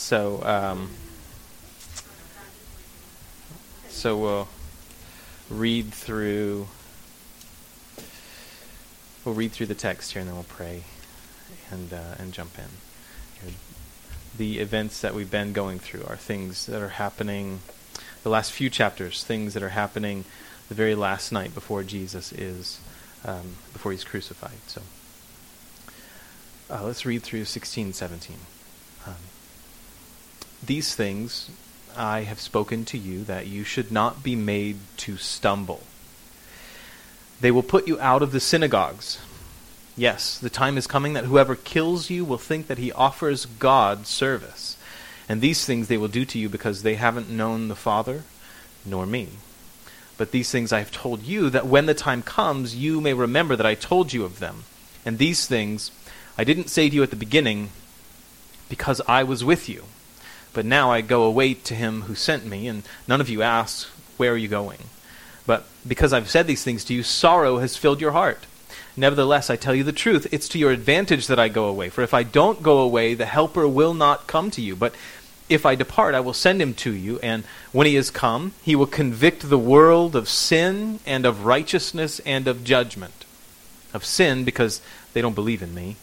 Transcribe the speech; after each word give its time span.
So, 0.00 0.42
um, 0.44 0.90
so 3.88 4.16
we'll 4.16 4.48
read 5.50 5.92
through. 5.92 6.66
We'll 9.24 9.34
read 9.34 9.52
through 9.52 9.66
the 9.66 9.74
text 9.74 10.12
here, 10.12 10.20
and 10.20 10.28
then 10.28 10.34
we'll 10.34 10.44
pray, 10.44 10.84
and 11.70 11.92
uh, 11.92 12.14
and 12.18 12.32
jump 12.32 12.58
in. 12.58 13.52
The 14.36 14.58
events 14.58 15.02
that 15.02 15.14
we've 15.14 15.30
been 15.30 15.52
going 15.52 15.78
through 15.78 16.04
are 16.08 16.16
things 16.16 16.66
that 16.66 16.80
are 16.80 16.88
happening. 16.88 17.60
The 18.22 18.30
last 18.30 18.52
few 18.52 18.70
chapters, 18.70 19.22
things 19.22 19.52
that 19.54 19.62
are 19.62 19.68
happening 19.68 20.24
the 20.68 20.74
very 20.74 20.94
last 20.94 21.30
night 21.30 21.54
before 21.54 21.82
Jesus 21.82 22.32
is, 22.32 22.80
um, 23.24 23.56
before 23.74 23.92
he's 23.92 24.02
crucified. 24.02 24.58
So, 24.66 24.82
uh, 26.70 26.84
let's 26.84 27.04
read 27.04 27.22
through 27.22 27.44
16, 27.44 27.92
17. 27.92 28.36
Um, 29.06 29.14
these 30.64 30.94
things 30.94 31.50
I 31.96 32.22
have 32.22 32.40
spoken 32.40 32.84
to 32.86 32.98
you 32.98 33.24
that 33.24 33.46
you 33.46 33.64
should 33.64 33.90
not 33.90 34.22
be 34.22 34.36
made 34.36 34.78
to 34.98 35.16
stumble. 35.16 35.82
They 37.40 37.50
will 37.50 37.62
put 37.62 37.88
you 37.88 37.98
out 38.00 38.22
of 38.22 38.32
the 38.32 38.40
synagogues. 38.40 39.18
Yes, 39.96 40.38
the 40.38 40.50
time 40.50 40.78
is 40.78 40.86
coming 40.86 41.14
that 41.14 41.24
whoever 41.24 41.56
kills 41.56 42.10
you 42.10 42.24
will 42.24 42.38
think 42.38 42.66
that 42.66 42.78
he 42.78 42.92
offers 42.92 43.46
God 43.46 44.06
service. 44.06 44.76
And 45.28 45.40
these 45.40 45.64
things 45.64 45.88
they 45.88 45.96
will 45.96 46.08
do 46.08 46.24
to 46.24 46.38
you 46.38 46.48
because 46.48 46.82
they 46.82 46.94
haven't 46.94 47.30
known 47.30 47.68
the 47.68 47.76
Father 47.76 48.22
nor 48.84 49.06
me. 49.06 49.28
But 50.16 50.32
these 50.32 50.50
things 50.50 50.72
I 50.72 50.80
have 50.80 50.90
told 50.90 51.22
you, 51.22 51.48
that 51.50 51.66
when 51.66 51.86
the 51.86 51.94
time 51.94 52.22
comes, 52.22 52.76
you 52.76 53.00
may 53.00 53.14
remember 53.14 53.56
that 53.56 53.66
I 53.66 53.74
told 53.74 54.12
you 54.12 54.24
of 54.24 54.38
them. 54.38 54.64
And 55.04 55.18
these 55.18 55.46
things 55.46 55.90
I 56.36 56.44
didn't 56.44 56.68
say 56.68 56.88
to 56.88 56.94
you 56.94 57.02
at 57.02 57.10
the 57.10 57.16
beginning 57.16 57.70
because 58.68 59.00
I 59.06 59.24
was 59.24 59.44
with 59.44 59.68
you. 59.68 59.84
But 60.52 60.66
now 60.66 60.90
I 60.90 61.00
go 61.00 61.22
away 61.24 61.54
to 61.54 61.74
him 61.74 62.02
who 62.02 62.14
sent 62.14 62.44
me, 62.44 62.66
and 62.66 62.82
none 63.06 63.20
of 63.20 63.28
you 63.28 63.42
ask, 63.42 63.86
Where 64.16 64.32
are 64.32 64.36
you 64.36 64.48
going? 64.48 64.80
But 65.46 65.66
because 65.86 66.12
I've 66.12 66.30
said 66.30 66.46
these 66.46 66.64
things 66.64 66.84
to 66.84 66.94
you, 66.94 67.02
sorrow 67.02 67.58
has 67.58 67.76
filled 67.76 68.00
your 68.00 68.12
heart. 68.12 68.46
Nevertheless, 68.96 69.48
I 69.48 69.56
tell 69.56 69.74
you 69.74 69.84
the 69.84 69.92
truth, 69.92 70.26
it's 70.32 70.48
to 70.50 70.58
your 70.58 70.72
advantage 70.72 71.28
that 71.28 71.38
I 71.38 71.48
go 71.48 71.66
away. 71.66 71.88
For 71.88 72.02
if 72.02 72.12
I 72.12 72.22
don't 72.24 72.62
go 72.62 72.78
away, 72.78 73.14
the 73.14 73.26
Helper 73.26 73.66
will 73.68 73.94
not 73.94 74.26
come 74.26 74.50
to 74.52 74.60
you. 74.60 74.74
But 74.74 74.94
if 75.48 75.64
I 75.64 75.76
depart, 75.76 76.14
I 76.14 76.20
will 76.20 76.34
send 76.34 76.60
him 76.60 76.74
to 76.74 76.92
you, 76.92 77.18
and 77.20 77.44
when 77.72 77.86
he 77.86 77.96
is 77.96 78.10
come, 78.10 78.52
he 78.62 78.76
will 78.76 78.86
convict 78.86 79.48
the 79.48 79.58
world 79.58 80.16
of 80.16 80.28
sin, 80.28 80.98
and 81.06 81.24
of 81.24 81.44
righteousness, 81.44 82.20
and 82.20 82.48
of 82.48 82.64
judgment. 82.64 83.24
Of 83.94 84.04
sin, 84.04 84.44
because 84.44 84.80
they 85.12 85.22
don't 85.22 85.34
believe 85.34 85.62
in 85.62 85.74
me. 85.74 85.96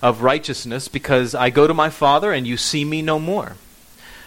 Of 0.00 0.22
righteousness, 0.22 0.88
because 0.88 1.34
I 1.34 1.50
go 1.50 1.66
to 1.66 1.74
my 1.74 1.90
Father, 1.90 2.32
and 2.32 2.46
you 2.46 2.56
see 2.56 2.84
me 2.84 3.02
no 3.02 3.18
more 3.18 3.56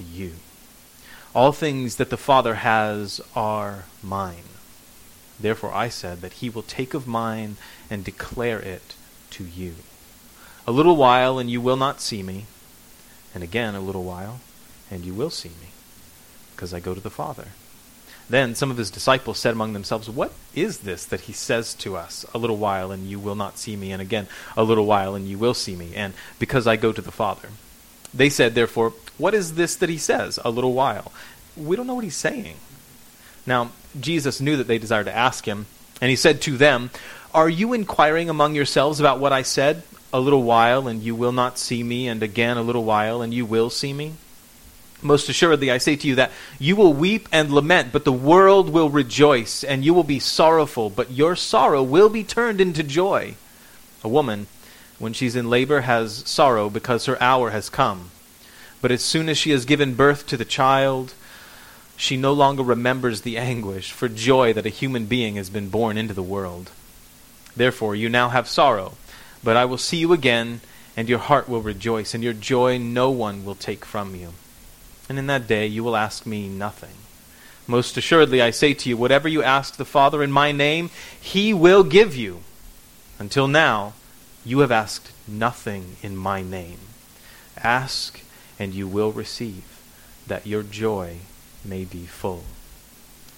to 0.00 0.04
you. 0.04 0.32
All 1.34 1.52
things 1.52 1.96
that 1.96 2.10
the 2.10 2.16
Father 2.16 2.56
has 2.56 3.20
are 3.36 3.84
mine. 4.02 4.48
Therefore 5.38 5.72
I 5.72 5.88
said 5.88 6.22
that 6.22 6.34
he 6.34 6.50
will 6.50 6.62
take 6.62 6.94
of 6.94 7.06
mine 7.06 7.56
and 7.88 8.04
declare 8.04 8.58
it 8.58 8.94
to 9.32 9.44
you. 9.44 9.76
A 10.66 10.72
little 10.72 10.96
while, 10.96 11.38
and 11.38 11.50
you 11.50 11.60
will 11.60 11.76
not 11.76 12.00
see 12.00 12.22
me. 12.22 12.46
And 13.34 13.42
again, 13.44 13.74
a 13.74 13.80
little 13.80 14.04
while, 14.04 14.40
and 14.90 15.04
you 15.04 15.14
will 15.14 15.30
see 15.30 15.50
me, 15.50 15.68
because 16.54 16.74
I 16.74 16.80
go 16.80 16.94
to 16.94 17.00
the 17.00 17.10
Father. 17.10 17.48
Then 18.28 18.54
some 18.54 18.70
of 18.70 18.76
his 18.76 18.90
disciples 18.90 19.38
said 19.38 19.54
among 19.54 19.72
themselves, 19.72 20.10
What 20.10 20.32
is 20.54 20.78
this 20.78 21.04
that 21.06 21.22
he 21.22 21.32
says 21.32 21.74
to 21.74 21.96
us? 21.96 22.26
A 22.34 22.38
little 22.38 22.56
while, 22.56 22.90
and 22.90 23.08
you 23.08 23.18
will 23.18 23.34
not 23.34 23.58
see 23.58 23.76
me, 23.76 23.92
and 23.92 24.02
again, 24.02 24.28
a 24.56 24.64
little 24.64 24.86
while, 24.86 25.14
and 25.14 25.28
you 25.28 25.38
will 25.38 25.54
see 25.54 25.76
me, 25.76 25.92
and 25.94 26.14
because 26.38 26.66
I 26.66 26.76
go 26.76 26.92
to 26.92 27.02
the 27.02 27.12
Father. 27.12 27.50
They 28.12 28.28
said, 28.28 28.54
therefore, 28.54 28.92
What 29.20 29.34
is 29.34 29.54
this 29.54 29.76
that 29.76 29.88
he 29.88 29.98
says? 29.98 30.38
A 30.44 30.50
little 30.50 30.72
while. 30.72 31.12
We 31.56 31.76
don't 31.76 31.86
know 31.86 31.94
what 31.94 32.04
he's 32.04 32.16
saying. 32.16 32.56
Now, 33.46 33.72
Jesus 33.98 34.40
knew 34.40 34.56
that 34.56 34.66
they 34.66 34.78
desired 34.78 35.06
to 35.06 35.16
ask 35.16 35.46
him, 35.46 35.66
and 36.00 36.10
he 36.10 36.16
said 36.16 36.40
to 36.42 36.56
them, 36.56 36.90
Are 37.34 37.48
you 37.48 37.72
inquiring 37.72 38.30
among 38.30 38.54
yourselves 38.54 39.00
about 39.00 39.20
what 39.20 39.32
I 39.32 39.42
said? 39.42 39.82
A 40.12 40.20
little 40.20 40.42
while, 40.42 40.88
and 40.88 41.02
you 41.02 41.14
will 41.14 41.32
not 41.32 41.58
see 41.58 41.82
me, 41.82 42.08
and 42.08 42.22
again 42.22 42.56
a 42.56 42.62
little 42.62 42.84
while, 42.84 43.22
and 43.22 43.32
you 43.32 43.46
will 43.46 43.70
see 43.70 43.92
me? 43.92 44.14
Most 45.02 45.28
assuredly, 45.28 45.70
I 45.70 45.78
say 45.78 45.96
to 45.96 46.06
you 46.06 46.16
that 46.16 46.32
you 46.58 46.76
will 46.76 46.92
weep 46.92 47.28
and 47.32 47.50
lament, 47.50 47.90
but 47.92 48.04
the 48.04 48.12
world 48.12 48.68
will 48.68 48.90
rejoice, 48.90 49.64
and 49.64 49.84
you 49.84 49.94
will 49.94 50.04
be 50.04 50.18
sorrowful, 50.18 50.90
but 50.90 51.10
your 51.10 51.36
sorrow 51.36 51.82
will 51.82 52.08
be 52.08 52.24
turned 52.24 52.60
into 52.60 52.82
joy. 52.82 53.34
A 54.04 54.08
woman 54.08 54.46
when 55.00 55.14
she's 55.14 55.34
in 55.34 55.48
labor, 55.48 55.80
has 55.80 56.22
sorrow 56.28 56.68
because 56.68 57.06
her 57.06 57.20
hour 57.22 57.50
has 57.50 57.70
come. 57.70 58.10
But 58.80 58.90
as 58.90 59.02
soon 59.02 59.28
as 59.28 59.36
she 59.36 59.50
has 59.50 59.64
given 59.64 59.94
birth 59.94 60.26
to 60.28 60.36
the 60.36 60.44
child, 60.44 61.14
she 61.96 62.16
no 62.16 62.32
longer 62.32 62.62
remembers 62.62 63.20
the 63.20 63.36
anguish 63.36 63.92
for 63.92 64.08
joy 64.08 64.52
that 64.54 64.66
a 64.66 64.70
human 64.70 65.06
being 65.06 65.36
has 65.36 65.50
been 65.50 65.68
born 65.68 65.98
into 65.98 66.14
the 66.14 66.22
world. 66.22 66.70
Therefore, 67.54 67.94
you 67.94 68.08
now 68.08 68.30
have 68.30 68.48
sorrow, 68.48 68.94
but 69.44 69.56
I 69.56 69.66
will 69.66 69.78
see 69.78 69.98
you 69.98 70.12
again, 70.12 70.60
and 70.96 71.08
your 71.08 71.18
heart 71.18 71.48
will 71.48 71.60
rejoice, 71.60 72.14
and 72.14 72.24
your 72.24 72.32
joy 72.32 72.78
no 72.78 73.10
one 73.10 73.44
will 73.44 73.54
take 73.54 73.84
from 73.84 74.14
you. 74.14 74.32
And 75.08 75.18
in 75.18 75.26
that 75.26 75.46
day 75.46 75.66
you 75.66 75.84
will 75.84 75.96
ask 75.96 76.24
me 76.24 76.48
nothing. 76.48 76.94
Most 77.66 77.96
assuredly, 77.96 78.40
I 78.40 78.50
say 78.50 78.74
to 78.74 78.88
you, 78.88 78.96
whatever 78.96 79.28
you 79.28 79.42
ask 79.42 79.76
the 79.76 79.84
Father 79.84 80.22
in 80.22 80.32
my 80.32 80.52
name, 80.52 80.90
he 81.20 81.52
will 81.52 81.84
give 81.84 82.16
you. 82.16 82.40
Until 83.18 83.46
now, 83.46 83.92
you 84.44 84.60
have 84.60 84.72
asked 84.72 85.12
nothing 85.28 85.96
in 86.02 86.16
my 86.16 86.42
name. 86.42 86.78
Ask, 87.62 88.22
and 88.60 88.74
you 88.74 88.86
will 88.86 89.10
receive, 89.10 89.64
that 90.28 90.46
your 90.46 90.62
joy 90.62 91.16
may 91.64 91.84
be 91.84 92.04
full. 92.04 92.44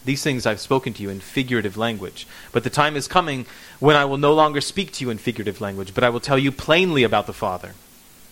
These 0.04 0.24
things 0.24 0.44
I've 0.44 0.60
spoken 0.60 0.92
to 0.94 1.02
you 1.02 1.10
in 1.10 1.20
figurative 1.20 1.76
language. 1.76 2.26
But 2.50 2.64
the 2.64 2.70
time 2.70 2.96
is 2.96 3.06
coming 3.06 3.46
when 3.78 3.94
I 3.94 4.04
will 4.04 4.18
no 4.18 4.34
longer 4.34 4.60
speak 4.60 4.92
to 4.94 5.04
you 5.04 5.10
in 5.10 5.18
figurative 5.18 5.60
language, 5.60 5.94
but 5.94 6.02
I 6.02 6.10
will 6.10 6.20
tell 6.20 6.38
you 6.38 6.50
plainly 6.50 7.04
about 7.04 7.26
the 7.26 7.32
Father. 7.32 7.74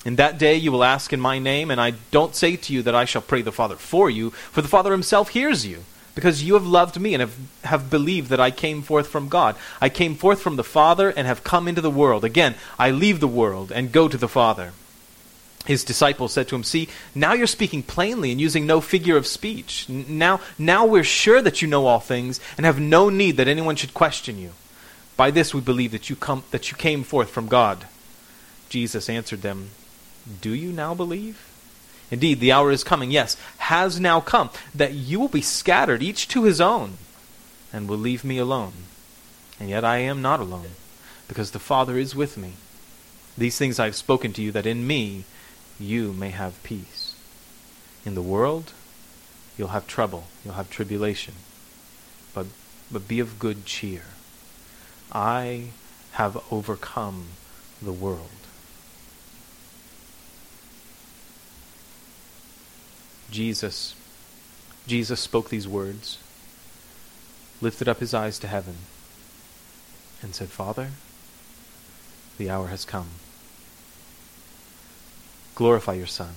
In 0.05 0.17
that 0.17 0.37
day 0.37 0.57
you 0.57 0.73
will 0.73 0.83
ask 0.83 1.13
in 1.13 1.21
my 1.21 1.39
name, 1.39 1.71
and 1.71 1.81
I 1.81 1.93
don't 2.11 2.35
say 2.35 2.57
to 2.57 2.73
you 2.73 2.83
that 2.83 2.95
I 2.95 3.05
shall 3.05 3.23
pray 3.23 3.43
the 3.43 3.53
Father 3.53 3.77
for 3.77 4.11
you, 4.11 4.31
for 4.31 4.61
the 4.61 4.69
Father 4.69 4.91
himself 4.91 5.29
hears 5.29 5.65
you 5.65 5.85
because 6.17 6.43
you 6.43 6.55
have 6.55 6.67
loved 6.67 6.99
me 6.99 7.15
and 7.15 7.21
have, 7.21 7.37
have 7.65 7.91
believed 7.91 8.31
that 8.31 8.41
I 8.41 8.51
came 8.51 8.83
forth 8.83 9.07
from 9.07 9.29
God. 9.29 9.55
I 9.81 9.89
came 9.89 10.17
forth 10.17 10.41
from 10.41 10.57
the 10.57 10.65
Father 10.65 11.11
and 11.11 11.27
have 11.27 11.45
come 11.45 11.69
into 11.69 11.81
the 11.81 11.91
world. 11.91 12.25
Again, 12.25 12.57
I 12.79 12.91
leave 12.91 13.21
the 13.21 13.29
world 13.29 13.71
and 13.71 13.93
go 13.93 14.09
to 14.09 14.17
the 14.17 14.29
Father. 14.29 14.73
His 15.67 15.85
disciples 15.85 16.33
said 16.33 16.49
to 16.49 16.57
him, 16.57 16.65
See, 16.65 16.89
now 17.15 17.35
you're 17.35 17.47
speaking 17.47 17.83
plainly 17.83 18.31
and 18.31 18.41
using 18.41 18.67
no 18.67 18.81
figure 18.81 19.17
of 19.17 19.27
speech. 19.27 19.89
Now, 19.89 20.41
now 20.59 20.87
we're 20.87 21.05
sure 21.05 21.43
that 21.43 21.61
you 21.61 21.69
know 21.69 21.87
all 21.87 22.01
things 22.01 22.41
and 22.57 22.65
have 22.65 22.81
no 22.81 23.11
need 23.11 23.37
that 23.37 23.49
anyone 23.49 23.77
should 23.77 23.95
question 23.95 24.39
you. 24.39 24.53
By 25.17 25.31
this 25.31 25.53
we 25.53 25.61
believe 25.61 25.93
that 25.93 26.09
you, 26.09 26.17
come, 26.17 26.45
that 26.51 26.71
you 26.71 26.77
came 26.77 27.03
forth 27.05 27.29
from 27.31 27.47
God. 27.47 27.85
Jesus 28.71 29.11
answered 29.11 29.43
them, 29.43 29.71
Do 30.41 30.55
you 30.55 30.73
now 30.73 30.95
believe? 30.95 31.47
Indeed, 32.11 32.41
the 32.41 32.53
hour 32.53 32.71
is 32.73 32.83
coming, 32.83 33.11
yes, 33.11 33.37
has 33.59 34.01
now 34.01 34.21
come, 34.21 34.51
that 34.75 34.95
you 34.95 35.21
will 35.21 35.29
be 35.29 35.43
scattered, 35.43 36.03
each 36.03 36.27
to 36.29 36.45
his 36.45 36.61
own, 36.61 36.95
and 37.73 37.89
will 37.89 37.99
leave 37.99 38.25
me 38.25 38.39
alone. 38.39 38.73
And 39.61 39.69
yet 39.69 39.85
I 39.85 39.99
am 39.99 40.23
not 40.23 40.41
alone, 40.41 40.71
because 41.29 41.53
the 41.53 41.61
Father 41.61 41.99
is 41.99 42.17
with 42.17 42.37
me. 42.37 42.55
These 43.39 43.59
things 43.59 43.79
I 43.79 43.85
have 43.85 43.97
spoken 43.97 44.33
to 44.33 44.43
you, 44.43 44.51
that 44.53 44.67
in 44.67 44.87
me 44.87 45.25
you 45.81 46.13
may 46.13 46.31
have 46.31 46.63
peace. 46.63 47.17
In 48.05 48.15
the 48.15 48.23
world, 48.23 48.73
you'll 49.57 49.69
have 49.69 49.87
trouble, 49.87 50.25
you'll 50.45 50.55
have 50.55 50.71
tribulation. 50.71 51.35
But, 52.35 52.47
but 52.93 53.09
be 53.09 53.19
of 53.19 53.39
good 53.39 53.65
cheer. 53.67 54.03
I 55.11 55.71
have 56.13 56.43
overcome 56.53 57.29
the 57.83 57.93
world. 57.93 58.31
Jesus, 63.31 63.95
Jesus 64.87 65.21
spoke 65.21 65.49
these 65.49 65.69
words, 65.69 66.19
lifted 67.61 67.89
up 67.89 68.01
his 68.01 68.13
eyes 68.13 68.39
to 68.41 68.49
heaven, 68.49 68.77
and 70.21 70.35
said, 70.35 70.49
Father, 70.49 70.91
the 72.39 72.51
hour 72.51 72.69
has 72.69 72.85
come. 72.85 73.09
Glorify 75.55 75.95
your 75.95 76.07
Son, 76.07 76.35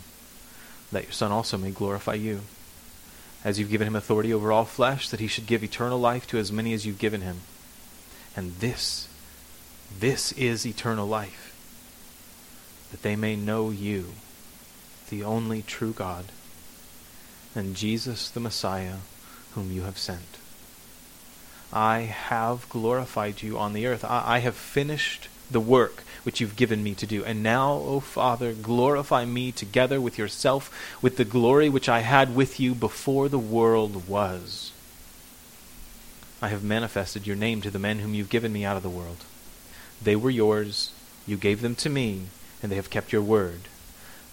that 0.92 1.04
your 1.04 1.12
Son 1.12 1.32
also 1.32 1.58
may 1.58 1.72
glorify 1.72 2.14
you. 2.16 2.42
As 3.44 3.60
you've 3.60 3.70
given 3.70 3.88
him 3.88 3.96
authority 3.96 4.34
over 4.34 4.52
all 4.52 4.66
flesh, 4.66 5.10
that 5.10 5.20
he 5.20 5.28
should 5.28 5.48
give 5.48 5.64
eternal 5.64 6.00
life 6.00 6.26
to 6.28 6.38
as 6.38 6.52
many 6.52 6.74
as 6.74 6.86
you've 6.86 7.00
given 7.00 7.22
him. 7.22 7.42
And 8.36 8.56
this, 8.56 9.08
this 10.00 10.32
is 10.34 10.66
eternal 10.66 11.08
life, 11.08 11.56
that 12.92 13.02
they 13.02 13.16
may 13.16 13.36
know 13.36 13.70
you, 13.70 14.14
the 15.10 15.24
only 15.24 15.62
true 15.62 15.92
God, 15.92 16.26
and 17.56 17.76
Jesus 17.76 18.30
the 18.30 18.40
Messiah, 18.40 18.98
whom 19.54 19.72
you 19.72 19.84
have 19.84 19.98
sent. 19.98 20.38
I 21.72 22.02
have 22.02 22.70
glorified 22.70 23.42
you 23.42 23.58
on 23.58 23.74
the 23.74 23.88
earth. 23.88 24.06
I, 24.06 24.36
I 24.36 24.40
have 24.40 24.56
finished 24.56 25.28
the 25.54 25.60
work 25.60 26.04
which 26.24 26.40
you've 26.40 26.56
given 26.56 26.84
me 26.84 26.94
to 26.96 27.06
do. 27.06 27.24
And 27.24 27.44
now, 27.44 27.74
O 27.74 28.00
Father, 28.00 28.54
glorify 28.54 29.26
me 29.26 29.52
together 29.52 30.00
with 30.02 30.18
yourself 30.18 30.98
with 31.02 31.18
the 31.18 31.26
glory 31.26 31.70
which 31.70 31.90
I 31.90 32.00
had 32.00 32.36
with 32.36 32.60
you 32.60 32.74
before 32.74 33.30
the 33.30 33.40
world 33.40 34.08
was. 34.08 34.72
I 36.42 36.50
have 36.50 36.64
manifested 36.64 37.26
your 37.26 37.36
name 37.36 37.62
to 37.62 37.72
the 37.72 37.80
men 37.80 38.00
whom 38.00 38.14
you've 38.14 38.30
given 38.30 38.52
me 38.52 38.66
out 38.66 38.78
of 38.78 38.84
the 38.84 38.90
world. 38.90 39.24
They 40.02 40.16
were 40.16 40.30
yours, 40.30 40.92
you 41.26 41.38
gave 41.38 41.62
them 41.62 41.76
to 41.76 41.90
me, 41.90 42.24
and 42.62 42.72
they 42.72 42.76
have 42.76 42.90
kept 42.90 43.14
your 43.14 43.22
word. 43.22 43.62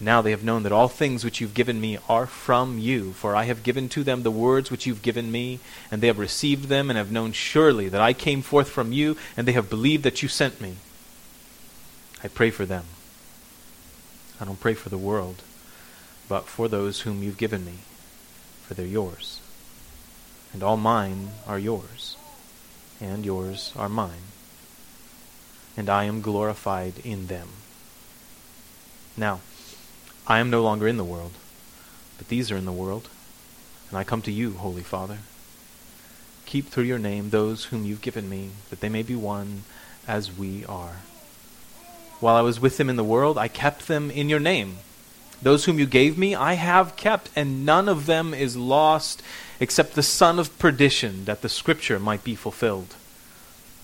Now 0.00 0.22
they 0.22 0.30
have 0.30 0.42
known 0.42 0.62
that 0.62 0.72
all 0.72 0.88
things 0.88 1.24
which 1.24 1.40
you've 1.40 1.54
given 1.54 1.80
me 1.80 1.98
are 2.08 2.26
from 2.26 2.78
you, 2.78 3.12
for 3.12 3.36
I 3.36 3.44
have 3.44 3.62
given 3.62 3.88
to 3.90 4.02
them 4.02 4.22
the 4.22 4.30
words 4.30 4.70
which 4.70 4.86
you've 4.86 5.02
given 5.02 5.30
me, 5.30 5.60
and 5.90 6.02
they 6.02 6.06
have 6.06 6.18
received 6.18 6.68
them, 6.68 6.88
and 6.88 6.96
have 6.96 7.12
known 7.12 7.32
surely 7.32 7.88
that 7.90 8.00
I 8.00 8.12
came 8.12 8.40
forth 8.40 8.70
from 8.70 8.92
you, 8.92 9.16
and 9.36 9.46
they 9.46 9.52
have 9.52 9.68
believed 9.68 10.02
that 10.04 10.22
you 10.22 10.28
sent 10.28 10.60
me. 10.60 10.76
I 12.22 12.28
pray 12.28 12.50
for 12.50 12.66
them. 12.66 12.84
I 14.40 14.44
don't 14.44 14.60
pray 14.60 14.74
for 14.74 14.88
the 14.88 14.98
world, 14.98 15.42
but 16.28 16.46
for 16.46 16.68
those 16.68 17.00
whom 17.00 17.22
you've 17.22 17.38
given 17.38 17.64
me, 17.64 17.78
for 18.62 18.74
they're 18.74 18.86
yours. 18.86 19.40
And 20.52 20.62
all 20.62 20.76
mine 20.76 21.30
are 21.46 21.58
yours, 21.58 22.16
and 23.00 23.24
yours 23.24 23.72
are 23.76 23.88
mine. 23.88 24.32
And 25.76 25.88
I 25.88 26.04
am 26.04 26.20
glorified 26.20 26.94
in 27.04 27.28
them. 27.28 27.48
Now, 29.16 29.40
I 30.26 30.38
am 30.38 30.50
no 30.50 30.62
longer 30.62 30.88
in 30.88 30.96
the 30.96 31.04
world, 31.04 31.32
but 32.18 32.28
these 32.28 32.50
are 32.50 32.56
in 32.56 32.66
the 32.66 32.72
world, 32.72 33.08
and 33.88 33.98
I 33.98 34.04
come 34.04 34.22
to 34.22 34.32
you, 34.32 34.52
Holy 34.52 34.82
Father. 34.82 35.18
Keep 36.46 36.68
through 36.68 36.84
your 36.84 36.98
name 36.98 37.30
those 37.30 37.66
whom 37.66 37.84
you've 37.84 38.02
given 38.02 38.28
me, 38.28 38.50
that 38.68 38.80
they 38.80 38.88
may 38.88 39.02
be 39.02 39.14
one 39.14 39.64
as 40.06 40.36
we 40.36 40.64
are. 40.66 40.96
While 42.20 42.36
I 42.36 42.42
was 42.42 42.60
with 42.60 42.76
them 42.76 42.88
in 42.88 42.96
the 42.96 43.04
world, 43.04 43.38
I 43.38 43.48
kept 43.48 43.88
them 43.88 44.10
in 44.10 44.28
your 44.28 44.40
name. 44.40 44.78
Those 45.42 45.64
whom 45.64 45.78
you 45.78 45.86
gave 45.86 46.18
me, 46.18 46.34
I 46.34 46.54
have 46.54 46.96
kept, 46.96 47.30
and 47.34 47.64
none 47.64 47.88
of 47.88 48.06
them 48.06 48.34
is 48.34 48.56
lost 48.56 49.22
except 49.58 49.94
the 49.94 50.02
son 50.02 50.38
of 50.38 50.58
perdition, 50.58 51.24
that 51.24 51.40
the 51.40 51.48
scripture 51.48 51.98
might 51.98 52.22
be 52.22 52.34
fulfilled. 52.34 52.94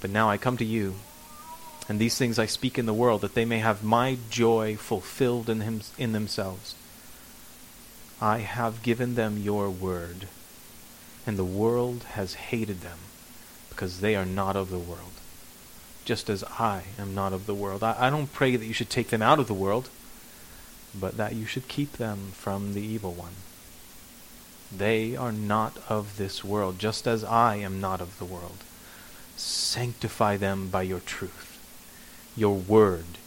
But 0.00 0.10
now 0.10 0.28
I 0.28 0.36
come 0.36 0.56
to 0.58 0.64
you 0.64 0.96
and 1.88 1.98
these 1.98 2.18
things 2.18 2.38
I 2.38 2.46
speak 2.46 2.78
in 2.78 2.86
the 2.86 2.94
world, 2.94 3.20
that 3.20 3.34
they 3.34 3.44
may 3.44 3.58
have 3.58 3.84
my 3.84 4.18
joy 4.28 4.76
fulfilled 4.76 5.48
in, 5.48 5.60
him, 5.60 5.82
in 5.96 6.12
themselves. 6.12 6.74
I 8.20 8.38
have 8.38 8.82
given 8.82 9.14
them 9.14 9.38
your 9.38 9.70
word, 9.70 10.26
and 11.26 11.38
the 11.38 11.44
world 11.44 12.02
has 12.14 12.34
hated 12.34 12.80
them, 12.80 12.98
because 13.68 14.00
they 14.00 14.16
are 14.16 14.24
not 14.24 14.56
of 14.56 14.70
the 14.70 14.78
world, 14.78 15.12
just 16.06 16.30
as 16.30 16.42
I 16.44 16.84
am 16.98 17.14
not 17.14 17.34
of 17.34 17.44
the 17.44 17.54
world. 17.54 17.82
I, 17.82 18.06
I 18.06 18.10
don't 18.10 18.32
pray 18.32 18.56
that 18.56 18.64
you 18.64 18.72
should 18.72 18.88
take 18.88 19.10
them 19.10 19.20
out 19.20 19.38
of 19.38 19.48
the 19.48 19.54
world, 19.54 19.90
but 20.98 21.18
that 21.18 21.34
you 21.34 21.44
should 21.44 21.68
keep 21.68 21.92
them 21.92 22.30
from 22.32 22.72
the 22.72 22.80
evil 22.80 23.12
one. 23.12 23.34
They 24.74 25.14
are 25.14 25.32
not 25.32 25.76
of 25.88 26.16
this 26.16 26.42
world, 26.42 26.78
just 26.78 27.06
as 27.06 27.22
I 27.24 27.56
am 27.56 27.80
not 27.80 28.00
of 28.00 28.18
the 28.18 28.24
world. 28.24 28.58
Sanctify 29.36 30.38
them 30.38 30.68
by 30.70 30.82
your 30.82 31.00
truth. 31.00 31.52
Your 32.36 32.54
word 32.54 33.18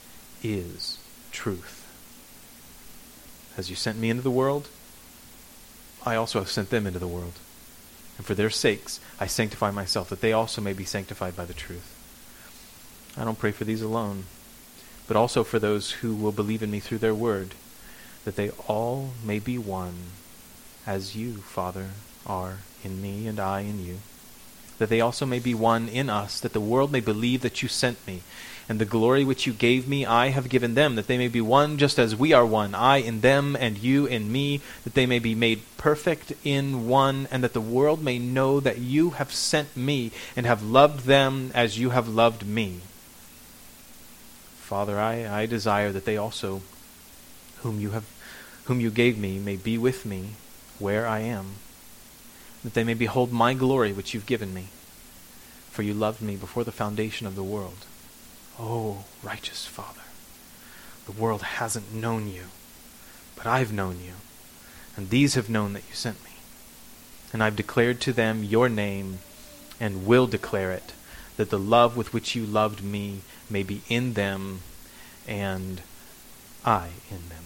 is 0.41 0.97
truth. 1.31 1.85
As 3.57 3.69
you 3.69 3.75
sent 3.75 3.99
me 3.99 4.09
into 4.09 4.23
the 4.23 4.31
world, 4.31 4.69
I 6.05 6.15
also 6.15 6.39
have 6.39 6.49
sent 6.49 6.69
them 6.69 6.87
into 6.87 6.99
the 6.99 7.07
world. 7.07 7.33
And 8.17 8.25
for 8.25 8.33
their 8.33 8.49
sakes, 8.49 8.99
I 9.19 9.27
sanctify 9.27 9.71
myself, 9.71 10.09
that 10.09 10.21
they 10.21 10.33
also 10.33 10.61
may 10.61 10.73
be 10.73 10.85
sanctified 10.85 11.35
by 11.35 11.45
the 11.45 11.53
truth. 11.53 11.98
I 13.19 13.25
don't 13.25 13.37
pray 13.37 13.51
for 13.51 13.65
these 13.65 13.81
alone, 13.81 14.23
but 15.05 15.17
also 15.17 15.43
for 15.43 15.59
those 15.59 15.91
who 15.91 16.15
will 16.15 16.31
believe 16.31 16.63
in 16.63 16.71
me 16.71 16.79
through 16.79 16.99
their 16.99 17.13
word, 17.13 17.53
that 18.23 18.37
they 18.37 18.51
all 18.67 19.09
may 19.25 19.39
be 19.39 19.57
one, 19.57 19.95
as 20.87 21.17
you, 21.17 21.39
Father, 21.39 21.89
are 22.25 22.59
in 22.81 23.01
me 23.01 23.27
and 23.27 23.37
I 23.37 23.61
in 23.61 23.85
you, 23.85 23.97
that 24.77 24.87
they 24.87 25.01
also 25.01 25.25
may 25.25 25.39
be 25.39 25.53
one 25.53 25.89
in 25.89 26.09
us, 26.09 26.39
that 26.39 26.53
the 26.53 26.61
world 26.61 26.93
may 26.93 27.01
believe 27.01 27.41
that 27.41 27.61
you 27.61 27.67
sent 27.67 28.07
me. 28.07 28.21
And 28.69 28.79
the 28.79 28.85
glory 28.85 29.25
which 29.25 29.45
you 29.47 29.51
gave 29.51 29.87
me, 29.87 30.05
I 30.05 30.27
have 30.27 30.47
given 30.47 30.75
them, 30.75 30.95
that 30.95 31.07
they 31.07 31.17
may 31.17 31.27
be 31.27 31.41
one 31.41 31.77
just 31.77 31.99
as 31.99 32.15
we 32.15 32.31
are 32.31 32.45
one, 32.45 32.73
I 32.73 32.97
in 32.97 33.19
them 33.19 33.57
and 33.59 33.77
you 33.79 34.05
in 34.05 34.31
me, 34.31 34.61
that 34.83 34.93
they 34.93 35.05
may 35.05 35.19
be 35.19 35.35
made 35.35 35.63
perfect 35.77 36.31
in 36.45 36.87
one, 36.87 37.27
and 37.31 37.43
that 37.43 37.53
the 37.53 37.59
world 37.59 38.01
may 38.01 38.19
know 38.19 38.59
that 38.59 38.77
you 38.77 39.09
have 39.11 39.33
sent 39.33 39.75
me 39.75 40.11
and 40.37 40.45
have 40.45 40.63
loved 40.63 41.05
them 41.05 41.51
as 41.53 41.79
you 41.79 41.89
have 41.89 42.07
loved 42.07 42.45
me. 42.45 42.81
Father, 44.69 44.99
I, 44.99 45.41
I 45.41 45.45
desire 45.47 45.91
that 45.91 46.05
they 46.05 46.15
also, 46.15 46.61
whom 47.61 47.79
you 47.79 47.89
have 47.89 48.05
whom 48.65 48.79
you 48.79 48.91
gave 48.91 49.17
me, 49.17 49.39
may 49.39 49.55
be 49.55 49.79
with 49.79 50.05
me 50.05 50.35
where 50.77 51.07
I 51.07 51.21
am, 51.21 51.55
that 52.63 52.75
they 52.75 52.83
may 52.83 52.93
behold 52.93 53.31
my 53.31 53.55
glory 53.55 53.91
which 53.91 54.13
you've 54.13 54.27
given 54.27 54.53
me. 54.53 54.67
For 55.71 55.81
you 55.81 55.95
loved 55.95 56.21
me 56.21 56.35
before 56.35 56.63
the 56.63 56.71
foundation 56.71 57.25
of 57.25 57.35
the 57.35 57.43
world. 57.43 57.87
Oh, 58.59 59.05
righteous 59.23 59.65
Father, 59.65 60.03
the 61.07 61.19
world 61.19 61.41
hasn't 61.41 61.91
known 61.91 62.27
you, 62.27 62.43
but 63.35 63.47
I've 63.47 63.73
known 63.73 63.95
you, 64.05 64.13
and 64.95 65.09
these 65.09 65.33
have 65.33 65.49
known 65.49 65.73
that 65.73 65.89
you 65.89 65.95
sent 65.95 66.23
me. 66.23 66.33
And 67.33 67.41
I've 67.41 67.55
declared 67.55 67.99
to 68.01 68.13
them 68.13 68.43
your 68.43 68.69
name, 68.69 69.17
and 69.79 70.05
will 70.05 70.27
declare 70.27 70.71
it, 70.71 70.93
that 71.37 71.49
the 71.49 71.57
love 71.57 71.97
with 71.97 72.13
which 72.13 72.35
you 72.35 72.45
loved 72.45 72.83
me 72.83 73.21
may 73.49 73.63
be 73.63 73.81
in 73.89 74.13
them, 74.13 74.61
and 75.27 75.81
I 76.65 76.89
in 77.09 77.29
them. 77.29 77.43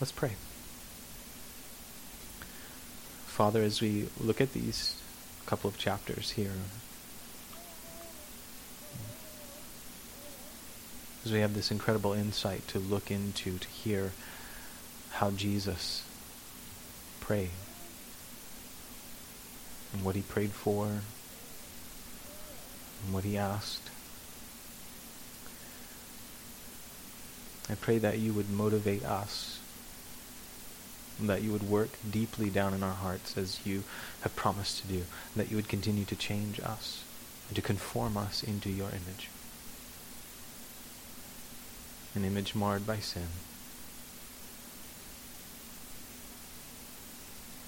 Let's 0.00 0.12
pray. 0.12 0.32
Father, 3.26 3.62
as 3.62 3.80
we 3.80 4.08
look 4.20 4.40
at 4.40 4.52
these 4.52 5.00
couple 5.46 5.68
of 5.68 5.76
chapters 5.76 6.32
here 6.32 6.52
as 11.24 11.32
we 11.32 11.40
have 11.40 11.54
this 11.54 11.70
incredible 11.70 12.12
insight 12.12 12.66
to 12.68 12.78
look 12.78 13.10
into, 13.10 13.58
to 13.58 13.68
hear 13.68 14.12
how 15.12 15.30
Jesus 15.30 16.04
prayed 17.20 17.50
and 19.92 20.04
what 20.04 20.16
he 20.16 20.22
prayed 20.22 20.50
for 20.50 21.00
and 23.04 23.14
what 23.14 23.24
he 23.24 23.36
asked. 23.36 23.90
I 27.70 27.74
pray 27.74 27.98
that 27.98 28.18
you 28.18 28.32
would 28.32 28.50
motivate 28.50 29.04
us, 29.04 29.60
that 31.20 31.42
you 31.42 31.52
would 31.52 31.68
work 31.68 31.90
deeply 32.10 32.50
down 32.50 32.74
in 32.74 32.82
our 32.82 32.92
hearts 32.92 33.38
as 33.38 33.64
you 33.64 33.84
have 34.22 34.36
promised 34.36 34.82
to 34.82 34.88
do, 34.88 35.04
that 35.34 35.50
you 35.50 35.56
would 35.56 35.68
continue 35.68 36.04
to 36.04 36.16
change 36.16 36.60
us 36.60 37.04
and 37.48 37.56
to 37.56 37.62
conform 37.62 38.16
us 38.16 38.42
into 38.42 38.70
your 38.70 38.88
image 38.88 39.28
an 42.14 42.24
image 42.24 42.54
marred 42.54 42.86
by 42.86 42.98
sin. 42.98 43.26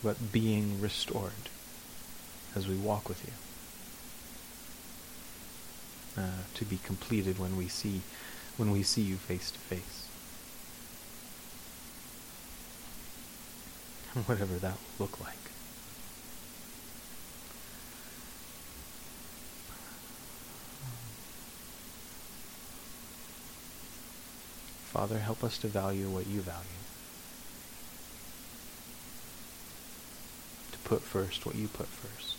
But 0.03 0.33
being 0.33 0.81
restored 0.81 1.33
as 2.55 2.69
we 2.69 2.77
walk 2.77 3.09
with 3.09 3.25
you. 3.25 3.33
Uh, 6.19 6.23
to 6.55 6.65
be 6.65 6.79
completed 6.79 7.39
when 7.39 7.59
we 7.59 7.69
see 7.69 8.01
when 8.57 8.71
we 8.71 8.83
see 8.83 9.03
you 9.03 9.17
face 9.17 9.51
to 9.51 9.59
face. 9.59 10.09
Whatever 14.25 14.55
that 14.55 14.79
will 14.99 15.07
look 15.07 15.21
like. 15.21 15.37
Father, 24.87 25.19
help 25.19 25.45
us 25.45 25.59
to 25.59 25.67
value 25.67 26.09
what 26.09 26.27
you 26.27 26.41
value. 26.41 26.65
To 30.73 30.79
put 30.79 31.03
first 31.03 31.45
what 31.45 31.57
you 31.57 31.69
put 31.69 31.89
first. 31.89 32.36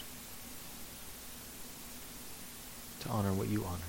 To 3.07 3.13
honor 3.13 3.31
what 3.31 3.47
you 3.47 3.63
honor. 3.63 3.79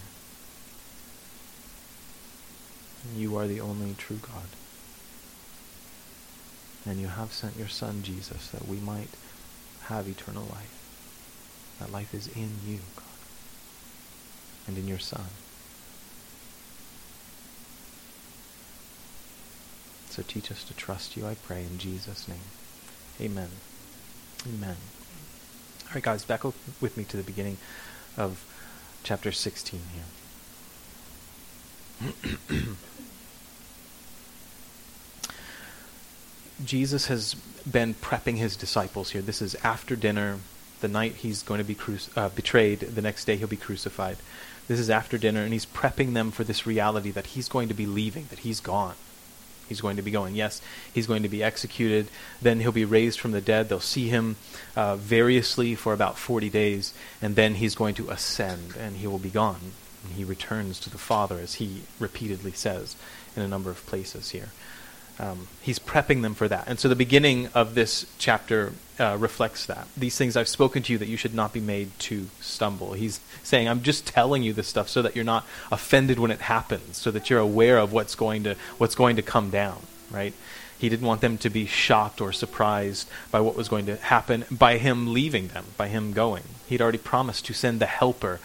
And 3.05 3.21
You 3.21 3.37
are 3.37 3.49
the 3.49 3.61
only 3.61 3.95
true 3.99 4.19
God. 4.23 4.47
And 6.87 7.01
you 7.01 7.09
have 7.09 7.33
sent 7.33 7.57
your 7.57 7.69
Son, 7.69 8.03
Jesus, 8.03 8.49
that 8.49 8.69
we 8.69 8.79
might 8.79 9.11
have 9.85 10.09
eternal 10.09 10.45
life. 10.45 10.75
That 11.81 11.93
life 11.93 12.15
is 12.15 12.29
in 12.29 12.51
you, 12.67 12.79
God, 12.97 13.05
and 14.67 14.79
in 14.79 14.87
your 14.87 14.99
Son. 14.99 15.27
So 20.11 20.23
teach 20.23 20.51
us 20.51 20.65
to 20.65 20.75
trust 20.75 21.17
you, 21.17 21.27
I 21.27 21.35
pray, 21.35 21.63
in 21.63 21.79
Jesus' 21.79 22.27
name. 22.29 22.39
Amen. 23.21 23.51
Amen. 24.47 24.77
All 25.87 25.95
right, 25.95 26.03
guys, 26.03 26.25
back 26.25 26.45
with 26.45 26.97
me 26.97 27.05
to 27.05 27.17
the 27.17 27.23
beginning 27.23 27.59
of 28.17 28.45
chapter 29.09 29.33
16 29.33 29.81
here. 32.51 32.61
Jesus 36.63 37.07
has 37.07 37.33
been 37.71 37.95
prepping 37.95 38.37
his 38.37 38.55
disciples 38.55 39.13
here. 39.13 39.23
This 39.23 39.41
is 39.41 39.55
after 39.65 39.97
dinner, 39.97 40.41
the 40.83 40.89
night 40.89 41.13
he's 41.15 41.43
going 41.43 41.57
to 41.57 41.65
be 41.65 41.75
cru- 41.75 41.97
uh, 42.17 42.29
betrayed, 42.29 42.81
the 42.81 43.01
next 43.01 43.25
day 43.25 43.37
he'll 43.37 43.49
be 43.49 43.57
crucified. 43.57 44.19
This 44.67 44.79
is 44.79 44.91
after 44.91 45.17
dinner, 45.17 45.41
and 45.41 45.55
he's 45.55 45.65
prepping 45.65 46.13
them 46.13 46.31
for 46.31 46.45
this 46.45 46.67
reality 46.67 47.11
that 47.13 47.29
he's 47.29 47.49
going 47.49 47.69
to 47.69 47.75
be 47.75 47.87
leaving, 47.87 48.27
that 48.29 48.41
he's 48.41 48.61
gone. 48.61 48.97
He's 49.69 49.81
going 49.81 49.97
to 49.97 50.03
be 50.03 50.11
going. 50.11 50.35
Yes, 50.35 50.61
he's 50.93 51.07
going 51.07 51.23
to 51.23 51.29
be 51.29 51.43
executed. 51.43 52.09
Then 52.41 52.61
he'll 52.61 52.73
be 52.73 52.85
raised 52.85 53.21
from 53.21 53.33
the 53.33 53.41
dead. 53.41 53.69
They'll 53.69 53.81
see 53.81 54.09
him 54.09 54.37
uh, 54.77 54.97
variously 54.97 55.75
for 55.75 55.93
about 55.93 56.19
40 56.19 56.49
days, 56.51 56.95
and 57.21 57.37
then 57.37 57.55
he's 57.55 57.75
going 57.75 57.95
to 57.97 58.11
ascend, 58.11 58.75
and 58.79 58.97
he 58.97 59.07
will 59.07 59.19
be 59.19 59.31
gone. 59.31 59.73
And 60.05 60.15
he 60.15 60.25
returns 60.25 60.81
to 60.81 60.91
the 60.91 60.99
Father, 60.99 61.39
as 61.39 61.55
he 61.55 61.83
repeatedly 61.99 62.53
says 62.53 62.97
in 63.37 63.43
a 63.43 63.49
number 63.49 63.71
of 63.71 63.85
places 63.87 64.31
here. 64.31 64.51
Um, 65.19 65.49
he's 65.61 65.79
prepping 65.79 66.23
them 66.23 66.35
for 66.35 66.49
that. 66.49 66.69
And 66.69 66.79
so 66.79 66.89
the 66.89 66.97
beginning 66.97 67.49
of 67.49 67.75
this 67.75 68.07
chapter 68.19 68.73
uh, 68.99 69.17
reflects 69.19 69.67
that. 69.67 69.87
These 69.97 70.17
things 70.17 70.37
I've 70.37 70.49
spoken 70.49 70.83
to 70.85 70.93
you 70.93 70.99
that 70.99 71.09
you 71.09 71.17
should 71.17 71.35
not 71.35 71.53
be 71.53 71.61
made 71.61 71.97
to 72.01 72.29
stumble. 72.41 72.93
He's 72.95 73.21
saying, 73.43 73.69
I'm 73.69 73.83
just 73.83 74.07
telling 74.07 74.43
you 74.43 74.53
this 74.53 74.69
stuff 74.69 74.89
so 74.89 75.03
that 75.03 75.15
you're 75.15 75.25
not 75.25 75.47
offended 75.71 76.19
when 76.19 76.31
it 76.31 76.41
happens, 76.41 76.97
so 76.97 77.11
that 77.11 77.31
you're 77.31 77.39
aware 77.39 77.79
of 77.79 77.93
what's 77.93 78.15
going 78.15 78.45
to, 78.45 78.57
what's 78.79 78.95
going 78.95 79.17
to 79.17 79.23
come 79.23 79.51
down, 79.51 79.79
right? 80.11 80.35
He 80.79 80.89
didn't 80.89 81.07
want 81.07 81.21
them 81.21 81.39
to 81.39 81.51
be 81.51 81.67
shocked 81.67 82.21
or 82.21 82.33
surprised 82.33 83.09
by 83.31 83.41
what 83.41 83.57
was 83.57 83.69
going 83.69 83.87
to 83.87 83.97
happen 83.97 84.45
by 84.51 84.79
him 84.79 85.13
leaving 85.13 85.49
them, 85.49 85.65
by 85.77 85.89
him 85.89 86.13
going. 86.13 86.45
He'd 86.69 86.83
already 86.83 86.99
promised 86.99 87.47
to 87.47 87.55
send 87.55 87.81
the 87.81 87.87
Helper, 87.87 88.39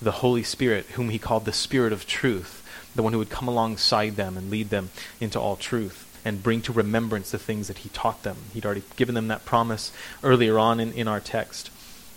the 0.00 0.12
Holy 0.12 0.42
Spirit, 0.42 0.86
whom 0.92 1.08
he 1.08 1.18
called 1.18 1.44
the 1.44 1.52
Spirit 1.52 1.92
of 1.92 2.06
Truth 2.06 2.58
the 2.94 3.02
one 3.02 3.12
who 3.12 3.18
would 3.18 3.30
come 3.30 3.48
alongside 3.48 4.16
them 4.16 4.36
and 4.36 4.50
lead 4.50 4.70
them 4.70 4.90
into 5.20 5.40
all 5.40 5.56
truth 5.56 6.11
and 6.24 6.42
bring 6.42 6.62
to 6.62 6.72
remembrance 6.72 7.30
the 7.30 7.38
things 7.38 7.68
that 7.68 7.78
he 7.78 7.88
taught 7.90 8.22
them. 8.22 8.36
He'd 8.54 8.64
already 8.64 8.82
given 8.96 9.14
them 9.14 9.28
that 9.28 9.44
promise 9.44 9.92
earlier 10.22 10.58
on 10.58 10.80
in, 10.80 10.92
in 10.92 11.08
our 11.08 11.20
text. 11.20 11.70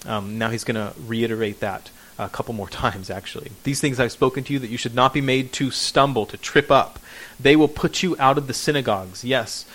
Um, 0.05 0.37
now 0.37 0.49
he's 0.49 0.63
going 0.63 0.75
to 0.75 0.93
reiterate 0.99 1.59
that 1.61 1.89
a 2.17 2.29
couple 2.29 2.53
more 2.53 2.69
times, 2.85 3.09
actually. 3.09 3.51
These 3.63 3.81
things 3.81 3.99
I've 3.99 4.11
spoken 4.11 4.43
to 4.45 4.53
you 4.53 4.59
that 4.59 4.69
you 4.69 4.77
should 4.77 4.95
not 4.95 5.13
be 5.13 5.21
made 5.21 5.51
to 5.53 5.71
stumble, 5.71 6.25
to 6.27 6.37
trip 6.37 6.71
up. 6.71 6.99
They 7.39 7.55
will 7.55 7.67
put 7.67 8.03
you 8.03 8.15
out 8.19 8.37
of 8.37 8.47
the 8.47 8.53
synagogues. 8.53 9.23
Yes, 9.23 9.65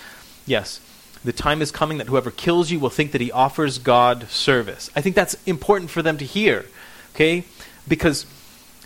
yes. 0.45 0.79
The 1.23 1.33
time 1.33 1.61
is 1.61 1.71
coming 1.71 1.99
that 1.99 2.07
whoever 2.07 2.31
kills 2.31 2.71
you 2.71 2.79
will 2.79 2.89
think 2.89 3.11
that 3.11 3.21
he 3.21 3.31
offers 3.31 3.77
God 3.77 4.27
service. 4.29 4.89
I 4.95 5.01
think 5.01 5.15
that's 5.15 5.35
important 5.45 5.91
for 5.91 6.01
them 6.01 6.17
to 6.17 6.25
hear, 6.25 6.65
okay? 7.13 7.43
Because 7.87 8.23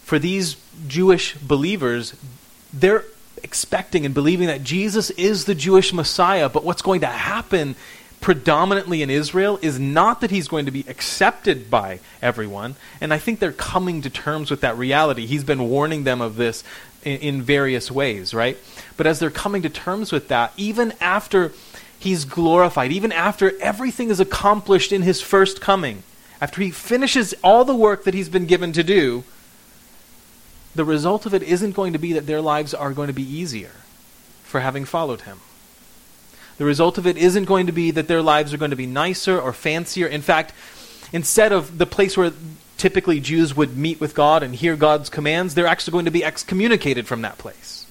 for 0.01 0.19
these 0.19 0.57
Jewish 0.85 1.37
believers, 1.37 2.13
they're 2.73 3.05
expecting 3.45 4.05
and 4.05 4.13
believing 4.13 4.47
that 4.47 4.63
Jesus 4.63 5.11
is 5.11 5.45
the 5.45 5.55
Jewish 5.55 5.93
Messiah, 5.93 6.49
but 6.49 6.65
what's 6.65 6.81
going 6.81 7.01
to 7.01 7.07
happen 7.07 7.75
predominantly 8.19 9.03
in 9.03 9.11
Israel 9.11 9.59
is 9.61 9.79
not 9.79 10.21
that 10.21 10.31
he's 10.31 10.47
going 10.47 10.65
to 10.65 10.71
be 10.71 10.83
accepted 10.87 11.69
by 11.69 11.99
everyone, 12.23 12.75
and 12.99 13.13
I 13.13 13.19
think 13.19 13.39
they're 13.39 13.51
coming 13.51 14.01
to 14.01 14.09
terms 14.09 14.49
with 14.49 14.61
that 14.61 14.77
reality. 14.77 15.27
He's 15.27 15.43
been 15.43 15.69
warning 15.69 16.05
them 16.05 16.21
of 16.21 16.37
this 16.37 16.63
in, 17.03 17.19
in 17.19 17.41
various 17.43 17.91
ways, 17.91 18.33
right? 18.33 18.57
But 18.97 19.05
as 19.05 19.19
they're 19.19 19.29
coming 19.29 19.61
to 19.61 19.69
terms 19.69 20.11
with 20.11 20.27
that, 20.29 20.51
even 20.57 20.93
after 20.99 21.51
he's 21.99 22.25
glorified, 22.25 22.91
even 22.91 23.11
after 23.11 23.53
everything 23.61 24.09
is 24.09 24.19
accomplished 24.19 24.91
in 24.91 25.03
his 25.03 25.21
first 25.21 25.61
coming, 25.61 26.01
after 26.41 26.63
he 26.63 26.71
finishes 26.71 27.35
all 27.43 27.63
the 27.63 27.75
work 27.75 28.05
that 28.05 28.15
he's 28.15 28.29
been 28.29 28.47
given 28.47 28.73
to 28.73 28.83
do, 28.83 29.23
the 30.75 30.85
result 30.85 31.25
of 31.25 31.33
it 31.33 31.41
isn't 31.43 31.71
going 31.71 31.93
to 31.93 31.99
be 31.99 32.13
that 32.13 32.27
their 32.27 32.41
lives 32.41 32.73
are 32.73 32.91
going 32.91 33.07
to 33.07 33.13
be 33.13 33.23
easier 33.23 33.71
for 34.43 34.59
having 34.59 34.85
followed 34.85 35.21
him. 35.21 35.39
The 36.57 36.65
result 36.65 36.97
of 36.97 37.07
it 37.07 37.17
isn't 37.17 37.45
going 37.45 37.65
to 37.65 37.71
be 37.71 37.91
that 37.91 38.07
their 38.07 38.21
lives 38.21 38.53
are 38.53 38.57
going 38.57 38.71
to 38.71 38.77
be 38.77 38.85
nicer 38.85 39.39
or 39.39 39.51
fancier. 39.51 40.07
In 40.07 40.21
fact, 40.21 40.53
instead 41.11 41.51
of 41.51 41.77
the 41.77 41.85
place 41.85 42.15
where 42.17 42.31
typically 42.77 43.19
Jews 43.19 43.55
would 43.55 43.77
meet 43.77 43.99
with 43.99 44.15
God 44.15 44.43
and 44.43 44.55
hear 44.55 44.75
God's 44.75 45.09
commands, 45.09 45.55
they're 45.55 45.67
actually 45.67 45.93
going 45.93 46.05
to 46.05 46.11
be 46.11 46.23
excommunicated 46.23 47.07
from 47.07 47.21
that 47.23 47.37
place. 47.37 47.87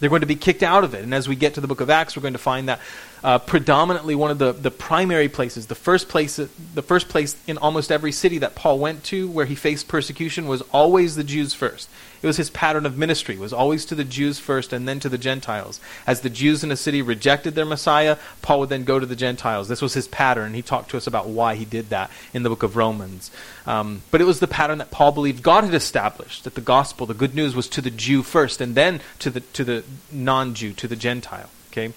They're 0.00 0.10
going 0.10 0.20
to 0.20 0.26
be 0.26 0.36
kicked 0.36 0.62
out 0.62 0.84
of 0.84 0.94
it. 0.94 1.02
And 1.02 1.14
as 1.14 1.28
we 1.28 1.36
get 1.36 1.54
to 1.54 1.60
the 1.60 1.68
book 1.68 1.80
of 1.80 1.90
Acts, 1.90 2.16
we're 2.16 2.22
going 2.22 2.32
to 2.34 2.38
find 2.38 2.68
that 2.68 2.80
uh, 3.24 3.38
predominantly 3.38 4.14
one 4.14 4.30
of 4.30 4.38
the, 4.38 4.52
the 4.52 4.70
primary 4.70 5.28
places, 5.28 5.66
the 5.66 5.74
first 5.74 6.08
place, 6.08 6.36
the 6.36 6.82
first 6.82 7.08
place 7.08 7.36
in 7.46 7.56
almost 7.58 7.92
every 7.92 8.12
city 8.12 8.38
that 8.38 8.54
Paul 8.54 8.78
went 8.78 9.04
to 9.04 9.28
where 9.30 9.46
he 9.46 9.54
faced 9.54 9.88
persecution 9.88 10.48
was 10.48 10.62
always 10.72 11.14
the 11.14 11.24
Jews 11.24 11.54
first. 11.54 11.88
It 12.20 12.26
was 12.26 12.36
his 12.36 12.50
pattern 12.50 12.86
of 12.86 12.96
ministry, 12.96 13.36
was 13.36 13.52
always 13.52 13.84
to 13.86 13.96
the 13.96 14.04
Jews 14.04 14.38
first 14.38 14.72
and 14.72 14.86
then 14.86 15.00
to 15.00 15.08
the 15.08 15.18
Gentiles. 15.18 15.80
As 16.06 16.20
the 16.20 16.30
Jews 16.30 16.62
in 16.62 16.70
a 16.70 16.76
city 16.76 17.02
rejected 17.02 17.54
their 17.54 17.64
Messiah, 17.64 18.16
Paul 18.42 18.60
would 18.60 18.68
then 18.68 18.84
go 18.84 19.00
to 19.00 19.06
the 19.06 19.16
Gentiles. 19.16 19.68
This 19.68 19.82
was 19.82 19.94
his 19.94 20.06
pattern. 20.06 20.54
He 20.54 20.62
talked 20.62 20.90
to 20.90 20.96
us 20.96 21.08
about 21.08 21.28
why 21.28 21.56
he 21.56 21.64
did 21.64 21.90
that 21.90 22.10
in 22.32 22.44
the 22.44 22.48
book 22.48 22.62
of 22.62 22.76
Romans. 22.76 23.30
Um, 23.66 24.02
but 24.10 24.20
it 24.20 24.24
was 24.24 24.40
the 24.40 24.46
pattern 24.46 24.78
that 24.78 24.92
Paul 24.92 25.10
believed 25.12 25.42
God 25.42 25.64
had 25.64 25.74
established, 25.74 26.44
that 26.44 26.54
the 26.54 26.60
gospel, 26.60 27.06
the 27.06 27.14
good 27.14 27.34
news, 27.34 27.56
was 27.56 27.68
to 27.70 27.80
the 27.80 27.90
Jew 27.90 28.22
first 28.22 28.60
and 28.60 28.74
then 28.76 29.00
to 29.18 29.30
the, 29.30 29.40
to 29.40 29.64
the 29.64 29.84
non-Jew, 30.12 30.74
to 30.74 30.86
the 30.86 30.96
Gentile. 30.96 31.50
Okay? 31.70 31.92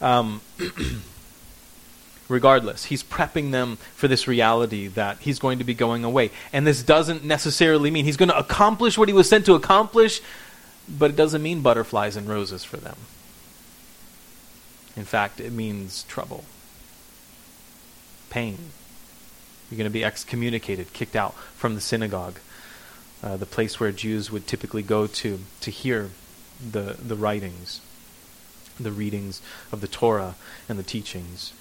Um, 0.00 0.40
regardless, 2.28 2.86
he's 2.86 3.02
prepping 3.02 3.52
them 3.52 3.76
for 3.94 4.08
this 4.08 4.26
reality 4.26 4.88
that 4.88 5.18
he's 5.18 5.38
going 5.38 5.58
to 5.58 5.64
be 5.64 5.74
going 5.74 6.04
away. 6.04 6.30
And 6.52 6.66
this 6.66 6.82
doesn't 6.82 7.24
necessarily 7.24 7.90
mean 7.90 8.04
he's 8.04 8.16
going 8.16 8.28
to 8.28 8.38
accomplish 8.38 8.98
what 8.98 9.08
he 9.08 9.14
was 9.14 9.28
sent 9.28 9.46
to 9.46 9.54
accomplish, 9.54 10.20
but 10.88 11.10
it 11.10 11.16
doesn't 11.16 11.42
mean 11.42 11.62
butterflies 11.62 12.16
and 12.16 12.28
roses 12.28 12.64
for 12.64 12.76
them. 12.76 12.96
In 14.96 15.04
fact, 15.04 15.40
it 15.40 15.52
means 15.52 16.04
trouble, 16.04 16.44
pain. 18.30 18.58
You're 19.70 19.78
going 19.78 19.90
to 19.90 19.90
be 19.90 20.04
excommunicated, 20.04 20.92
kicked 20.92 21.16
out 21.16 21.34
from 21.54 21.74
the 21.74 21.80
synagogue, 21.80 22.38
uh, 23.22 23.36
the 23.36 23.46
place 23.46 23.78
where 23.78 23.92
Jews 23.92 24.30
would 24.30 24.46
typically 24.46 24.82
go 24.82 25.06
to 25.06 25.40
to 25.60 25.70
hear 25.70 26.10
the, 26.60 26.96
the 27.02 27.16
writings 27.16 27.80
the 28.78 28.92
readings 28.92 29.40
of 29.72 29.80
the 29.80 29.88
Torah 29.88 30.34
and 30.68 30.78
the 30.78 30.82
teachings. 30.82 31.52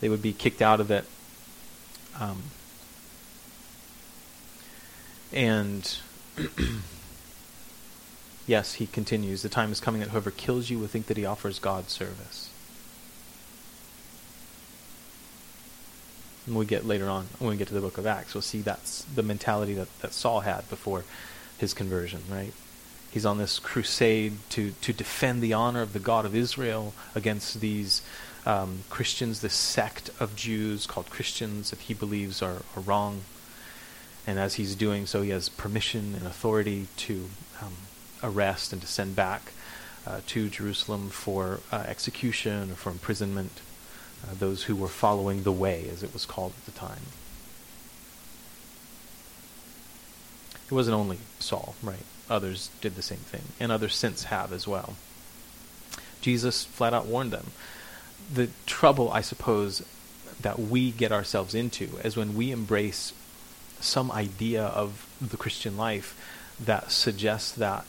They 0.00 0.08
would 0.08 0.22
be 0.22 0.32
kicked 0.32 0.62
out 0.62 0.80
of 0.80 0.90
it. 0.90 1.04
Um, 2.18 2.44
and 5.32 5.98
yes, 8.46 8.74
he 8.74 8.86
continues, 8.86 9.42
the 9.42 9.48
time 9.48 9.72
is 9.72 9.80
coming 9.80 10.00
that 10.00 10.10
whoever 10.10 10.30
kills 10.30 10.70
you 10.70 10.78
will 10.78 10.86
think 10.86 11.06
that 11.06 11.16
he 11.16 11.24
offers 11.24 11.58
God 11.58 11.90
service. 11.90 12.50
And 16.46 16.54
we 16.54 16.64
get 16.64 16.86
later 16.86 17.08
on, 17.08 17.26
when 17.38 17.50
we 17.50 17.56
get 17.56 17.68
to 17.68 17.74
the 17.74 17.80
book 17.80 17.98
of 17.98 18.06
Acts, 18.06 18.34
we'll 18.34 18.42
see 18.42 18.60
that's 18.60 19.02
the 19.02 19.22
mentality 19.22 19.74
that, 19.74 19.88
that 20.00 20.12
Saul 20.12 20.40
had 20.40 20.68
before 20.70 21.04
his 21.58 21.74
conversion, 21.74 22.22
right? 22.30 22.52
He's 23.16 23.24
on 23.24 23.38
this 23.38 23.58
crusade 23.58 24.34
to, 24.50 24.72
to 24.82 24.92
defend 24.92 25.40
the 25.40 25.54
honor 25.54 25.80
of 25.80 25.94
the 25.94 25.98
God 25.98 26.26
of 26.26 26.36
Israel 26.36 26.92
against 27.14 27.62
these 27.62 28.02
um, 28.44 28.80
Christians, 28.90 29.40
this 29.40 29.54
sect 29.54 30.10
of 30.20 30.36
Jews 30.36 30.86
called 30.86 31.08
Christians 31.08 31.70
that 31.70 31.78
he 31.78 31.94
believes 31.94 32.42
are, 32.42 32.60
are, 32.76 32.82
wrong. 32.84 33.22
And 34.26 34.38
as 34.38 34.56
he's 34.56 34.74
doing 34.74 35.06
so, 35.06 35.22
he 35.22 35.30
has 35.30 35.48
permission 35.48 36.14
and 36.14 36.26
authority 36.26 36.88
to 36.98 37.30
um, 37.62 37.72
arrest 38.22 38.74
and 38.74 38.82
to 38.82 38.86
send 38.86 39.16
back 39.16 39.52
uh, 40.06 40.20
to 40.26 40.50
Jerusalem 40.50 41.08
for 41.08 41.60
uh, 41.72 41.84
execution 41.88 42.72
or 42.72 42.74
for 42.74 42.90
imprisonment 42.90 43.62
uh, 44.24 44.34
those 44.38 44.64
who 44.64 44.76
were 44.76 44.88
following 44.88 45.42
the 45.42 45.52
way, 45.52 45.88
as 45.90 46.02
it 46.02 46.12
was 46.12 46.26
called 46.26 46.52
at 46.58 46.66
the 46.66 46.78
time. 46.78 47.06
It 50.66 50.72
wasn't 50.72 50.96
only 50.96 51.20
Saul, 51.38 51.76
right? 51.82 52.04
Others 52.28 52.70
did 52.80 52.96
the 52.96 53.02
same 53.02 53.18
thing, 53.18 53.42
and 53.60 53.70
others 53.70 53.94
since 53.94 54.24
have 54.24 54.52
as 54.52 54.66
well. 54.66 54.94
Jesus 56.20 56.64
flat 56.64 56.94
out 56.94 57.06
warned 57.06 57.32
them. 57.32 57.48
The 58.32 58.48
trouble, 58.66 59.10
I 59.12 59.20
suppose, 59.20 59.84
that 60.40 60.58
we 60.58 60.90
get 60.90 61.12
ourselves 61.12 61.54
into 61.54 61.98
is 62.02 62.16
when 62.16 62.34
we 62.34 62.50
embrace 62.50 63.12
some 63.80 64.10
idea 64.10 64.64
of 64.64 65.06
the 65.20 65.36
Christian 65.36 65.76
life 65.76 66.16
that 66.58 66.90
suggests 66.90 67.52
that 67.52 67.84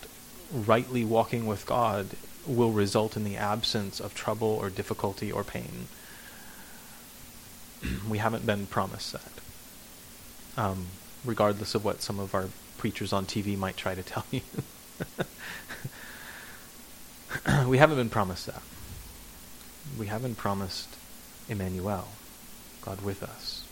rightly 0.52 1.04
walking 1.04 1.46
with 1.46 1.66
God 1.66 2.08
will 2.46 2.72
result 2.72 3.18
in 3.18 3.24
the 3.24 3.36
absence 3.36 4.00
of 4.00 4.14
trouble 4.14 4.48
or 4.48 4.70
difficulty 4.70 5.32
or 5.32 5.44
pain. 5.44 5.88
we 8.10 8.18
haven't 8.20 8.46
been 8.46 8.68
promised 8.68 9.14
that. 9.14 9.32
Um, 10.56 10.88
regardless 11.26 11.76
of 11.76 11.84
what 11.84 12.02
some 12.02 12.20
of 12.20 12.34
our 12.34 12.50
preachers 12.88 13.12
on 13.12 13.26
TV 13.26 13.58
might 13.58 13.76
try 13.76 13.94
to 13.94 14.02
tell 14.02 14.24
you. 14.32 14.40
we 17.68 17.80
haven't 17.80 17.98
been 17.98 18.10
promised 18.10 18.46
that. 18.46 18.62
We 20.00 20.06
haven't 20.06 20.36
promised 20.36 20.88
Emmanuel, 21.50 22.08
God 22.82 23.02
with 23.02 23.24
us. 23.24 23.66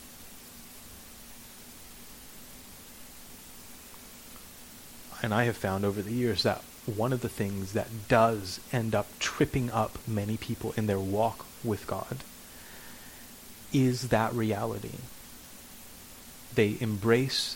And 5.24 5.34
I 5.34 5.46
have 5.46 5.56
found 5.56 5.86
over 5.86 6.02
the 6.02 6.12
years 6.12 6.44
that 6.44 6.62
one 6.86 7.14
of 7.14 7.22
the 7.22 7.30
things 7.30 7.72
that 7.72 7.88
does 8.10 8.60
end 8.74 8.94
up 8.94 9.08
tripping 9.20 9.72
up 9.72 9.98
many 10.06 10.36
people 10.36 10.74
in 10.76 10.88
their 10.88 11.00
walk 11.00 11.46
with 11.64 11.88
God 11.88 12.18
is 13.72 14.10
that 14.10 14.34
reality. 14.34 14.98
They 16.54 16.76
embrace 16.82 17.56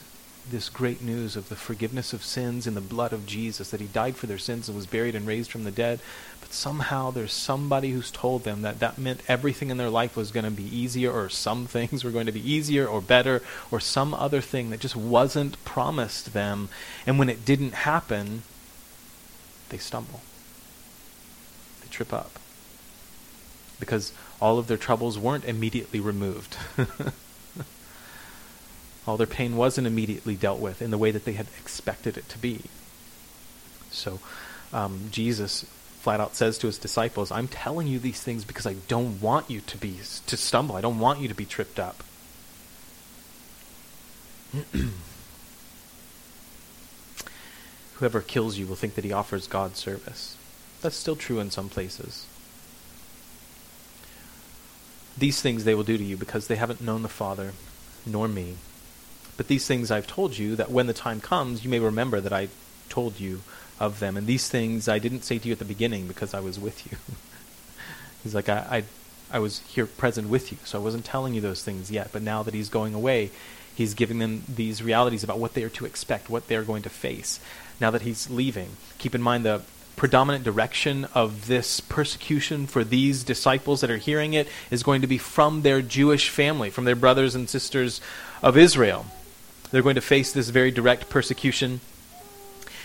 this 0.51 0.69
great 0.69 1.01
news 1.01 1.35
of 1.35 1.49
the 1.49 1.55
forgiveness 1.55 2.13
of 2.13 2.23
sins 2.23 2.67
in 2.67 2.73
the 2.73 2.81
blood 2.81 3.13
of 3.13 3.25
Jesus, 3.25 3.69
that 3.69 3.81
he 3.81 3.87
died 3.87 4.15
for 4.15 4.27
their 4.27 4.37
sins 4.37 4.67
and 4.67 4.75
was 4.75 4.85
buried 4.85 5.15
and 5.15 5.25
raised 5.25 5.51
from 5.51 5.63
the 5.63 5.71
dead. 5.71 5.99
But 6.41 6.53
somehow 6.53 7.11
there's 7.11 7.33
somebody 7.33 7.91
who's 7.91 8.11
told 8.11 8.43
them 8.43 8.61
that 8.61 8.79
that 8.79 8.97
meant 8.97 9.21
everything 9.27 9.69
in 9.69 9.77
their 9.77 9.89
life 9.89 10.15
was 10.15 10.31
going 10.31 10.45
to 10.45 10.51
be 10.51 10.75
easier, 10.75 11.11
or 11.11 11.29
some 11.29 11.65
things 11.67 12.03
were 12.03 12.11
going 12.11 12.25
to 12.25 12.31
be 12.31 12.51
easier 12.51 12.87
or 12.87 13.01
better, 13.01 13.41
or 13.71 13.79
some 13.79 14.13
other 14.13 14.41
thing 14.41 14.69
that 14.69 14.79
just 14.79 14.95
wasn't 14.95 15.63
promised 15.65 16.33
them. 16.33 16.69
And 17.05 17.19
when 17.19 17.29
it 17.29 17.45
didn't 17.45 17.73
happen, 17.73 18.43
they 19.69 19.77
stumble, 19.77 20.21
they 21.81 21.87
trip 21.89 22.13
up. 22.13 22.31
Because 23.79 24.11
all 24.41 24.59
of 24.59 24.67
their 24.67 24.77
troubles 24.77 25.17
weren't 25.17 25.45
immediately 25.45 25.99
removed. 25.99 26.57
All 29.09 29.17
their 29.17 29.25
pain 29.25 29.57
wasn't 29.57 29.87
immediately 29.87 30.35
dealt 30.35 30.59
with 30.59 30.83
in 30.83 30.91
the 30.91 30.97
way 30.97 31.09
that 31.09 31.25
they 31.25 31.33
had 31.33 31.47
expected 31.59 32.15
it 32.15 32.29
to 32.29 32.37
be. 32.37 32.61
So 33.89 34.19
um, 34.71 35.07
Jesus 35.09 35.65
flat 35.99 36.19
out 36.19 36.35
says 36.35 36.59
to 36.59 36.67
his 36.67 36.77
disciples, 36.77 37.31
I'm 37.31 37.47
telling 37.47 37.87
you 37.87 37.97
these 37.97 38.21
things 38.21 38.45
because 38.45 38.67
I 38.67 38.75
don't 38.87 39.19
want 39.19 39.49
you 39.49 39.61
to 39.61 39.77
be 39.77 39.97
to 40.27 40.37
stumble. 40.37 40.75
I 40.75 40.81
don't 40.81 40.99
want 40.99 41.21
you 41.21 41.27
to 41.27 41.33
be 41.33 41.45
tripped 41.45 41.79
up. 41.79 42.03
Whoever 47.95 48.21
kills 48.21 48.59
you 48.59 48.67
will 48.67 48.75
think 48.75 48.93
that 48.93 49.03
he 49.03 49.11
offers 49.11 49.47
God 49.47 49.75
service. 49.75 50.37
That's 50.83 50.95
still 50.95 51.15
true 51.15 51.39
in 51.39 51.49
some 51.49 51.69
places. 51.69 52.27
These 55.17 55.41
things 55.41 55.63
they 55.63 55.73
will 55.73 55.81
do 55.81 55.97
to 55.97 56.03
you 56.03 56.15
because 56.15 56.45
they 56.45 56.57
haven't 56.57 56.79
known 56.79 57.01
the 57.01 57.09
Father 57.09 57.53
nor 58.05 58.27
me. 58.27 58.57
But 59.39 59.47
these 59.47 59.65
things 59.65 59.89
I've 59.89 60.05
told 60.05 60.37
you, 60.37 60.57
that 60.57 60.69
when 60.69 60.87
the 60.87 60.93
time 60.93 61.21
comes, 61.21 61.63
you 61.63 61.69
may 61.69 61.79
remember 61.79 62.19
that 62.19 62.33
I 62.33 62.49
told 62.89 63.21
you 63.21 63.39
of 63.79 64.01
them. 64.01 64.17
And 64.17 64.27
these 64.27 64.49
things 64.49 64.89
I 64.89 64.99
didn't 64.99 65.21
say 65.21 65.39
to 65.39 65.47
you 65.47 65.53
at 65.53 65.59
the 65.59 65.63
beginning 65.63 66.09
because 66.09 66.33
I 66.33 66.41
was 66.41 66.59
with 66.59 66.91
you. 66.91 66.97
he's 68.23 68.35
like, 68.35 68.49
I, 68.49 68.83
I, 69.31 69.37
I 69.37 69.39
was 69.39 69.59
here 69.59 69.85
present 69.85 70.27
with 70.27 70.51
you, 70.51 70.57
so 70.65 70.77
I 70.77 70.83
wasn't 70.83 71.05
telling 71.05 71.35
you 71.35 71.39
those 71.39 71.63
things 71.63 71.89
yet. 71.89 72.09
But 72.11 72.21
now 72.21 72.43
that 72.43 72.53
he's 72.53 72.67
going 72.67 72.93
away, 72.93 73.31
he's 73.73 73.93
giving 73.93 74.19
them 74.19 74.43
these 74.53 74.83
realities 74.83 75.23
about 75.23 75.39
what 75.39 75.53
they 75.53 75.63
are 75.63 75.69
to 75.69 75.85
expect, 75.85 76.29
what 76.29 76.49
they're 76.49 76.63
going 76.63 76.83
to 76.83 76.89
face. 76.89 77.39
Now 77.79 77.91
that 77.91 78.01
he's 78.01 78.29
leaving, 78.29 78.71
keep 78.97 79.15
in 79.15 79.21
mind 79.21 79.45
the 79.45 79.61
predominant 79.95 80.43
direction 80.43 81.05
of 81.15 81.47
this 81.47 81.79
persecution 81.79 82.67
for 82.67 82.83
these 82.83 83.23
disciples 83.23 83.79
that 83.79 83.89
are 83.89 83.95
hearing 83.95 84.33
it 84.33 84.49
is 84.69 84.83
going 84.83 84.99
to 84.99 85.07
be 85.07 85.17
from 85.17 85.61
their 85.61 85.81
Jewish 85.81 86.27
family, 86.27 86.69
from 86.69 86.83
their 86.83 86.93
brothers 86.93 87.35
and 87.35 87.49
sisters 87.49 88.01
of 88.43 88.57
Israel. 88.57 89.05
They're 89.71 89.81
going 89.81 89.95
to 89.95 90.01
face 90.01 90.31
this 90.31 90.49
very 90.49 90.71
direct 90.71 91.09
persecution. 91.09 91.81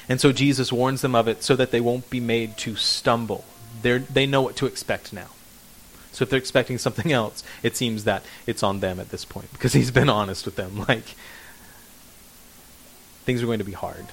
And 0.08 0.20
so 0.20 0.32
Jesus 0.32 0.72
warns 0.72 1.00
them 1.00 1.14
of 1.14 1.28
it 1.28 1.42
so 1.42 1.56
that 1.56 1.70
they 1.70 1.80
won't 1.80 2.10
be 2.10 2.20
made 2.20 2.56
to 2.58 2.76
stumble. 2.76 3.44
They're, 3.82 4.00
they 4.00 4.26
know 4.26 4.42
what 4.42 4.56
to 4.56 4.66
expect 4.66 5.12
now. 5.12 5.28
So 6.12 6.22
if 6.22 6.30
they're 6.30 6.38
expecting 6.38 6.78
something 6.78 7.12
else, 7.20 7.42
it 7.62 7.76
seems 7.76 8.04
that 8.04 8.22
it's 8.46 8.62
on 8.62 8.80
them 8.80 9.00
at 9.00 9.10
this 9.10 9.24
point 9.24 9.52
because 9.52 9.72
he's 9.72 9.90
been 9.90 10.10
honest 10.10 10.44
with 10.44 10.56
them. 10.56 10.84
Like, 10.88 11.14
things 13.24 13.42
are 13.42 13.46
going 13.46 13.58
to 13.58 13.64
be 13.64 13.72
hard. 13.72 14.06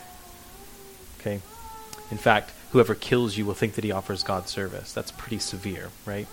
Okay? 1.20 1.42
In 2.10 2.18
fact, 2.18 2.52
whoever 2.72 2.96
kills 2.96 3.38
you 3.38 3.46
will 3.46 3.54
think 3.54 3.76
that 3.76 3.84
he 3.84 3.92
offers 3.92 4.24
God 4.24 4.48
service. 4.48 4.94
That's 4.94 5.12
pretty 5.12 5.40
severe, 5.40 5.90
right? 6.06 6.28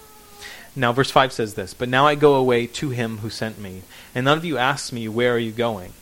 Now, 0.76 0.92
verse 0.92 1.10
5 1.10 1.32
says 1.32 1.54
this 1.54 1.74
But 1.74 1.88
now 1.88 2.06
I 2.06 2.14
go 2.14 2.36
away 2.36 2.66
to 2.68 2.90
him 2.90 3.18
who 3.18 3.30
sent 3.30 3.58
me, 3.58 3.82
and 4.14 4.24
none 4.24 4.38
of 4.38 4.44
you 4.44 4.56
asks 4.56 4.92
me, 4.92 5.08
Where 5.08 5.34
are 5.34 5.38
you 5.38 5.50
going? 5.50 5.92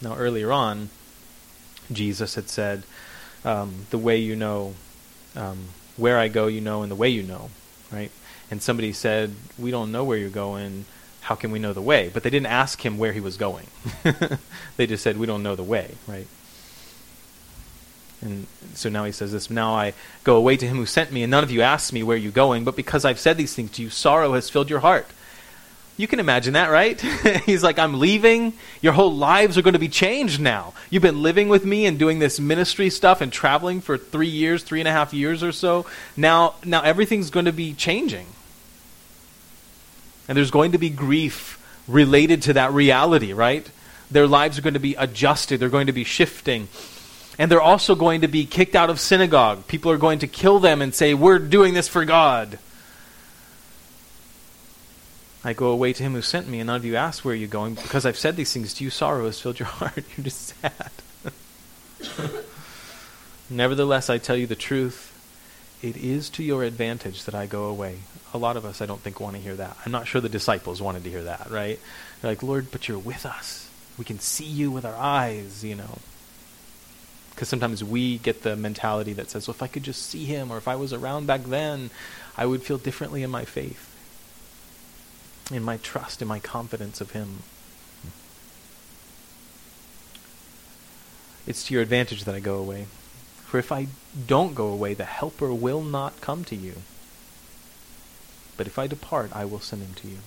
Now, 0.00 0.16
earlier 0.16 0.52
on, 0.52 0.90
Jesus 1.90 2.34
had 2.34 2.48
said, 2.48 2.82
um, 3.44 3.86
The 3.90 3.98
way 3.98 4.18
you 4.18 4.36
know, 4.36 4.74
um, 5.34 5.68
where 5.96 6.18
I 6.18 6.28
go, 6.28 6.46
you 6.46 6.60
know, 6.60 6.82
and 6.82 6.90
the 6.90 6.96
way 6.96 7.08
you 7.08 7.22
know, 7.22 7.50
right? 7.92 8.10
And 8.50 8.62
somebody 8.62 8.92
said, 8.92 9.34
We 9.58 9.70
don't 9.70 9.92
know 9.92 10.04
where 10.04 10.18
you're 10.18 10.30
going. 10.30 10.84
How 11.22 11.34
can 11.34 11.50
we 11.50 11.58
know 11.58 11.72
the 11.72 11.82
way? 11.82 12.10
But 12.12 12.22
they 12.22 12.30
didn't 12.30 12.46
ask 12.46 12.84
him 12.84 12.96
where 12.96 13.12
he 13.12 13.20
was 13.20 13.36
going. 13.36 13.66
they 14.76 14.86
just 14.86 15.02
said, 15.02 15.18
We 15.18 15.26
don't 15.26 15.42
know 15.42 15.56
the 15.56 15.62
way, 15.62 15.94
right? 16.06 16.26
And 18.20 18.46
so 18.74 18.88
now 18.88 19.04
he 19.04 19.12
says 19.12 19.32
this 19.32 19.50
Now 19.50 19.74
I 19.74 19.94
go 20.24 20.36
away 20.36 20.56
to 20.56 20.66
him 20.66 20.76
who 20.76 20.86
sent 20.86 21.12
me, 21.12 21.22
and 21.22 21.30
none 21.30 21.44
of 21.44 21.50
you 21.50 21.62
asked 21.62 21.92
me 21.92 22.02
where 22.02 22.16
you're 22.16 22.32
going, 22.32 22.64
but 22.64 22.76
because 22.76 23.04
I've 23.04 23.20
said 23.20 23.36
these 23.36 23.54
things 23.54 23.72
to 23.72 23.82
you, 23.82 23.90
sorrow 23.90 24.32
has 24.34 24.50
filled 24.50 24.70
your 24.70 24.80
heart. 24.80 25.06
You 25.98 26.06
can 26.06 26.20
imagine 26.20 26.54
that, 26.54 26.68
right? 26.68 26.98
He's 27.44 27.64
like, 27.64 27.76
I'm 27.76 27.98
leaving. 27.98 28.52
Your 28.80 28.92
whole 28.92 29.12
lives 29.12 29.58
are 29.58 29.62
going 29.62 29.72
to 29.72 29.80
be 29.80 29.88
changed 29.88 30.40
now. 30.40 30.72
You've 30.90 31.02
been 31.02 31.22
living 31.22 31.48
with 31.48 31.64
me 31.64 31.86
and 31.86 31.98
doing 31.98 32.20
this 32.20 32.38
ministry 32.38 32.88
stuff 32.88 33.20
and 33.20 33.32
traveling 33.32 33.80
for 33.80 33.98
three 33.98 34.28
years, 34.28 34.62
three 34.62 34.80
and 34.80 34.86
a 34.86 34.92
half 34.92 35.12
years 35.12 35.42
or 35.42 35.50
so. 35.50 35.86
Now, 36.16 36.54
now 36.64 36.82
everything's 36.82 37.30
going 37.30 37.46
to 37.46 37.52
be 37.52 37.74
changing. 37.74 38.26
And 40.28 40.38
there's 40.38 40.52
going 40.52 40.70
to 40.72 40.78
be 40.78 40.88
grief 40.88 41.56
related 41.88 42.42
to 42.42 42.52
that 42.52 42.72
reality, 42.72 43.32
right? 43.32 43.68
Their 44.08 44.28
lives 44.28 44.56
are 44.56 44.62
going 44.62 44.74
to 44.74 44.80
be 44.80 44.94
adjusted, 44.94 45.58
they're 45.58 45.68
going 45.68 45.88
to 45.88 45.92
be 45.92 46.04
shifting. 46.04 46.68
And 47.40 47.50
they're 47.50 47.60
also 47.60 47.96
going 47.96 48.20
to 48.20 48.28
be 48.28 48.46
kicked 48.46 48.76
out 48.76 48.88
of 48.88 49.00
synagogue. 49.00 49.66
People 49.66 49.90
are 49.90 49.98
going 49.98 50.20
to 50.20 50.28
kill 50.28 50.60
them 50.60 50.80
and 50.80 50.94
say, 50.94 51.14
We're 51.14 51.38
doing 51.40 51.74
this 51.74 51.88
for 51.88 52.04
God. 52.04 52.58
I 55.48 55.54
go 55.54 55.70
away 55.70 55.94
to 55.94 56.02
him 56.02 56.12
who 56.12 56.20
sent 56.20 56.46
me, 56.46 56.60
and 56.60 56.66
none 56.66 56.76
of 56.76 56.84
you 56.84 56.96
ask 56.96 57.24
where 57.24 57.34
you're 57.34 57.48
going, 57.48 57.72
because 57.72 58.04
I've 58.04 58.18
said 58.18 58.36
these 58.36 58.52
things 58.52 58.74
to 58.74 58.84
you, 58.84 58.90
sorrow 58.90 59.24
has 59.24 59.40
filled 59.40 59.58
your 59.58 59.66
heart. 59.80 60.04
You're 60.14 60.24
just 60.24 60.54
sad. 60.60 60.92
Nevertheless, 63.50 64.10
I 64.10 64.18
tell 64.18 64.36
you 64.36 64.46
the 64.46 64.54
truth. 64.54 65.06
It 65.80 65.96
is 65.96 66.28
to 66.30 66.42
your 66.42 66.64
advantage 66.64 67.24
that 67.24 67.34
I 67.34 67.46
go 67.46 67.64
away. 67.64 68.00
A 68.34 68.38
lot 68.38 68.58
of 68.58 68.66
us, 68.66 68.82
I 68.82 68.86
don't 68.86 69.00
think, 69.00 69.20
want 69.20 69.36
to 69.36 69.42
hear 69.42 69.54
that. 69.56 69.74
I'm 69.86 69.92
not 69.92 70.06
sure 70.06 70.20
the 70.20 70.28
disciples 70.28 70.82
wanted 70.82 71.04
to 71.04 71.10
hear 71.10 71.24
that, 71.24 71.50
right? 71.50 71.80
They're 72.20 72.32
like, 72.32 72.42
Lord, 72.42 72.70
but 72.70 72.86
you're 72.86 72.98
with 72.98 73.24
us. 73.24 73.70
We 73.96 74.04
can 74.04 74.18
see 74.18 74.44
you 74.44 74.70
with 74.70 74.84
our 74.84 74.96
eyes, 74.96 75.64
you 75.64 75.76
know. 75.76 75.98
Because 77.30 77.48
sometimes 77.48 77.82
we 77.82 78.18
get 78.18 78.42
the 78.42 78.54
mentality 78.54 79.14
that 79.14 79.30
says, 79.30 79.48
well, 79.48 79.54
if 79.54 79.62
I 79.62 79.66
could 79.66 79.84
just 79.84 80.02
see 80.02 80.26
him, 80.26 80.50
or 80.50 80.58
if 80.58 80.68
I 80.68 80.76
was 80.76 80.92
around 80.92 81.26
back 81.26 81.44
then, 81.44 81.88
I 82.36 82.44
would 82.44 82.62
feel 82.62 82.76
differently 82.76 83.22
in 83.22 83.30
my 83.30 83.46
faith 83.46 83.87
in 85.50 85.62
my 85.62 85.76
trust, 85.78 86.22
in 86.22 86.28
my 86.28 86.38
confidence 86.38 87.00
of 87.00 87.12
Him. 87.12 87.42
It's 91.46 91.64
to 91.64 91.74
your 91.74 91.82
advantage 91.82 92.24
that 92.24 92.34
I 92.34 92.40
go 92.40 92.56
away. 92.58 92.86
For 93.46 93.58
if 93.58 93.72
I 93.72 93.88
don't 94.26 94.54
go 94.54 94.68
away, 94.68 94.92
the 94.92 95.06
Helper 95.06 95.54
will 95.54 95.82
not 95.82 96.20
come 96.20 96.44
to 96.44 96.56
you. 96.56 96.74
But 98.58 98.66
if 98.66 98.78
I 98.78 98.86
depart, 98.86 99.30
I 99.34 99.46
will 99.46 99.60
send 99.60 99.82
him 99.82 99.94
to 99.94 100.08
you. 100.08 100.18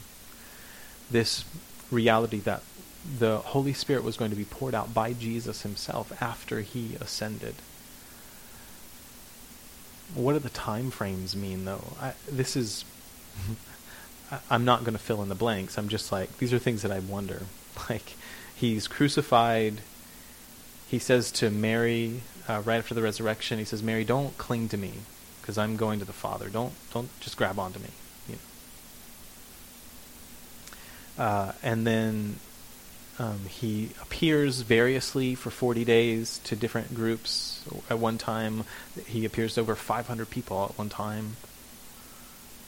This 1.12 1.46
reality 1.92 2.40
that 2.40 2.64
the 3.20 3.40
Holy 3.40 3.74
Spirit 3.74 4.04
was 4.04 4.18
going 4.18 4.32
to 4.32 4.38
be 4.38 4.46
poured 4.46 4.74
out 4.74 4.94
by 4.94 5.14
Jesus 5.14 5.62
himself 5.62 6.20
after 6.22 6.62
he 6.62 6.96
ascended. 7.00 7.56
What 10.16 10.34
do 10.34 10.40
the 10.40 10.50
time 10.50 10.90
frames 10.90 11.36
mean, 11.36 11.66
though? 11.66 11.94
I, 12.02 12.14
this 12.30 12.56
is 12.56 12.86
I'm 14.50 14.66
not 14.66 14.82
going 14.82 14.94
to 14.94 15.00
fill 15.00 15.22
in 15.24 15.30
the 15.30 15.36
blanks. 15.36 15.78
I'm 15.78 15.90
just 15.90 16.12
like, 16.12 16.38
these 16.38 16.54
are 16.54 16.60
things 16.60 16.82
that 16.84 16.92
I 16.92 17.00
wonder. 17.00 17.44
Like, 17.90 18.16
he's 18.56 18.88
crucified. 18.88 19.82
He 20.90 21.00
says 21.00 21.32
to 21.34 21.50
Mary, 21.50 22.22
uh, 22.48 22.62
right 22.64 22.78
after 22.78 22.94
the 22.94 23.02
resurrection, 23.02 23.60
he 23.60 23.66
says, 23.66 23.82
Mary, 23.82 24.04
don't 24.04 24.38
cling 24.38 24.70
to 24.70 24.78
me 24.78 24.92
because 25.42 25.58
I'm 25.58 25.78
going 25.78 26.00
to 26.00 26.06
the 26.06 26.14
Father. 26.14 26.50
Don't, 26.50 26.74
don't 26.94 27.10
just 27.22 27.38
grab 27.38 27.58
onto 27.58 27.80
me. 27.80 27.90
You 28.30 28.36
know? 31.18 31.24
uh, 31.24 31.52
and 31.64 31.88
then 31.88 32.36
Um, 33.20 33.42
he 33.48 33.92
appears 34.02 34.62
variously 34.62 35.36
for 35.36 35.52
40 35.52 35.86
days 35.86 36.40
to 36.46 36.56
different 36.56 36.96
groups. 36.96 37.62
At 37.90 38.00
one 38.00 38.18
time, 38.18 38.64
he 39.06 39.26
appears 39.26 39.56
to 39.56 39.62
over 39.62 39.76
500 39.76 40.30
people 40.30 40.64
at 40.64 40.78
one 40.78 40.90
time. 40.90 41.36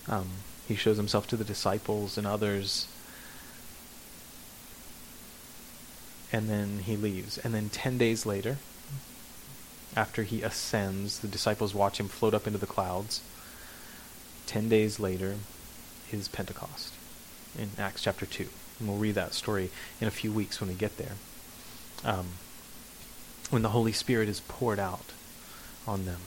Um, 0.07 0.27
he 0.67 0.75
shows 0.75 0.97
himself 0.97 1.27
to 1.27 1.37
the 1.37 1.43
disciples 1.43 2.17
and 2.17 2.25
others. 2.25 2.87
And 6.31 6.49
then 6.49 6.79
he 6.79 6.95
leaves. 6.95 7.37
And 7.37 7.53
then 7.53 7.69
10 7.69 7.97
days 7.97 8.25
later, 8.25 8.57
after 9.95 10.23
he 10.23 10.41
ascends, 10.41 11.19
the 11.19 11.27
disciples 11.27 11.75
watch 11.75 11.99
him 11.99 12.07
float 12.07 12.33
up 12.33 12.47
into 12.47 12.59
the 12.59 12.65
clouds. 12.65 13.21
10 14.47 14.69
days 14.69 14.99
later 14.99 15.35
is 16.11 16.27
Pentecost 16.27 16.93
in 17.57 17.69
Acts 17.77 18.01
chapter 18.01 18.25
2. 18.25 18.47
And 18.79 18.87
we'll 18.87 18.97
read 18.97 19.15
that 19.15 19.33
story 19.33 19.69
in 20.01 20.07
a 20.07 20.11
few 20.11 20.31
weeks 20.31 20.59
when 20.59 20.69
we 20.69 20.75
get 20.75 20.97
there. 20.97 21.13
Um, 22.03 22.27
when 23.49 23.61
the 23.61 23.69
Holy 23.69 23.91
Spirit 23.91 24.27
is 24.27 24.39
poured 24.39 24.79
out 24.79 25.11
on 25.87 26.05
them. 26.05 26.21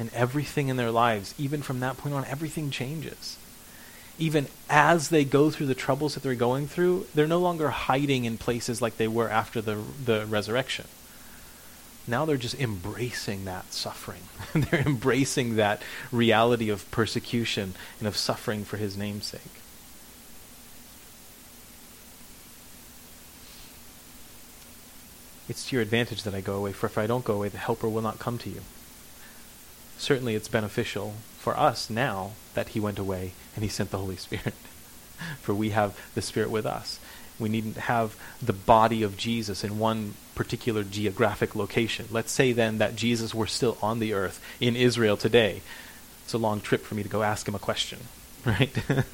And 0.00 0.10
everything 0.14 0.68
in 0.68 0.78
their 0.78 0.90
lives, 0.90 1.34
even 1.36 1.60
from 1.60 1.80
that 1.80 1.98
point 1.98 2.14
on, 2.14 2.24
everything 2.24 2.70
changes. 2.70 3.36
Even 4.18 4.48
as 4.70 5.10
they 5.10 5.26
go 5.26 5.50
through 5.50 5.66
the 5.66 5.74
troubles 5.74 6.14
that 6.14 6.22
they're 6.22 6.34
going 6.34 6.66
through, 6.66 7.06
they're 7.14 7.26
no 7.26 7.38
longer 7.38 7.68
hiding 7.68 8.24
in 8.24 8.38
places 8.38 8.80
like 8.80 8.96
they 8.96 9.06
were 9.06 9.28
after 9.28 9.60
the, 9.60 9.78
the 10.02 10.24
resurrection. 10.24 10.86
Now 12.06 12.24
they're 12.24 12.38
just 12.38 12.58
embracing 12.58 13.44
that 13.44 13.74
suffering. 13.74 14.22
they're 14.54 14.80
embracing 14.80 15.56
that 15.56 15.82
reality 16.10 16.70
of 16.70 16.90
persecution 16.90 17.74
and 17.98 18.08
of 18.08 18.16
suffering 18.16 18.64
for 18.64 18.78
his 18.78 18.96
namesake. 18.96 19.42
It's 25.46 25.68
to 25.68 25.76
your 25.76 25.82
advantage 25.82 26.22
that 26.22 26.34
I 26.34 26.40
go 26.40 26.54
away, 26.54 26.72
for 26.72 26.86
if 26.86 26.96
I 26.96 27.06
don't 27.06 27.24
go 27.24 27.34
away, 27.34 27.50
the 27.50 27.58
Helper 27.58 27.88
will 27.88 28.00
not 28.00 28.18
come 28.18 28.38
to 28.38 28.48
you. 28.48 28.62
Certainly, 30.00 30.34
it's 30.34 30.48
beneficial 30.48 31.12
for 31.38 31.54
us 31.58 31.90
now 31.90 32.30
that 32.54 32.70
He 32.70 32.80
went 32.80 32.98
away 32.98 33.32
and 33.54 33.62
He 33.62 33.68
sent 33.68 33.90
the 33.90 33.98
Holy 33.98 34.16
Spirit, 34.16 34.54
for 35.42 35.54
we 35.54 35.70
have 35.70 35.94
the 36.14 36.22
Spirit 36.22 36.50
with 36.50 36.64
us. 36.64 36.98
We 37.38 37.50
needn't 37.50 37.76
have 37.76 38.16
the 38.40 38.54
body 38.54 39.02
of 39.02 39.18
Jesus 39.18 39.62
in 39.62 39.78
one 39.78 40.14
particular 40.34 40.84
geographic 40.84 41.54
location. 41.54 42.06
Let's 42.10 42.32
say 42.32 42.52
then 42.52 42.78
that 42.78 42.96
Jesus 42.96 43.34
were 43.34 43.46
still 43.46 43.76
on 43.82 43.98
the 43.98 44.14
earth 44.14 44.42
in 44.58 44.74
Israel 44.74 45.18
today. 45.18 45.60
It's 46.24 46.32
a 46.32 46.38
long 46.38 46.62
trip 46.62 46.82
for 46.82 46.94
me 46.94 47.02
to 47.02 47.08
go 47.10 47.22
ask 47.22 47.46
him 47.46 47.54
a 47.54 47.58
question, 47.58 47.98
right? 48.46 48.74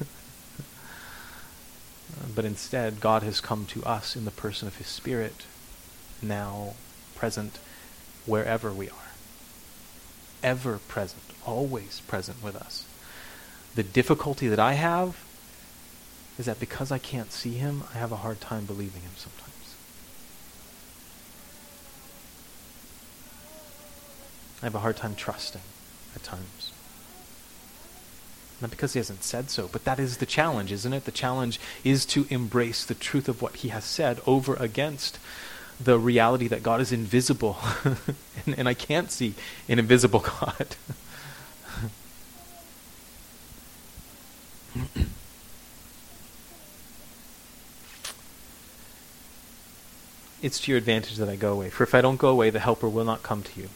but 2.33 2.45
instead, 2.45 3.01
God 3.01 3.23
has 3.23 3.41
come 3.41 3.65
to 3.65 3.83
us 3.83 4.15
in 4.15 4.23
the 4.23 4.31
person 4.31 4.69
of 4.69 4.77
his 4.77 4.87
Spirit 4.87 5.45
now, 6.21 6.75
present, 7.13 7.59
wherever 8.25 8.71
we 8.71 8.89
are. 8.89 9.06
Ever 10.43 10.79
present, 10.87 11.23
always 11.45 12.01
present 12.01 12.43
with 12.43 12.55
us. 12.55 12.85
The 13.75 13.83
difficulty 13.83 14.47
that 14.47 14.59
I 14.59 14.73
have 14.73 15.23
is 16.37 16.45
that 16.45 16.59
because 16.59 16.91
I 16.91 16.99
can't 16.99 17.31
see 17.31 17.53
him, 17.53 17.83
I 17.93 17.97
have 17.97 18.11
a 18.11 18.17
hard 18.17 18.41
time 18.41 18.65
believing 18.65 19.01
him 19.01 19.11
sometimes. 19.15 19.75
I 24.61 24.65
have 24.65 24.75
a 24.75 24.79
hard 24.79 24.97
time 24.97 25.15
trusting 25.15 25.61
at 26.15 26.23
times. 26.23 26.71
Not 28.59 28.71
because 28.71 28.93
he 28.93 28.99
hasn't 28.99 29.23
said 29.23 29.51
so, 29.51 29.69
but 29.71 29.83
that 29.85 29.99
is 29.99 30.17
the 30.17 30.25
challenge, 30.25 30.71
isn't 30.71 30.93
it? 30.93 31.05
The 31.05 31.11
challenge 31.11 31.59
is 31.83 32.05
to 32.07 32.25
embrace 32.29 32.83
the 32.83 32.95
truth 32.95 33.29
of 33.29 33.41
what 33.41 33.57
he 33.57 33.69
has 33.69 33.83
said 33.83 34.19
over 34.25 34.55
against 34.55 35.19
the 35.79 35.99
reality 35.99 36.47
that 36.47 36.63
God 36.63 36.81
is 36.81 36.91
invisible, 36.91 37.57
and, 37.83 38.57
and 38.57 38.67
I 38.67 38.73
can't 38.73 39.11
see 39.11 39.35
an 39.69 39.79
invisible 39.79 40.19
God. 40.19 40.75
it's 50.41 50.59
to 50.61 50.71
your 50.71 50.77
advantage 50.77 51.17
that 51.17 51.29
I 51.29 51.35
go 51.35 51.53
away. 51.53 51.69
For 51.69 51.83
if 51.83 51.93
I 51.93 52.01
don't 52.01 52.17
go 52.17 52.29
away, 52.29 52.49
the 52.49 52.59
Helper 52.59 52.89
will 52.89 53.05
not 53.05 53.23
come 53.23 53.43
to 53.43 53.59
you. 53.59 53.69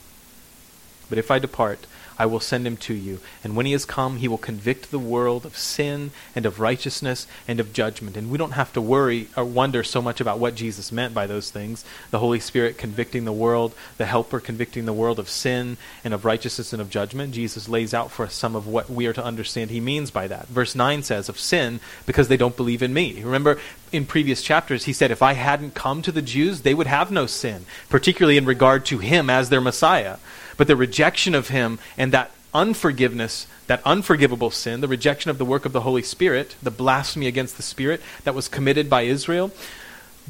But 1.10 1.18
if 1.18 1.30
I 1.30 1.40
depart, 1.40 1.88
I 2.18 2.26
will 2.26 2.40
send 2.40 2.68
him 2.68 2.78
to 2.78 2.94
you. 2.94 3.20
And 3.44 3.56
when 3.56 3.66
he 3.66 3.72
has 3.72 3.86
come, 3.86 4.18
he 4.18 4.28
will 4.28 4.38
convict 4.38 4.92
the 4.92 5.00
world 5.00 5.46
of 5.46 5.58
sin 5.58 6.12
and 6.36 6.46
of 6.46 6.60
righteousness 6.60 7.28
and 7.48 7.60
of 7.60 7.74
judgment. 7.74 8.18
And 8.18 8.30
we 8.30 8.38
don't 8.38 8.52
have 8.52 8.74
to 8.74 8.82
worry 8.82 9.28
or 9.36 9.46
wonder 9.46 9.84
so 9.84 10.02
much 10.02 10.22
about 10.22 10.40
what 10.40 10.56
Jesus 10.56 10.92
meant 10.92 11.14
by 11.14 11.28
those 11.28 11.52
things 11.52 11.84
the 12.12 12.20
Holy 12.20 12.40
Spirit 12.40 12.78
convicting 12.78 13.26
the 13.26 13.32
world, 13.32 13.74
the 13.98 14.06
Helper 14.06 14.40
convicting 14.40 14.86
the 14.86 14.94
world 14.94 15.20
of 15.20 15.30
sin 15.30 15.78
and 16.04 16.14
of 16.14 16.26
righteousness 16.26 16.74
and 16.74 16.82
of 16.82 16.90
judgment. 16.90 17.34
Jesus 17.34 17.70
lays 17.70 17.94
out 17.94 18.12
for 18.12 18.26
us 18.26 18.34
some 18.34 18.56
of 18.56 18.68
what 18.68 18.90
we 18.90 19.08
are 19.08 19.14
to 19.14 19.24
understand 19.24 19.72
he 19.72 19.80
means 19.80 20.12
by 20.12 20.28
that. 20.28 20.48
Verse 20.48 20.76
9 20.76 21.04
says, 21.04 21.30
Of 21.30 21.40
sin, 21.40 21.80
because 22.06 22.28
they 22.28 22.38
don't 22.38 22.58
believe 22.58 22.84
in 22.84 22.94
me. 22.94 23.22
Remember, 23.24 23.60
in 23.92 24.06
previous 24.06 24.42
chapters, 24.42 24.86
he 24.86 24.94
said, 24.94 25.12
If 25.12 25.22
I 25.22 25.34
hadn't 25.34 25.76
come 25.76 26.02
to 26.02 26.12
the 26.12 26.22
Jews, 26.22 26.62
they 26.62 26.74
would 26.74 26.88
have 26.88 27.12
no 27.12 27.26
sin, 27.26 27.66
particularly 27.90 28.38
in 28.38 28.46
regard 28.46 28.86
to 28.86 29.00
him 29.00 29.30
as 29.30 29.50
their 29.50 29.62
Messiah. 29.62 30.18
But 30.62 30.68
the 30.68 30.76
rejection 30.76 31.34
of 31.34 31.48
him 31.48 31.80
and 31.98 32.12
that 32.12 32.30
unforgiveness, 32.54 33.48
that 33.66 33.82
unforgivable 33.84 34.52
sin, 34.52 34.82
the 34.82 34.88
rejection 34.88 35.32
of 35.32 35.40
the 35.40 35.44
work 35.44 35.66
of 35.66 35.72
the 35.72 35.82
Holy 35.82 36.04
Spirit, 36.04 36.56
the 36.62 36.70
blasphemy 36.70 37.26
against 37.26 37.58
the 37.58 37.64
Spirit 37.64 38.00
that 38.26 38.36
was 38.36 38.48
committed 38.48 38.88
by 38.88 39.02
Israel, 39.02 39.50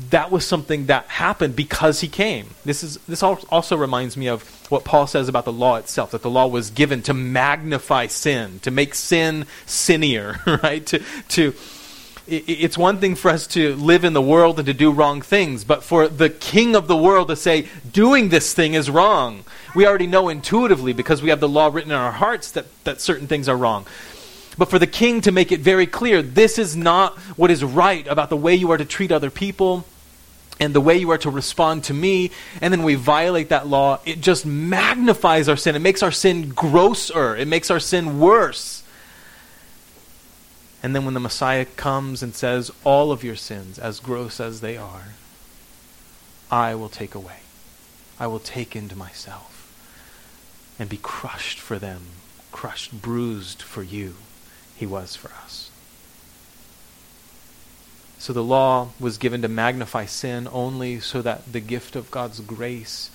that 0.10 0.32
was 0.32 0.48
something 0.48 0.86
that 0.86 1.04
happened 1.08 1.58
because 1.58 2.00
he 2.00 2.08
came. 2.08 2.52
This 2.64 2.82
is 2.82 2.96
this 3.10 3.22
also 3.22 3.76
reminds 3.76 4.16
me 4.16 4.28
of 4.28 4.44
what 4.72 4.86
Paul 4.86 5.06
says 5.06 5.28
about 5.28 5.44
the 5.44 5.52
law 5.52 5.76
itself 5.76 6.12
that 6.12 6.22
the 6.22 6.30
law 6.30 6.48
was 6.48 6.70
given 6.70 7.02
to 7.02 7.14
magnify 7.14 8.08
sin, 8.08 8.62
to 8.62 8.72
make 8.72 8.96
sin 8.96 9.46
sinnier, 9.66 10.40
right? 10.64 10.86
To 10.86 11.04
to 11.28 11.54
it's 12.28 12.78
one 12.78 13.00
thing 13.00 13.16
for 13.16 13.30
us 13.30 13.48
to 13.48 13.76
live 13.76 14.06
in 14.06 14.14
the 14.14 14.22
world 14.22 14.60
and 14.60 14.66
to 14.66 14.74
do 14.74 14.92
wrong 14.92 15.22
things, 15.22 15.66
but 15.66 15.84
for 15.84 16.08
the 16.08 16.30
king 16.30 16.76
of 16.76 16.88
the 16.88 16.96
world 16.96 17.28
to 17.28 17.36
say, 17.36 17.68
doing 17.92 18.30
this 18.30 18.54
thing 18.54 18.74
is 18.74 18.90
wrong. 18.90 19.44
We 19.74 19.88
already 19.88 20.08
know 20.08 20.30
intuitively 20.30 20.94
because 20.94 21.22
we 21.22 21.30
have 21.30 21.40
the 21.40 21.48
law 21.48 21.70
written 21.72 21.92
in 21.92 21.98
our 21.98 22.12
hearts 22.12 22.52
that, 22.52 22.66
that 22.84 23.00
certain 23.00 23.28
things 23.28 23.48
are 23.48 23.56
wrong. 23.56 23.86
But 24.58 24.70
for 24.70 24.80
the 24.80 24.88
king 24.88 25.22
to 25.22 25.32
make 25.32 25.52
it 25.52 25.62
very 25.62 25.88
clear, 25.88 26.22
this 26.22 26.60
is 26.60 26.76
not 26.76 27.18
what 27.38 27.52
is 27.52 27.64
right 27.64 28.06
about 28.08 28.30
the 28.30 28.38
way 28.38 28.56
you 28.56 28.72
are 28.72 28.78
to 28.78 28.86
treat 28.86 29.12
other 29.12 29.32
people 29.32 29.86
and 30.60 30.76
the 30.76 30.82
way 30.82 30.98
you 30.98 31.10
are 31.10 31.18
to 31.18 31.30
respond 31.32 31.86
to 31.86 31.94
me, 31.94 32.30
and 32.62 32.72
then 32.72 32.84
we 32.84 32.94
violate 32.94 33.50
that 33.50 33.66
law, 33.66 34.00
it 34.06 34.22
just 34.22 34.46
magnifies 34.46 35.50
our 35.50 35.58
sin. 35.58 35.76
It 35.76 35.80
makes 35.80 36.04
our 36.04 36.12
sin 36.12 36.50
grosser, 36.50 37.36
it 37.36 37.48
makes 37.48 37.72
our 37.72 37.80
sin 37.80 38.20
worse. 38.20 38.84
And 40.84 40.96
then 40.96 41.04
when 41.04 41.16
the 41.16 41.20
Messiah 41.20 41.66
comes 41.66 42.22
and 42.22 42.36
says, 42.36 42.72
All 42.84 43.12
of 43.12 43.24
your 43.24 43.36
sins, 43.36 43.80
as 43.80 44.00
gross 44.00 44.40
as 44.40 44.62
they 44.62 44.78
are, 44.78 45.14
I 46.52 46.76
will 46.76 46.90
take 46.90 47.16
away. 47.16 47.40
I 48.20 48.28
will 48.28 48.40
take 48.40 48.76
into 48.76 48.96
myself 48.96 49.51
and 50.82 50.90
be 50.90 50.98
crushed 50.98 51.60
for 51.60 51.78
them, 51.78 52.02
crushed, 52.52 53.04
bruised 53.04 53.62
for 53.62 53.84
you, 53.84 54.16
he 54.76 54.84
was 54.84 55.16
for 55.16 55.30
us. 55.44 55.70
So 58.18 58.34
the 58.34 58.44
law 58.44 58.90
was 59.00 59.20
given 59.20 59.44
to 59.44 59.48
magnify 59.48 60.08
sin 60.08 60.48
only 60.52 61.00
so 61.00 61.22
that 61.22 61.54
the 61.54 61.60
gift 61.60 61.96
of 61.96 62.10
God's 62.10 62.40
grace 62.40 63.12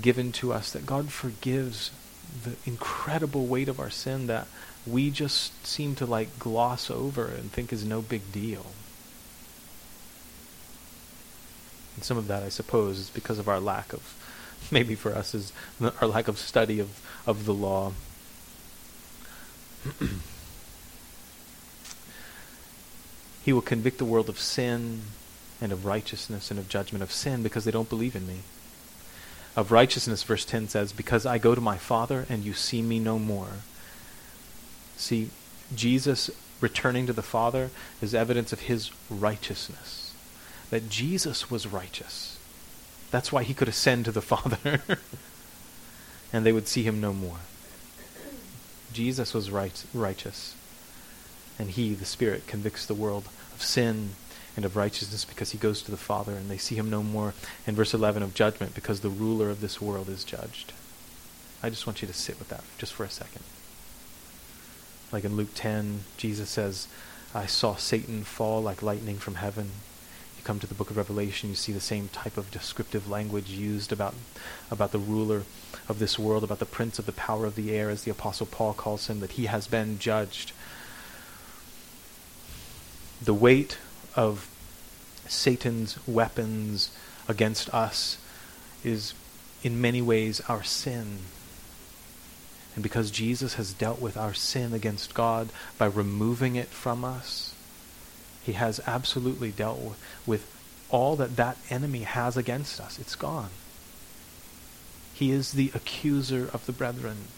given 0.00 0.32
to 0.32 0.50
us, 0.50 0.72
that 0.72 0.86
God 0.86 1.10
forgives 1.10 1.90
the 2.42 2.56
incredible 2.64 3.44
weight 3.44 3.68
of 3.68 3.78
our 3.78 3.90
sin 3.90 4.26
that 4.28 4.46
we 4.86 5.10
just 5.10 5.66
seem 5.66 5.94
to 5.96 6.06
like 6.06 6.38
gloss 6.38 6.90
over 6.90 7.26
and 7.26 7.52
think 7.52 7.70
is 7.70 7.84
no 7.84 8.00
big 8.00 8.32
deal. 8.32 8.64
And 11.96 12.02
some 12.02 12.16
of 12.16 12.28
that, 12.28 12.42
I 12.42 12.48
suppose, 12.48 12.98
is 12.98 13.10
because 13.10 13.38
of 13.38 13.46
our 13.46 13.60
lack 13.60 13.92
of, 13.92 14.16
maybe 14.78 14.94
for 14.94 15.14
us, 15.14 15.34
is 15.34 15.52
our 16.00 16.08
lack 16.08 16.28
of 16.28 16.38
study 16.38 16.80
of, 16.80 17.00
of 17.26 17.44
the 17.44 17.54
law. 17.54 17.92
he 23.44 23.52
will 23.52 23.62
convict 23.62 23.98
the 23.98 24.04
world 24.04 24.28
of 24.28 24.38
sin 24.38 25.02
and 25.60 25.72
of 25.72 25.84
righteousness 25.84 26.50
and 26.50 26.58
of 26.58 26.68
judgment 26.68 27.02
of 27.02 27.12
sin 27.12 27.42
because 27.42 27.64
they 27.64 27.70
don't 27.70 27.88
believe 27.88 28.16
in 28.16 28.26
me. 28.26 28.40
Of 29.54 29.70
righteousness, 29.70 30.22
verse 30.22 30.44
10 30.44 30.68
says, 30.68 30.92
Because 30.92 31.26
I 31.26 31.38
go 31.38 31.54
to 31.54 31.60
my 31.60 31.76
Father 31.76 32.26
and 32.28 32.42
you 32.42 32.54
see 32.54 32.80
me 32.80 32.98
no 32.98 33.18
more 33.18 33.58
See, 35.02 35.30
Jesus 35.74 36.30
returning 36.60 37.08
to 37.08 37.12
the 37.12 37.22
Father 37.22 37.70
is 38.00 38.14
evidence 38.14 38.52
of 38.52 38.60
his 38.60 38.92
righteousness. 39.10 40.14
That 40.70 40.88
Jesus 40.88 41.50
was 41.50 41.66
righteous. 41.66 42.31
That's 43.12 43.30
why 43.30 43.44
he 43.44 43.54
could 43.54 43.68
ascend 43.68 44.06
to 44.06 44.12
the 44.12 44.20
Father. 44.32 44.80
and 46.32 46.44
they 46.44 46.52
would 46.52 46.66
see 46.66 46.82
him 46.82 47.00
no 47.00 47.12
more. 47.12 47.38
Jesus 48.92 49.32
was 49.32 49.50
right, 49.50 49.84
righteous. 49.94 50.56
And 51.58 51.70
he, 51.70 51.94
the 51.94 52.04
Spirit, 52.04 52.48
convicts 52.48 52.84
the 52.84 52.94
world 52.94 53.28
of 53.54 53.62
sin 53.62 54.10
and 54.56 54.64
of 54.64 54.76
righteousness 54.76 55.24
because 55.24 55.52
he 55.52 55.58
goes 55.58 55.82
to 55.82 55.90
the 55.90 55.96
Father, 55.96 56.32
and 56.32 56.50
they 56.50 56.58
see 56.58 56.74
him 56.74 56.90
no 56.90 57.02
more. 57.02 57.34
In 57.66 57.74
verse 57.74 57.94
11, 57.94 58.22
of 58.22 58.34
judgment 58.34 58.74
because 58.74 59.00
the 59.00 59.08
ruler 59.08 59.48
of 59.48 59.60
this 59.60 59.80
world 59.80 60.08
is 60.08 60.24
judged. 60.24 60.72
I 61.62 61.70
just 61.70 61.86
want 61.86 62.02
you 62.02 62.08
to 62.08 62.14
sit 62.14 62.38
with 62.38 62.48
that 62.48 62.64
just 62.78 62.92
for 62.92 63.04
a 63.04 63.10
second. 63.10 63.44
Like 65.12 65.24
in 65.24 65.36
Luke 65.36 65.54
10, 65.54 66.00
Jesus 66.16 66.50
says, 66.50 66.88
I 67.34 67.46
saw 67.46 67.76
Satan 67.76 68.24
fall 68.24 68.62
like 68.62 68.82
lightning 68.82 69.18
from 69.18 69.36
heaven. 69.36 69.70
You 70.42 70.46
come 70.46 70.58
to 70.58 70.66
the 70.66 70.74
book 70.74 70.90
of 70.90 70.96
Revelation, 70.96 71.50
you 71.50 71.54
see 71.54 71.70
the 71.70 71.78
same 71.78 72.08
type 72.08 72.36
of 72.36 72.50
descriptive 72.50 73.08
language 73.08 73.48
used 73.48 73.92
about, 73.92 74.12
about 74.72 74.90
the 74.90 74.98
ruler 74.98 75.44
of 75.88 76.00
this 76.00 76.18
world, 76.18 76.42
about 76.42 76.58
the 76.58 76.66
prince 76.66 76.98
of 76.98 77.06
the 77.06 77.12
power 77.12 77.46
of 77.46 77.54
the 77.54 77.70
air, 77.70 77.90
as 77.90 78.02
the 78.02 78.10
Apostle 78.10 78.46
Paul 78.46 78.74
calls 78.74 79.06
him, 79.06 79.20
that 79.20 79.32
he 79.32 79.46
has 79.46 79.68
been 79.68 80.00
judged. 80.00 80.50
The 83.22 83.32
weight 83.32 83.78
of 84.16 84.48
Satan's 85.28 86.04
weapons 86.08 86.90
against 87.28 87.72
us 87.72 88.18
is 88.82 89.14
in 89.62 89.80
many 89.80 90.02
ways 90.02 90.40
our 90.48 90.64
sin. 90.64 91.18
And 92.74 92.82
because 92.82 93.12
Jesus 93.12 93.54
has 93.54 93.72
dealt 93.72 94.00
with 94.00 94.16
our 94.16 94.34
sin 94.34 94.72
against 94.72 95.14
God 95.14 95.50
by 95.78 95.86
removing 95.86 96.56
it 96.56 96.66
from 96.66 97.04
us, 97.04 97.51
he 98.44 98.52
has 98.52 98.80
absolutely 98.86 99.50
dealt 99.50 99.78
with, 99.78 99.98
with 100.26 100.86
all 100.90 101.16
that 101.16 101.36
that 101.36 101.56
enemy 101.70 102.00
has 102.02 102.36
against 102.36 102.80
us. 102.80 102.98
It's 102.98 103.14
gone. 103.14 103.50
He 105.14 105.30
is 105.30 105.52
the 105.52 105.70
accuser 105.74 106.50
of 106.52 106.66
the 106.66 106.72
brethren. 106.72 107.28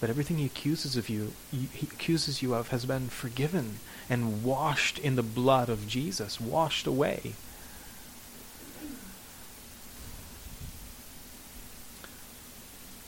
But 0.00 0.08
everything 0.08 0.38
he 0.38 0.46
accuses 0.46 0.96
of 0.96 1.08
you, 1.10 1.32
he 1.50 1.86
accuses 1.86 2.40
you 2.40 2.54
of, 2.54 2.68
has 2.68 2.86
been 2.86 3.08
forgiven 3.08 3.80
and 4.08 4.42
washed 4.42 4.98
in 4.98 5.16
the 5.16 5.22
blood 5.22 5.68
of 5.68 5.86
Jesus, 5.86 6.40
washed 6.40 6.86
away. 6.86 7.34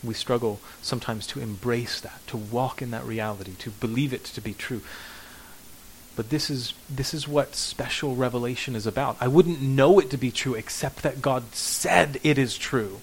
We 0.04 0.14
struggle 0.14 0.60
sometimes 0.82 1.26
to 1.28 1.40
embrace 1.40 2.00
that, 2.00 2.26
to 2.26 2.36
walk 2.36 2.82
in 2.82 2.90
that 2.90 3.04
reality, 3.04 3.52
to 3.60 3.70
believe 3.70 4.12
it 4.12 4.24
to 4.24 4.40
be 4.40 4.52
true. 4.52 4.82
But 6.14 6.28
this 6.28 6.50
is 6.50 6.74
this 6.90 7.14
is 7.14 7.26
what 7.26 7.54
special 7.54 8.14
revelation 8.14 8.76
is 8.76 8.86
about. 8.86 9.16
I 9.20 9.28
wouldn't 9.28 9.62
know 9.62 9.98
it 9.98 10.10
to 10.10 10.18
be 10.18 10.30
true 10.30 10.54
except 10.54 11.02
that 11.02 11.22
God 11.22 11.54
said 11.54 12.20
it 12.22 12.36
is 12.36 12.58
true. 12.58 13.00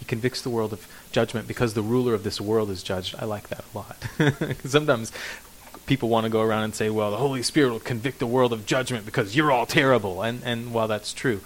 He 0.00 0.04
convicts 0.04 0.42
the 0.42 0.50
world 0.50 0.72
of 0.72 0.88
judgment 1.12 1.46
because 1.46 1.74
the 1.74 1.82
ruler 1.82 2.14
of 2.14 2.24
this 2.24 2.40
world 2.40 2.68
is 2.70 2.82
judged. 2.82 3.14
I 3.20 3.26
like 3.26 3.48
that 3.50 3.64
a 3.72 3.78
lot. 3.78 4.56
Sometimes 4.64 5.12
people 5.86 6.08
want 6.08 6.24
to 6.24 6.30
go 6.30 6.40
around 6.40 6.64
and 6.64 6.74
say, 6.74 6.90
well, 6.90 7.10
the 7.10 7.16
Holy 7.16 7.42
Spirit 7.42 7.70
will 7.70 7.80
convict 7.80 8.18
the 8.18 8.26
world 8.26 8.52
of 8.52 8.66
judgment 8.66 9.04
because 9.04 9.36
you're 9.36 9.50
all 9.50 9.66
terrible. 9.66 10.22
And, 10.22 10.42
and 10.44 10.72
while 10.72 10.88
that's 10.88 11.12
true 11.12 11.40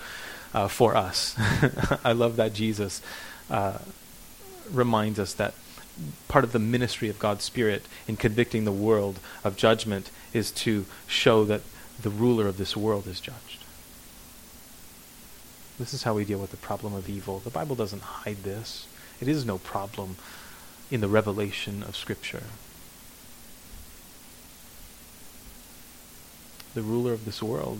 uh, 0.54 0.68
for 0.68 0.96
us, 0.96 1.34
I 2.04 2.12
love 2.12 2.36
that 2.36 2.52
Jesus 2.52 3.02
uh, 3.50 3.78
reminds 4.70 5.18
us 5.18 5.32
that 5.34 5.54
part 6.28 6.44
of 6.44 6.52
the 6.52 6.58
ministry 6.58 7.08
of 7.08 7.18
God's 7.18 7.44
Spirit 7.44 7.84
in 8.06 8.16
convicting 8.16 8.64
the 8.64 8.72
world 8.72 9.18
of 9.44 9.56
judgment 9.56 10.10
is 10.32 10.50
to 10.52 10.84
show 11.06 11.44
that 11.44 11.62
the 12.00 12.10
ruler 12.10 12.46
of 12.46 12.58
this 12.58 12.76
world 12.76 13.06
is 13.06 13.20
judged. 13.20 13.64
This 15.78 15.92
is 15.92 16.02
how 16.02 16.14
we 16.14 16.24
deal 16.24 16.38
with 16.38 16.50
the 16.50 16.56
problem 16.56 16.94
of 16.94 17.08
evil. 17.08 17.38
The 17.38 17.50
Bible 17.50 17.76
doesn't 17.76 18.02
hide 18.02 18.42
this. 18.42 18.86
It 19.20 19.28
is 19.28 19.44
no 19.44 19.58
problem 19.58 20.16
in 20.90 21.00
the 21.00 21.08
revelation 21.08 21.82
of 21.82 21.96
Scripture. 21.96 22.44
The 26.76 26.82
ruler 26.82 27.14
of 27.14 27.24
this 27.24 27.42
world, 27.42 27.78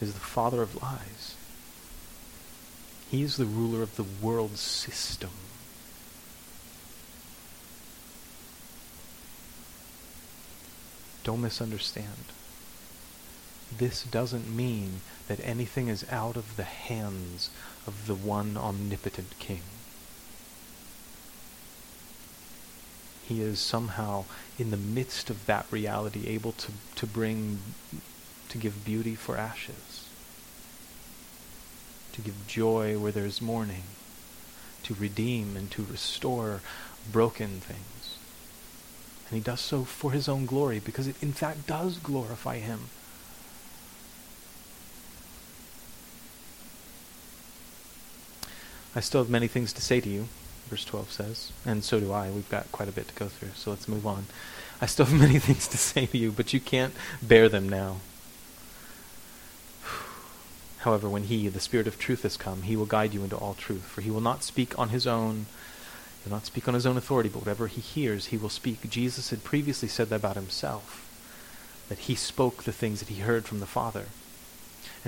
is 0.00 0.14
the 0.14 0.20
father 0.20 0.62
of 0.62 0.80
lies. 0.80 1.34
He 3.10 3.22
is 3.22 3.36
the 3.36 3.46
ruler 3.46 3.82
of 3.82 3.96
the 3.96 4.04
world 4.04 4.56
system. 4.56 5.30
Don't 11.24 11.42
misunderstand. 11.42 12.26
This 13.76 14.04
doesn't 14.04 14.54
mean 14.54 15.00
that 15.26 15.40
anything 15.42 15.88
is 15.88 16.06
out 16.10 16.36
of 16.36 16.56
the 16.56 16.62
hands 16.62 17.50
of 17.88 18.06
the 18.06 18.14
one 18.14 18.56
omnipotent 18.56 19.36
king. 19.40 19.62
He 23.28 23.42
is 23.42 23.60
somehow 23.60 24.24
in 24.58 24.70
the 24.70 24.76
midst 24.78 25.28
of 25.28 25.44
that 25.44 25.66
reality 25.70 26.26
able 26.28 26.52
to, 26.52 26.72
to 26.94 27.06
bring, 27.06 27.58
to 28.48 28.56
give 28.56 28.86
beauty 28.86 29.14
for 29.14 29.36
ashes, 29.36 30.08
to 32.12 32.22
give 32.22 32.46
joy 32.46 32.98
where 32.98 33.12
there's 33.12 33.42
mourning, 33.42 33.82
to 34.82 34.94
redeem 34.94 35.58
and 35.58 35.70
to 35.70 35.84
restore 35.84 36.62
broken 37.12 37.60
things. 37.60 38.16
And 39.28 39.36
he 39.36 39.44
does 39.44 39.60
so 39.60 39.84
for 39.84 40.12
his 40.12 40.26
own 40.26 40.46
glory 40.46 40.78
because 40.78 41.06
it 41.06 41.22
in 41.22 41.34
fact 41.34 41.66
does 41.66 41.98
glorify 41.98 42.60
him. 42.60 42.88
I 48.96 49.00
still 49.00 49.20
have 49.20 49.30
many 49.30 49.48
things 49.48 49.74
to 49.74 49.82
say 49.82 50.00
to 50.00 50.08
you 50.08 50.28
verse 50.68 50.84
12 50.84 51.10
says. 51.10 51.52
And 51.66 51.82
so 51.82 52.00
do 52.00 52.12
I. 52.12 52.30
We've 52.30 52.48
got 52.50 52.70
quite 52.72 52.88
a 52.88 52.92
bit 52.92 53.08
to 53.08 53.14
go 53.14 53.26
through, 53.26 53.50
so 53.54 53.70
let's 53.70 53.88
move 53.88 54.06
on. 54.06 54.26
I 54.80 54.86
still 54.86 55.06
have 55.06 55.20
many 55.20 55.38
things 55.38 55.66
to 55.68 55.78
say 55.78 56.06
to 56.06 56.18
you, 56.18 56.30
but 56.30 56.52
you 56.52 56.60
can't 56.60 56.94
bear 57.22 57.48
them 57.48 57.68
now. 57.68 57.96
However, 60.78 61.08
when 61.08 61.24
he, 61.24 61.48
the 61.48 61.60
Spirit 61.60 61.86
of 61.86 61.98
truth, 61.98 62.22
has 62.22 62.36
come, 62.36 62.62
he 62.62 62.76
will 62.76 62.86
guide 62.86 63.14
you 63.14 63.24
into 63.24 63.36
all 63.36 63.54
truth, 63.54 63.84
for 63.84 64.00
he 64.00 64.10
will 64.10 64.20
not 64.20 64.44
speak 64.44 64.78
on 64.78 64.90
his 64.90 65.06
own. 65.06 65.46
He 66.22 66.28
will 66.28 66.36
not 66.36 66.46
speak 66.46 66.68
on 66.68 66.74
his 66.74 66.86
own 66.86 66.96
authority, 66.96 67.28
but 67.28 67.40
whatever 67.40 67.66
he 67.66 67.80
hears, 67.80 68.26
he 68.26 68.36
will 68.36 68.48
speak. 68.48 68.88
Jesus 68.88 69.30
had 69.30 69.44
previously 69.44 69.88
said 69.88 70.08
that 70.10 70.16
about 70.16 70.36
himself, 70.36 71.04
that 71.88 72.00
he 72.00 72.14
spoke 72.14 72.64
the 72.64 72.72
things 72.72 73.00
that 73.00 73.08
he 73.08 73.22
heard 73.22 73.44
from 73.46 73.60
the 73.60 73.66
Father. 73.66 74.06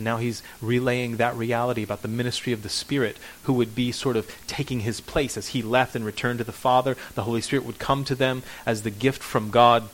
And 0.00 0.04
now 0.06 0.16
he's 0.16 0.42
relaying 0.62 1.18
that 1.18 1.36
reality 1.36 1.82
about 1.82 2.00
the 2.00 2.08
ministry 2.08 2.54
of 2.54 2.62
the 2.62 2.70
Spirit, 2.70 3.18
who 3.42 3.52
would 3.52 3.74
be 3.74 3.92
sort 3.92 4.16
of 4.16 4.34
taking 4.46 4.80
his 4.80 4.98
place 4.98 5.36
as 5.36 5.48
he 5.48 5.60
left 5.60 5.94
and 5.94 6.06
returned 6.06 6.38
to 6.38 6.44
the 6.44 6.52
Father. 6.52 6.96
The 7.16 7.24
Holy 7.24 7.42
Spirit 7.42 7.66
would 7.66 7.78
come 7.78 8.04
to 8.04 8.14
them 8.14 8.42
as 8.64 8.80
the 8.80 8.90
gift 8.90 9.22
from 9.22 9.50
God, 9.50 9.90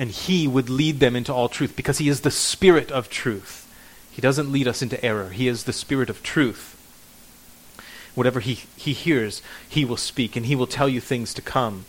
and 0.00 0.10
he 0.10 0.48
would 0.48 0.68
lead 0.68 0.98
them 0.98 1.14
into 1.14 1.32
all 1.32 1.48
truth 1.48 1.76
because 1.76 1.98
he 1.98 2.08
is 2.08 2.22
the 2.22 2.32
Spirit 2.32 2.90
of 2.90 3.08
truth. 3.08 3.72
He 4.10 4.20
doesn't 4.20 4.50
lead 4.50 4.66
us 4.66 4.82
into 4.82 5.02
error, 5.04 5.28
he 5.28 5.46
is 5.46 5.62
the 5.62 5.72
Spirit 5.72 6.10
of 6.10 6.24
truth. 6.24 6.76
Whatever 8.16 8.40
he, 8.40 8.64
he 8.74 8.92
hears, 8.92 9.42
he 9.68 9.84
will 9.84 9.96
speak, 9.96 10.34
and 10.34 10.46
he 10.46 10.56
will 10.56 10.66
tell 10.66 10.88
you 10.88 11.00
things 11.00 11.32
to 11.34 11.40
come. 11.40 11.84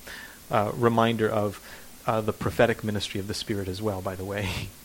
Uh, 0.51 0.71
reminder 0.75 1.27
of 1.27 1.59
uh, 2.05 2.21
the 2.21 2.33
prophetic 2.33 2.83
ministry 2.83 3.19
of 3.19 3.27
the 3.27 3.33
Spirit 3.33 3.67
as 3.67 3.81
well, 3.81 3.99
by 3.99 4.15
the 4.15 4.25
way. 4.25 4.69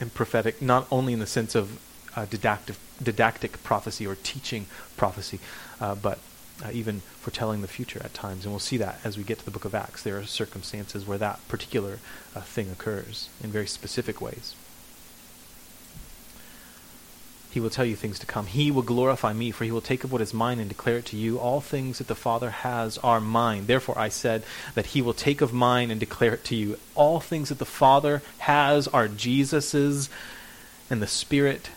and 0.00 0.12
prophetic, 0.14 0.62
not 0.62 0.86
only 0.90 1.12
in 1.12 1.18
the 1.18 1.26
sense 1.26 1.54
of 1.54 1.80
uh, 2.16 2.24
didactic, 2.26 2.76
didactic 3.02 3.62
prophecy 3.62 4.06
or 4.06 4.16
teaching 4.16 4.66
prophecy, 4.96 5.38
uh, 5.80 5.94
but 5.94 6.18
uh, 6.64 6.70
even 6.72 7.00
foretelling 7.20 7.62
the 7.62 7.68
future 7.68 8.00
at 8.02 8.14
times. 8.14 8.44
And 8.44 8.52
we'll 8.52 8.58
see 8.60 8.78
that 8.78 8.98
as 9.04 9.16
we 9.16 9.24
get 9.24 9.38
to 9.38 9.44
the 9.44 9.50
book 9.50 9.64
of 9.64 9.74
Acts. 9.74 10.02
There 10.02 10.18
are 10.18 10.24
circumstances 10.24 11.06
where 11.06 11.18
that 11.18 11.46
particular 11.48 11.98
uh, 12.34 12.40
thing 12.40 12.70
occurs 12.70 13.28
in 13.42 13.50
very 13.50 13.66
specific 13.66 14.20
ways. 14.20 14.54
He 17.50 17.60
will 17.60 17.70
tell 17.70 17.84
you 17.84 17.96
things 17.96 18.18
to 18.18 18.26
come. 18.26 18.46
He 18.46 18.70
will 18.70 18.82
glorify 18.82 19.32
me, 19.32 19.50
for 19.50 19.64
he 19.64 19.72
will 19.72 19.80
take 19.80 20.04
of 20.04 20.12
what 20.12 20.20
is 20.20 20.34
mine 20.34 20.58
and 20.58 20.68
declare 20.68 20.98
it 20.98 21.06
to 21.06 21.16
you. 21.16 21.38
All 21.38 21.60
things 21.60 21.98
that 21.98 22.06
the 22.06 22.14
Father 22.14 22.50
has 22.50 22.98
are 22.98 23.20
mine. 23.20 23.66
Therefore 23.66 23.98
I 23.98 24.10
said 24.10 24.42
that 24.74 24.86
he 24.86 25.02
will 25.02 25.14
take 25.14 25.40
of 25.40 25.52
mine 25.52 25.90
and 25.90 25.98
declare 25.98 26.34
it 26.34 26.44
to 26.44 26.54
you. 26.54 26.78
All 26.94 27.20
things 27.20 27.48
that 27.48 27.58
the 27.58 27.64
Father 27.64 28.22
has 28.38 28.86
are 28.88 29.08
Jesus's, 29.08 30.10
and 30.90 31.00
the 31.00 31.06
Spirit 31.06 31.70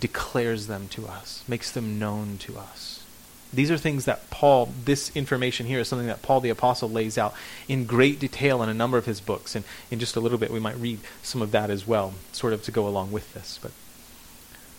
declares 0.00 0.66
them 0.66 0.88
to 0.88 1.06
us, 1.06 1.44
makes 1.46 1.70
them 1.70 1.98
known 1.98 2.38
to 2.38 2.58
us. 2.58 3.04
These 3.52 3.70
are 3.70 3.78
things 3.78 4.06
that 4.06 4.28
Paul, 4.30 4.70
this 4.84 5.14
information 5.14 5.66
here 5.66 5.80
is 5.80 5.88
something 5.88 6.08
that 6.08 6.22
Paul 6.22 6.40
the 6.40 6.50
Apostle 6.50 6.90
lays 6.90 7.16
out 7.16 7.32
in 7.68 7.86
great 7.86 8.18
detail 8.18 8.62
in 8.62 8.68
a 8.68 8.74
number 8.74 8.98
of 8.98 9.06
his 9.06 9.20
books. 9.20 9.54
And 9.54 9.64
in 9.90 9.98
just 10.00 10.16
a 10.16 10.20
little 10.20 10.36
bit, 10.36 10.50
we 10.50 10.58
might 10.58 10.76
read 10.76 10.98
some 11.22 11.40
of 11.40 11.52
that 11.52 11.70
as 11.70 11.86
well, 11.86 12.14
sort 12.32 12.52
of 12.52 12.62
to 12.64 12.72
go 12.72 12.88
along 12.88 13.12
with 13.12 13.32
this. 13.34 13.58
But 13.62 13.70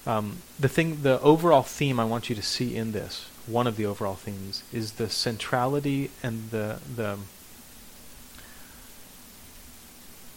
um, 0.08 0.38
the 0.58 0.70
thing, 0.70 1.04
the 1.04 1.20
overall 1.22 1.64
theme 1.64 2.00
I 2.00 2.06
want 2.06 2.30
you 2.30 2.36
to 2.36 2.42
see 2.42 2.76
in 2.76 2.94
this, 2.94 3.30
one 3.46 3.68
of 3.68 3.76
the 3.76 3.86
overall 3.86 4.16
themes, 4.16 4.64
is 4.72 4.94
the 4.94 5.10
centrality 5.10 6.10
and 6.24 6.50
the 6.50 6.80
the 6.96 7.18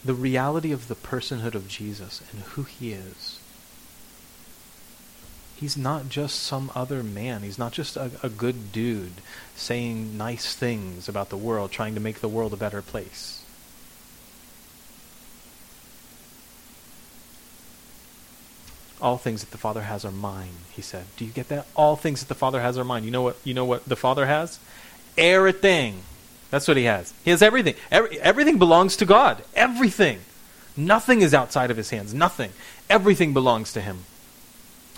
the 0.04 0.14
reality 0.14 0.72
of 0.72 0.88
the 0.88 0.96
personhood 0.96 1.54
of 1.54 1.68
Jesus 1.68 2.20
and 2.32 2.42
who 2.42 2.64
he 2.64 2.92
is. 2.92 3.38
He's 5.54 5.76
not 5.76 6.08
just 6.08 6.42
some 6.42 6.72
other 6.74 7.02
man. 7.02 7.42
He's 7.42 7.58
not 7.58 7.72
just 7.72 7.96
a, 7.96 8.10
a 8.22 8.30
good 8.30 8.72
dude 8.72 9.20
saying 9.54 10.16
nice 10.16 10.54
things 10.54 11.08
about 11.08 11.28
the 11.28 11.36
world, 11.36 11.70
trying 11.70 11.94
to 11.94 12.00
make 12.00 12.20
the 12.20 12.28
world 12.28 12.52
a 12.54 12.56
better 12.56 12.82
place. 12.82 13.39
All 19.00 19.16
things 19.16 19.42
that 19.42 19.50
the 19.50 19.58
Father 19.58 19.82
has 19.82 20.04
are 20.04 20.10
mine, 20.10 20.52
he 20.72 20.82
said. 20.82 21.04
Do 21.16 21.24
you 21.24 21.32
get 21.32 21.48
that? 21.48 21.66
All 21.74 21.96
things 21.96 22.20
that 22.20 22.28
the 22.28 22.34
Father 22.34 22.60
has 22.60 22.76
are 22.76 22.84
mine. 22.84 23.04
You 23.04 23.10
know 23.10 23.22
what 23.22 23.36
you 23.44 23.54
know 23.54 23.64
what 23.64 23.84
the 23.86 23.96
Father 23.96 24.26
has? 24.26 24.58
Everything. 25.16 26.02
That's 26.50 26.66
what 26.66 26.76
he 26.76 26.84
has. 26.84 27.14
He 27.24 27.30
has 27.30 27.42
everything. 27.42 27.74
Every, 27.90 28.20
everything 28.20 28.58
belongs 28.58 28.96
to 28.96 29.06
God. 29.06 29.42
Everything. 29.54 30.20
Nothing 30.76 31.22
is 31.22 31.34
outside 31.34 31.70
of 31.70 31.76
his 31.76 31.90
hands. 31.90 32.12
Nothing. 32.12 32.52
Everything 32.88 33.32
belongs 33.32 33.72
to 33.74 33.80
him. 33.80 34.04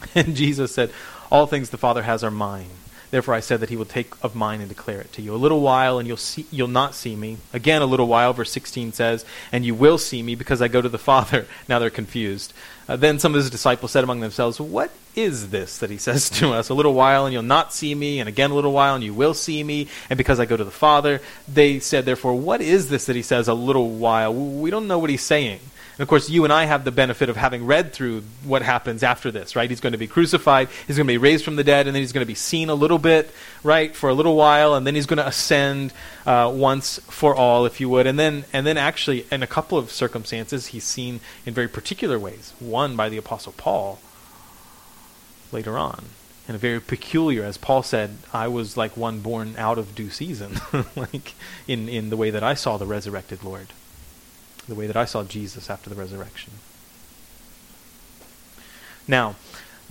And 0.16 0.34
Jesus 0.34 0.74
said, 0.74 0.90
All 1.30 1.46
things 1.46 1.70
the 1.70 1.78
Father 1.78 2.02
has 2.02 2.24
are 2.24 2.30
mine. 2.30 2.70
Therefore 3.12 3.34
I 3.34 3.40
said 3.40 3.60
that 3.60 3.68
he 3.68 3.76
will 3.76 3.84
take 3.84 4.14
of 4.24 4.34
mine 4.34 4.60
and 4.60 4.70
declare 4.70 5.02
it 5.02 5.12
to 5.12 5.22
you. 5.22 5.34
A 5.34 5.36
little 5.36 5.60
while 5.60 5.98
and 5.98 6.08
you'll 6.08 6.16
see 6.16 6.46
you'll 6.50 6.66
not 6.66 6.94
see 6.94 7.14
me. 7.14 7.36
Again 7.52 7.82
a 7.82 7.86
little 7.86 8.06
while 8.06 8.32
verse 8.32 8.50
16 8.50 8.94
says, 8.94 9.26
and 9.52 9.66
you 9.66 9.74
will 9.74 9.98
see 9.98 10.22
me 10.22 10.34
because 10.34 10.62
I 10.62 10.68
go 10.68 10.80
to 10.80 10.88
the 10.88 10.98
Father. 10.98 11.46
Now 11.68 11.78
they're 11.78 11.90
confused. 11.90 12.54
Uh, 12.88 12.96
then 12.96 13.18
some 13.18 13.34
of 13.34 13.36
his 13.36 13.50
disciples 13.50 13.92
said 13.92 14.02
among 14.02 14.20
themselves, 14.20 14.58
"What 14.58 14.90
is 15.14 15.50
this 15.50 15.76
that 15.78 15.90
he 15.90 15.98
says 16.08 16.30
to 16.30 16.52
us? 16.54 16.70
A 16.70 16.74
little 16.74 16.94
while 16.94 17.26
and 17.26 17.34
you'll 17.34 17.42
not 17.42 17.74
see 17.74 17.94
me, 17.94 18.18
and 18.18 18.30
again 18.30 18.50
a 18.50 18.54
little 18.54 18.72
while 18.72 18.94
and 18.94 19.04
you 19.04 19.12
will 19.12 19.34
see 19.34 19.62
me, 19.62 19.88
and 20.08 20.16
because 20.16 20.40
I 20.40 20.46
go 20.46 20.56
to 20.56 20.64
the 20.64 20.70
Father." 20.70 21.20
They 21.46 21.80
said 21.80 22.06
therefore, 22.06 22.34
"What 22.34 22.62
is 22.62 22.88
this 22.88 23.04
that 23.04 23.16
he 23.16 23.22
says 23.22 23.46
a 23.46 23.54
little 23.54 23.90
while? 23.90 24.32
We 24.32 24.70
don't 24.70 24.88
know 24.88 24.98
what 24.98 25.10
he's 25.10 25.22
saying." 25.22 25.60
Of 26.02 26.08
course, 26.08 26.28
you 26.28 26.42
and 26.42 26.52
I 26.52 26.64
have 26.64 26.82
the 26.82 26.90
benefit 26.90 27.28
of 27.28 27.36
having 27.36 27.64
read 27.64 27.92
through 27.92 28.24
what 28.42 28.62
happens 28.62 29.04
after 29.04 29.30
this, 29.30 29.54
right? 29.54 29.70
He's 29.70 29.78
going 29.78 29.92
to 29.92 29.98
be 29.98 30.08
crucified, 30.08 30.68
he's 30.88 30.96
going 30.96 31.06
to 31.06 31.12
be 31.12 31.16
raised 31.16 31.44
from 31.44 31.54
the 31.54 31.62
dead, 31.62 31.86
and 31.86 31.94
then 31.94 32.02
he's 32.02 32.10
going 32.10 32.24
to 32.24 32.28
be 32.28 32.34
seen 32.34 32.70
a 32.70 32.74
little 32.74 32.98
bit, 32.98 33.30
right, 33.62 33.94
for 33.94 34.10
a 34.10 34.12
little 34.12 34.34
while, 34.34 34.74
and 34.74 34.84
then 34.84 34.96
he's 34.96 35.06
going 35.06 35.18
to 35.18 35.26
ascend 35.28 35.92
uh, 36.26 36.50
once 36.52 36.98
for 37.06 37.36
all, 37.36 37.66
if 37.66 37.80
you 37.80 37.88
would. 37.88 38.08
And 38.08 38.18
then, 38.18 38.46
and 38.52 38.66
then 38.66 38.76
actually, 38.76 39.26
in 39.30 39.44
a 39.44 39.46
couple 39.46 39.78
of 39.78 39.92
circumstances, 39.92 40.68
he's 40.68 40.82
seen 40.82 41.20
in 41.46 41.54
very 41.54 41.68
particular 41.68 42.18
ways. 42.18 42.52
One 42.58 42.96
by 42.96 43.08
the 43.08 43.16
Apostle 43.16 43.54
Paul 43.56 44.00
later 45.52 45.78
on. 45.78 46.06
And 46.48 46.56
a 46.56 46.58
very 46.58 46.80
peculiar, 46.80 47.44
as 47.44 47.56
Paul 47.58 47.84
said, 47.84 48.16
I 48.32 48.48
was 48.48 48.76
like 48.76 48.96
one 48.96 49.20
born 49.20 49.54
out 49.56 49.78
of 49.78 49.94
due 49.94 50.10
season, 50.10 50.60
like 50.96 51.34
in, 51.68 51.88
in 51.88 52.10
the 52.10 52.16
way 52.16 52.30
that 52.30 52.42
I 52.42 52.54
saw 52.54 52.76
the 52.76 52.86
resurrected 52.86 53.44
Lord 53.44 53.68
the 54.68 54.74
way 54.74 54.86
that 54.86 54.96
I 54.96 55.04
saw 55.04 55.24
Jesus 55.24 55.68
after 55.68 55.90
the 55.90 55.96
resurrection. 55.96 56.52
Now, 59.08 59.36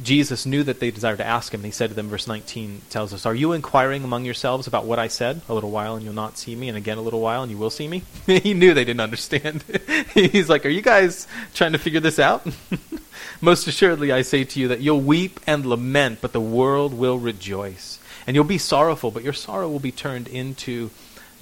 Jesus 0.02 0.46
knew 0.46 0.64
that 0.64 0.80
they 0.80 0.90
desired 0.90 1.18
to 1.18 1.26
ask 1.26 1.54
him, 1.54 1.60
and 1.60 1.66
he 1.66 1.72
said 1.72 1.90
to 1.90 1.96
them, 1.96 2.10
verse 2.10 2.28
19 2.28 2.82
tells 2.90 3.14
us, 3.14 3.26
Are 3.26 3.36
you 3.36 3.52
inquiring 3.52 4.04
among 4.04 4.26
yourselves 4.26 4.66
about 4.66 4.86
what 4.86 4.98
I 4.98 5.08
said? 5.08 5.42
A 5.48 5.54
little 5.54 5.70
while 5.70 5.96
and 5.96 6.04
you'll 6.04 6.14
not 6.14 6.38
see 6.38 6.56
me, 6.56 6.70
and 6.70 6.78
again 6.78 6.98
a 6.98 7.02
little 7.02 7.20
while 7.20 7.44
and 7.44 7.52
you 7.52 7.58
will 7.58 7.70
see 7.70 7.88
me? 7.88 8.04
he 8.26 8.54
knew 8.54 8.74
they 8.74 8.86
didn't 8.86 9.02
understand. 9.02 9.64
He's 10.14 10.50
like, 10.50 10.66
Are 10.66 10.70
you 10.70 10.82
guys 10.82 11.28
trying 11.54 11.74
to 11.74 11.78
figure 11.78 12.00
this 12.00 12.18
out? 12.18 12.48
Most 13.42 13.68
assuredly, 13.68 14.12
I 14.12 14.24
say 14.24 14.44
to 14.44 14.60
you 14.60 14.70
that 14.70 14.82
you'll 14.82 15.02
weep 15.02 15.40
and 15.46 15.66
lament, 15.66 16.20
but 16.22 16.32
the 16.32 16.42
world 16.42 16.94
will 16.94 17.20
rejoice. 17.20 18.00
And 18.26 18.36
you'll 18.36 18.46
be 18.46 18.58
sorrowful, 18.58 19.12
but 19.12 19.24
your 19.24 19.34
sorrow 19.34 19.70
will 19.70 19.80
be 19.80 19.92
turned 19.92 20.28
into 20.28 20.90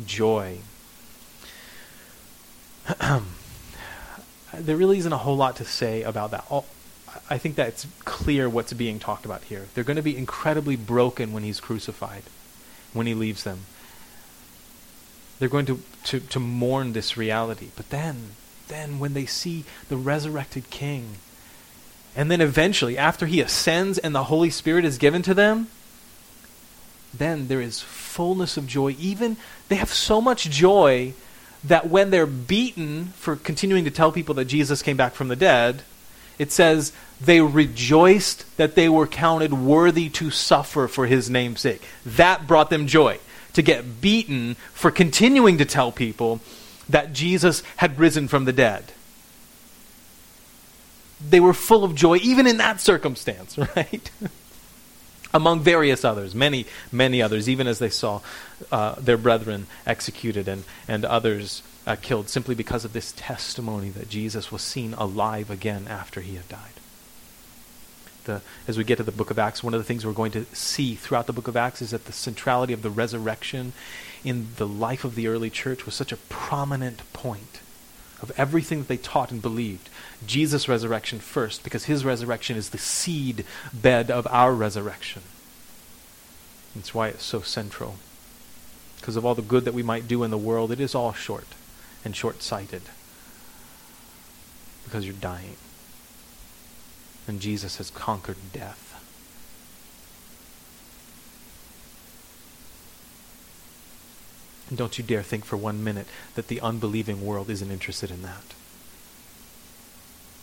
joy. 0.05 0.59
there 4.53 4.77
really 4.77 4.97
isn't 4.97 5.13
a 5.13 5.17
whole 5.17 5.37
lot 5.37 5.55
to 5.57 5.65
say 5.65 6.03
about 6.03 6.31
that. 6.31 6.45
All, 6.49 6.65
I 7.29 7.37
think 7.37 7.55
that 7.55 7.67
it's 7.67 7.87
clear 8.05 8.49
what's 8.49 8.73
being 8.73 8.99
talked 8.99 9.25
about 9.25 9.43
here. 9.43 9.67
They're 9.73 9.83
going 9.83 9.97
to 9.97 10.03
be 10.03 10.17
incredibly 10.17 10.75
broken 10.75 11.33
when 11.33 11.43
he's 11.43 11.59
crucified, 11.59 12.23
when 12.93 13.07
he 13.07 13.13
leaves 13.13 13.43
them. 13.43 13.61
They're 15.39 15.49
going 15.49 15.65
to, 15.67 15.81
to, 16.05 16.19
to 16.19 16.39
mourn 16.39 16.93
this 16.93 17.15
reality. 17.15 17.69
But 17.75 17.89
then, 17.89 18.31
then 18.67 18.99
when 18.99 19.13
they 19.13 19.25
see 19.25 19.63
the 19.87 19.97
resurrected 19.97 20.69
king, 20.69 21.15
and 22.15 22.29
then 22.29 22.41
eventually, 22.41 22.97
after 22.97 23.25
he 23.25 23.39
ascends 23.39 23.97
and 23.97 24.13
the 24.13 24.25
Holy 24.25 24.49
Spirit 24.49 24.83
is 24.83 24.97
given 24.97 25.21
to 25.21 25.33
them, 25.33 25.67
then 27.13 27.47
there 27.47 27.61
is 27.61 27.81
fullness 27.81 28.57
of 28.57 28.67
joy. 28.67 28.95
Even 28.99 29.37
they 29.67 29.75
have 29.75 29.89
so 29.89 30.19
much 30.19 30.49
joy 30.49 31.13
that 31.63 31.89
when 31.89 32.09
they're 32.09 32.25
beaten 32.25 33.07
for 33.17 33.35
continuing 33.35 33.85
to 33.85 33.91
tell 33.91 34.11
people 34.11 34.35
that 34.35 34.45
Jesus 34.45 34.81
came 34.81 34.97
back 34.97 35.13
from 35.13 35.27
the 35.27 35.35
dead, 35.35 35.81
it 36.37 36.51
says 36.51 36.93
they 37.19 37.41
rejoiced 37.41 38.45
that 38.57 38.75
they 38.75 38.87
were 38.87 39.07
counted 39.07 39.53
worthy 39.53 40.09
to 40.09 40.31
suffer 40.31 40.87
for 40.87 41.05
his 41.05 41.29
name's 41.29 41.61
sake. 41.61 41.81
That 42.05 42.47
brought 42.47 42.69
them 42.69 42.87
joy. 42.87 43.19
To 43.53 43.61
get 43.63 43.99
beaten 43.99 44.55
for 44.73 44.91
continuing 44.91 45.57
to 45.57 45.65
tell 45.65 45.91
people 45.91 46.39
that 46.87 47.13
Jesus 47.13 47.61
had 47.77 47.99
risen 47.99 48.27
from 48.27 48.45
the 48.45 48.53
dead. 48.53 48.93
They 51.27 51.39
were 51.39 51.53
full 51.53 51.83
of 51.83 51.95
joy, 51.95 52.17
even 52.17 52.47
in 52.47 52.57
that 52.57 52.79
circumstance, 52.79 53.57
right? 53.75 54.11
Among 55.33 55.59
various 55.59 56.03
others, 56.03 56.33
many, 56.33 56.65
many 56.91 57.21
others, 57.21 57.47
even 57.47 57.67
as 57.67 57.79
they 57.79 57.89
saw 57.89 58.21
uh, 58.71 58.95
their 58.95 59.17
brethren 59.17 59.67
executed 59.85 60.47
and, 60.47 60.63
and 60.87 61.05
others 61.05 61.61
uh, 61.85 61.95
killed 62.01 62.29
simply 62.29 62.55
because 62.55 62.83
of 62.83 62.93
this 62.93 63.13
testimony 63.15 63.89
that 63.89 64.09
Jesus 64.09 64.51
was 64.51 64.61
seen 64.61 64.93
alive 64.95 65.51
again 65.51 65.87
after 65.87 66.21
he 66.21 66.35
had 66.35 66.47
died. 66.49 66.73
The, 68.25 68.41
as 68.67 68.77
we 68.77 68.83
get 68.83 68.97
to 68.97 69.03
the 69.03 69.11
book 69.11 69.31
of 69.31 69.39
Acts, 69.39 69.63
one 69.63 69.73
of 69.73 69.79
the 69.79 69.83
things 69.83 70.05
we're 70.05 70.13
going 70.13 70.31
to 70.33 70.45
see 70.53 70.95
throughout 70.95 71.27
the 71.27 71.33
book 71.33 71.47
of 71.47 71.55
Acts 71.55 71.81
is 71.81 71.91
that 71.91 72.05
the 72.05 72.11
centrality 72.11 72.73
of 72.73 72.81
the 72.81 72.89
resurrection 72.89 73.73
in 74.23 74.49
the 74.57 74.67
life 74.67 75.03
of 75.03 75.15
the 75.15 75.27
early 75.27 75.49
church 75.49 75.85
was 75.85 75.95
such 75.95 76.11
a 76.11 76.17
prominent 76.17 77.01
point 77.13 77.61
of 78.21 78.31
everything 78.37 78.79
that 78.79 78.87
they 78.87 78.97
taught 78.97 79.31
and 79.31 79.41
believed. 79.41 79.89
Jesus' 80.25 80.67
resurrection 80.67 81.19
first, 81.19 81.63
because 81.63 81.85
his 81.85 82.03
resurrection 82.03 82.57
is 82.57 82.69
the 82.69 82.77
seed 82.77 83.45
bed 83.73 84.11
of 84.11 84.27
our 84.27 84.53
resurrection. 84.53 85.21
That's 86.75 86.93
why 86.93 87.07
it's 87.07 87.23
so 87.23 87.41
central. 87.41 87.95
Because 88.99 89.15
of 89.15 89.25
all 89.25 89.35
the 89.35 89.41
good 89.41 89.65
that 89.65 89.73
we 89.73 89.83
might 89.83 90.07
do 90.07 90.23
in 90.23 90.31
the 90.31 90.37
world, 90.37 90.71
it 90.71 90.79
is 90.79 90.93
all 90.93 91.13
short 91.13 91.47
and 92.03 92.15
short 92.15 92.41
sighted. 92.41 92.83
Because 94.83 95.05
you're 95.05 95.13
dying. 95.13 95.55
And 97.27 97.39
Jesus 97.39 97.77
has 97.77 97.89
conquered 97.89 98.37
death. 98.51 98.85
And 104.67 104.77
don't 104.77 104.97
you 104.97 105.03
dare 105.03 105.23
think 105.23 105.45
for 105.45 105.57
one 105.57 105.83
minute 105.83 106.07
that 106.35 106.47
the 106.47 106.61
unbelieving 106.61 107.25
world 107.25 107.49
isn't 107.49 107.71
interested 107.71 108.11
in 108.11 108.21
that. 108.21 108.53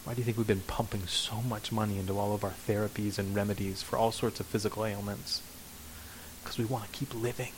Why 0.07 0.15
do 0.15 0.21
you 0.21 0.25
think 0.25 0.37
we've 0.37 0.47
been 0.47 0.61
pumping 0.61 1.05
so 1.09 1.43
much 1.43 1.73
money 1.73 1.99
into 1.99 2.17
all 2.17 2.33
of 2.33 2.45
our 2.45 2.53
therapies 2.69 3.19
and 3.19 3.35
remedies 3.35 3.83
for 3.83 3.97
all 3.97 4.13
sorts 4.13 4.39
of 4.39 4.47
physical 4.47 4.87
ailments? 4.87 5.43
Because 6.41 6.59
we 6.59 6.65
want 6.65 6.85
to 6.85 6.91
keep 6.97 7.13
living. 7.13 7.51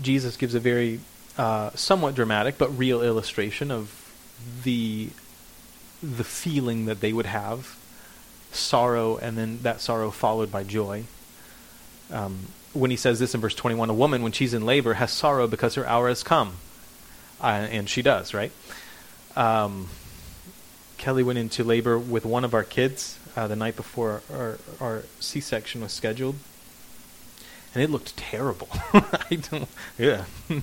Jesus 0.00 0.36
gives 0.36 0.56
a 0.56 0.60
very 0.60 0.98
uh, 1.38 1.70
somewhat 1.76 2.16
dramatic 2.16 2.58
but 2.58 2.76
real 2.76 3.00
illustration 3.00 3.70
of 3.70 4.12
the 4.64 5.10
the 6.02 6.24
feeling 6.24 6.86
that 6.86 7.00
they 7.00 7.12
would 7.12 7.26
have 7.26 7.78
sorrow 8.50 9.18
and 9.18 9.38
then 9.38 9.60
that 9.62 9.80
sorrow 9.80 10.10
followed 10.10 10.50
by 10.50 10.64
joy 10.64 11.04
um, 12.10 12.48
when 12.72 12.90
he 12.90 12.96
says 12.96 13.18
this 13.18 13.34
in 13.34 13.40
verse 13.40 13.54
21 13.54 13.90
a 13.90 13.94
woman 13.94 14.22
when 14.22 14.32
she's 14.32 14.54
in 14.54 14.64
labor 14.64 14.94
has 14.94 15.10
sorrow 15.10 15.46
because 15.46 15.74
her 15.74 15.86
hour 15.86 16.08
has 16.08 16.22
come 16.22 16.54
uh, 17.40 17.46
and 17.46 17.88
she 17.88 18.02
does 18.02 18.32
right 18.32 18.52
um, 19.36 19.88
kelly 20.98 21.22
went 21.22 21.38
into 21.38 21.64
labor 21.64 21.98
with 21.98 22.24
one 22.24 22.44
of 22.44 22.54
our 22.54 22.64
kids 22.64 23.18
uh, 23.36 23.46
the 23.46 23.56
night 23.56 23.76
before 23.76 24.22
our, 24.32 24.58
our 24.80 25.02
c-section 25.20 25.80
was 25.80 25.92
scheduled 25.92 26.36
and 27.74 27.82
it 27.82 27.90
looked 27.90 28.16
terrible. 28.16 28.68
I 28.92 29.36
don't, 29.50 29.68
yeah, 29.98 30.24
it 30.48 30.62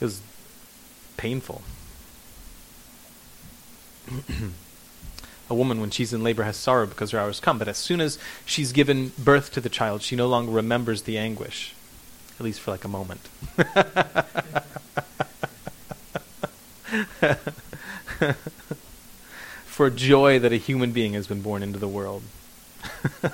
was 0.00 0.20
painful. 1.16 1.62
a 5.48 5.54
woman, 5.54 5.80
when 5.80 5.90
she's 5.90 6.12
in 6.12 6.22
labor, 6.22 6.44
has 6.44 6.56
sorrow 6.56 6.86
because 6.86 7.12
her 7.12 7.18
hour 7.18 7.28
has 7.28 7.40
come. 7.40 7.58
But 7.58 7.68
as 7.68 7.76
soon 7.76 8.00
as 8.00 8.18
she's 8.44 8.72
given 8.72 9.12
birth 9.18 9.52
to 9.52 9.60
the 9.60 9.68
child, 9.68 10.02
she 10.02 10.16
no 10.16 10.26
longer 10.26 10.50
remembers 10.50 11.02
the 11.02 11.18
anguish, 11.18 11.74
at 12.38 12.44
least 12.44 12.60
for 12.60 12.72
like 12.72 12.84
a 12.84 12.88
moment. 12.88 13.20
for 19.66 19.90
joy 19.90 20.38
that 20.38 20.52
a 20.52 20.56
human 20.56 20.92
being 20.92 21.12
has 21.12 21.26
been 21.26 21.42
born 21.42 21.62
into 21.62 21.78
the 21.78 21.88
world. 21.88 22.22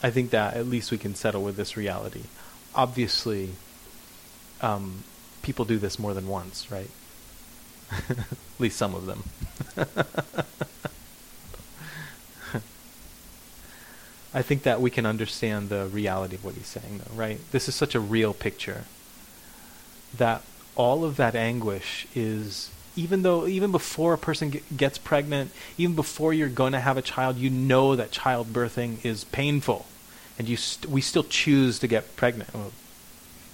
I 0.00 0.10
think 0.10 0.30
that 0.30 0.54
at 0.54 0.66
least 0.66 0.90
we 0.90 0.98
can 0.98 1.14
settle 1.14 1.42
with 1.42 1.56
this 1.56 1.76
reality. 1.76 2.24
Obviously, 2.74 3.50
um, 4.60 5.02
people 5.48 5.64
do 5.64 5.78
this 5.78 5.98
more 5.98 6.12
than 6.12 6.28
once, 6.28 6.70
right? 6.70 6.90
at 8.10 8.26
least 8.58 8.76
some 8.76 8.94
of 8.94 9.06
them. 9.06 9.24
I 14.34 14.42
think 14.42 14.64
that 14.64 14.82
we 14.82 14.90
can 14.90 15.06
understand 15.06 15.70
the 15.70 15.86
reality 15.86 16.34
of 16.34 16.44
what 16.44 16.54
he's 16.54 16.66
saying, 16.66 17.00
though, 17.02 17.14
right? 17.14 17.40
This 17.50 17.66
is 17.66 17.74
such 17.74 17.94
a 17.94 18.00
real 18.00 18.34
picture 18.34 18.84
that 20.14 20.42
all 20.76 21.02
of 21.02 21.16
that 21.16 21.34
anguish 21.34 22.06
is 22.14 22.70
even 22.94 23.22
though 23.22 23.46
even 23.46 23.72
before 23.72 24.12
a 24.12 24.18
person 24.18 24.60
gets 24.76 24.98
pregnant, 24.98 25.50
even 25.78 25.96
before 25.96 26.34
you're 26.34 26.50
going 26.50 26.74
to 26.74 26.80
have 26.80 26.98
a 26.98 27.02
child, 27.02 27.38
you 27.38 27.48
know 27.48 27.96
that 27.96 28.10
childbirthing 28.10 29.02
is 29.02 29.24
painful, 29.24 29.86
and 30.38 30.46
you 30.46 30.58
st- 30.58 30.92
we 30.92 31.00
still 31.00 31.24
choose 31.24 31.78
to 31.78 31.86
get 31.86 32.16
pregnant. 32.16 32.52
Well, 32.52 32.72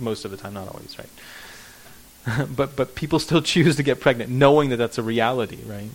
most 0.01 0.25
of 0.25 0.33
the 0.33 0.37
time, 0.37 0.55
not 0.55 0.67
always, 0.67 0.99
right? 0.99 1.09
but 2.57 2.77
but 2.77 2.95
people 2.95 3.19
still 3.19 3.43
choose 3.53 3.77
to 3.77 3.83
get 3.83 4.01
pregnant, 4.01 4.31
knowing 4.31 4.71
that 4.71 4.77
that's 4.77 4.99
a 4.99 5.03
reality, 5.03 5.59
right? 5.67 5.91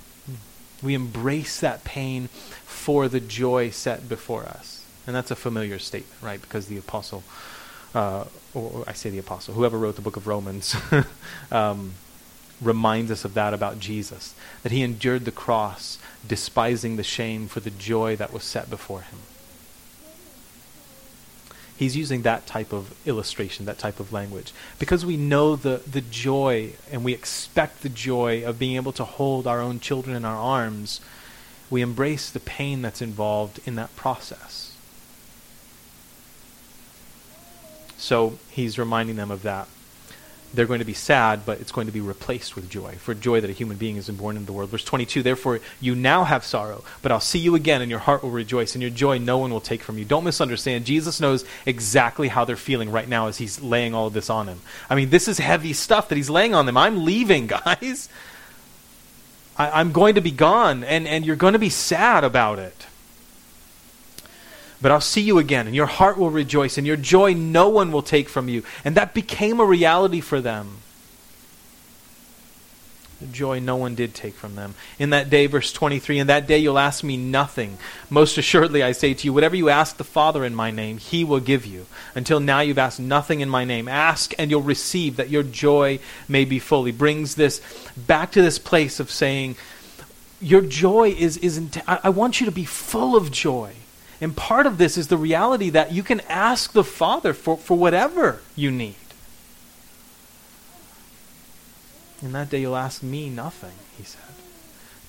We 0.82 0.94
embrace 0.94 1.60
that 1.60 1.84
pain 1.84 2.30
for 2.64 3.08
the 3.10 3.20
joy 3.20 3.70
set 3.70 4.08
before 4.08 4.46
us, 4.46 4.86
and 5.06 5.16
that's 5.16 5.32
a 5.32 5.36
familiar 5.36 5.80
statement, 5.80 6.22
right? 6.22 6.42
Because 6.42 6.68
the 6.68 6.78
apostle, 6.78 7.24
uh, 7.94 8.26
or 8.54 8.84
I 8.88 8.94
say 8.94 9.10
the 9.10 9.20
apostle, 9.20 9.54
whoever 9.54 9.78
wrote 9.78 9.96
the 9.96 10.02
book 10.02 10.16
of 10.16 10.28
Romans. 10.28 10.76
um, 11.52 11.94
reminds 12.62 13.10
us 13.10 13.24
of 13.24 13.34
that 13.34 13.54
about 13.54 13.80
Jesus, 13.80 14.36
that 14.64 14.72
he 14.72 14.84
endured 14.84 15.26
the 15.26 15.32
cross, 15.32 15.98
despising 16.28 16.98
the 16.98 17.04
shame 17.04 17.48
for 17.48 17.62
the 17.62 17.70
joy 17.70 18.16
that 18.18 18.34
was 18.34 18.44
set 18.44 18.70
before 18.70 19.02
him. 19.02 19.20
He's 21.80 21.96
using 21.96 22.24
that 22.24 22.46
type 22.46 22.74
of 22.74 22.94
illustration, 23.08 23.66
that 23.66 23.80
type 23.80 24.02
of 24.02 24.12
language, 24.12 24.52
because 24.80 25.06
we 25.06 25.16
know 25.16 25.56
the, 25.56 25.82
the 25.90 26.02
joy 26.02 26.74
and 26.92 27.06
we 27.06 27.14
expect 27.14 27.84
the 27.84 27.88
joy 27.88 28.44
of 28.44 28.60
being 28.60 28.76
able 28.76 28.92
to 28.92 29.06
hold 29.06 29.48
our 29.48 29.62
own 29.62 29.80
children 29.80 30.14
in 30.14 30.26
our 30.26 30.36
arms. 30.36 31.00
We 31.70 31.82
embrace 31.82 32.30
the 32.30 32.42
pain 32.42 32.82
that's 32.82 33.02
involved 33.02 33.62
in 33.66 33.76
that 33.76 33.96
process. 33.96 34.76
So 37.96 38.40
he's 38.50 38.78
reminding 38.78 39.16
them 39.16 39.32
of 39.32 39.44
that 39.44 39.70
they're 40.54 40.66
going 40.66 40.80
to 40.80 40.86
be 40.86 40.94
sad, 40.94 41.46
but 41.46 41.60
it's 41.60 41.72
going 41.72 41.88
to 41.88 41.94
be 41.94 42.02
replaced 42.02 42.56
with 42.56 42.70
joy, 42.70 42.96
for 42.96 43.14
joy 43.14 43.42
that 43.42 43.50
a 43.50 43.54
human 43.54 43.78
being 43.78 43.98
is 43.98 44.10
born 44.10 44.36
into 44.36 44.48
the 44.48 44.54
world. 44.54 44.70
Verse 44.70 44.84
22 44.84 45.22
Therefore, 45.22 45.60
you 45.80 45.96
now 45.96 46.24
have 46.24 46.44
sorrow, 46.44 46.84
but 47.02 47.12
I'll 47.12 47.20
see 47.20 47.40
you 47.40 47.56
again, 47.56 47.82
and 47.82 47.90
your 47.90 48.00
heart 48.00 48.24
will 48.24 48.32
rejoice, 48.32 48.76
and 48.76 48.82
your 48.82 48.92
joy 48.92 49.20
no 49.20 49.38
one 49.38 49.52
will 49.52 49.62
take 49.62 49.84
from 49.84 49.98
you. 49.98 50.06
Don't 50.06 50.24
misunderstand. 50.24 50.86
Jesus 50.86 51.20
knows 51.20 51.46
exactly 51.66 52.28
how 52.28 52.46
they're 52.46 52.56
feeling 52.56 52.92
right 52.92 53.08
now 53.08 53.28
as 53.28 53.38
he's 53.38 53.62
laying 53.62 53.94
all 53.94 54.08
of 54.08 54.14
this 54.14 54.30
on 54.30 54.48
them. 54.48 54.62
I 54.90 54.96
mean, 54.96 55.10
this 55.10 55.28
is 55.28 55.38
heavy 55.38 55.74
stuff 55.74 56.10
that 56.10 56.16
he's 56.16 56.30
laying 56.30 56.56
on 56.56 56.66
them. 56.66 56.78
I'm 56.78 57.06
leaving, 57.06 57.48
guys. 57.66 58.10
I, 59.58 59.82
am 59.82 59.92
going 59.92 60.16
to 60.16 60.22
be 60.22 60.32
gone, 60.32 60.84
and, 60.84 61.08
and 61.08 61.26
you're 61.26 61.36
going 61.36 61.54
to 61.54 61.60
be 61.60 61.70
sad 61.70 62.24
about 62.24 62.60
it. 62.60 62.88
But 64.82 64.92
I'll 64.92 65.02
see 65.02 65.22
you 65.22 65.40
again, 65.40 65.68
and 65.68 65.76
your 65.76 65.88
heart 65.88 66.18
will 66.18 66.30
rejoice, 66.30 66.78
and 66.78 66.88
your 66.88 66.96
joy 66.96 67.34
no 67.34 67.68
one 67.68 67.92
will 67.92 68.02
take 68.02 68.30
from 68.30 68.48
you. 68.48 68.64
And 68.86 68.96
that 68.96 69.14
became 69.14 69.60
a 69.60 69.66
reality 69.66 70.22
for 70.22 70.40
them. 70.40 70.78
The 73.20 73.28
joy 73.28 73.60
no 73.60 73.76
one 73.76 73.96
did 73.96 74.14
take 74.16 74.36
from 74.36 74.56
them. 74.56 74.76
In 74.98 75.10
that 75.10 75.30
day, 75.30 75.48
verse 75.48 75.74
23, 75.74 76.20
in 76.20 76.28
that 76.28 76.48
day 76.48 76.60
you'll 76.60 76.80
ask 76.80 77.04
me 77.04 77.18
nothing. 77.18 77.78
Most 78.10 78.38
assuredly, 78.38 78.82
I 78.82 78.94
say 78.94 79.14
to 79.14 79.26
you, 79.26 79.34
whatever 79.34 79.58
you 79.58 79.68
ask 79.68 79.98
the 79.98 80.06
Father 80.06 80.46
in 80.46 80.56
my 80.56 80.72
name, 80.72 80.98
he 80.98 81.26
will 81.26 81.42
give 81.42 81.66
you. 81.66 81.86
Until 82.16 82.40
now, 82.40 82.62
you've 82.62 82.78
asked 82.78 83.02
nothing 83.02 83.42
in 83.42 83.50
my 83.50 83.66
name. 83.66 83.90
Ask, 83.90 84.34
and 84.40 84.50
you'll 84.50 84.62
receive, 84.62 85.18
that 85.18 85.30
your 85.30 85.44
joy 85.44 86.00
may 86.30 86.46
be 86.46 86.60
full. 86.60 86.86
He 86.86 86.94
brings 86.94 87.36
this 87.36 87.62
back 87.98 88.32
to 88.32 88.42
this 88.42 88.58
place 88.58 89.02
of 89.02 89.12
saying, 89.12 89.58
Your 90.40 90.62
joy 90.62 91.10
is, 91.10 91.36
is 91.36 91.62
I, 91.86 92.00
I 92.06 92.10
want 92.10 92.40
you 92.40 92.46
to 92.46 92.54
be 92.54 92.64
full 92.64 93.18
of 93.18 93.32
joy. 93.32 93.74
And 94.22 94.36
part 94.36 94.66
of 94.66 94.78
this 94.78 94.98
is 94.98 95.08
the 95.08 95.18
reality 95.18 95.70
that 95.70 95.94
you 95.94 96.04
can 96.04 96.22
ask 96.22 96.74
the 96.74 96.84
Father 96.84 97.34
for, 97.34 97.58
for 97.58 97.78
whatever 97.78 98.42
you 98.56 98.70
need. 98.70 98.96
In 102.22 102.34
that 102.34 102.50
day, 102.50 102.62
you'll 102.62 102.76
ask 102.76 103.02
me 103.02 103.30
nothing, 103.30 103.72
he 103.98 104.04
said. 104.04 104.22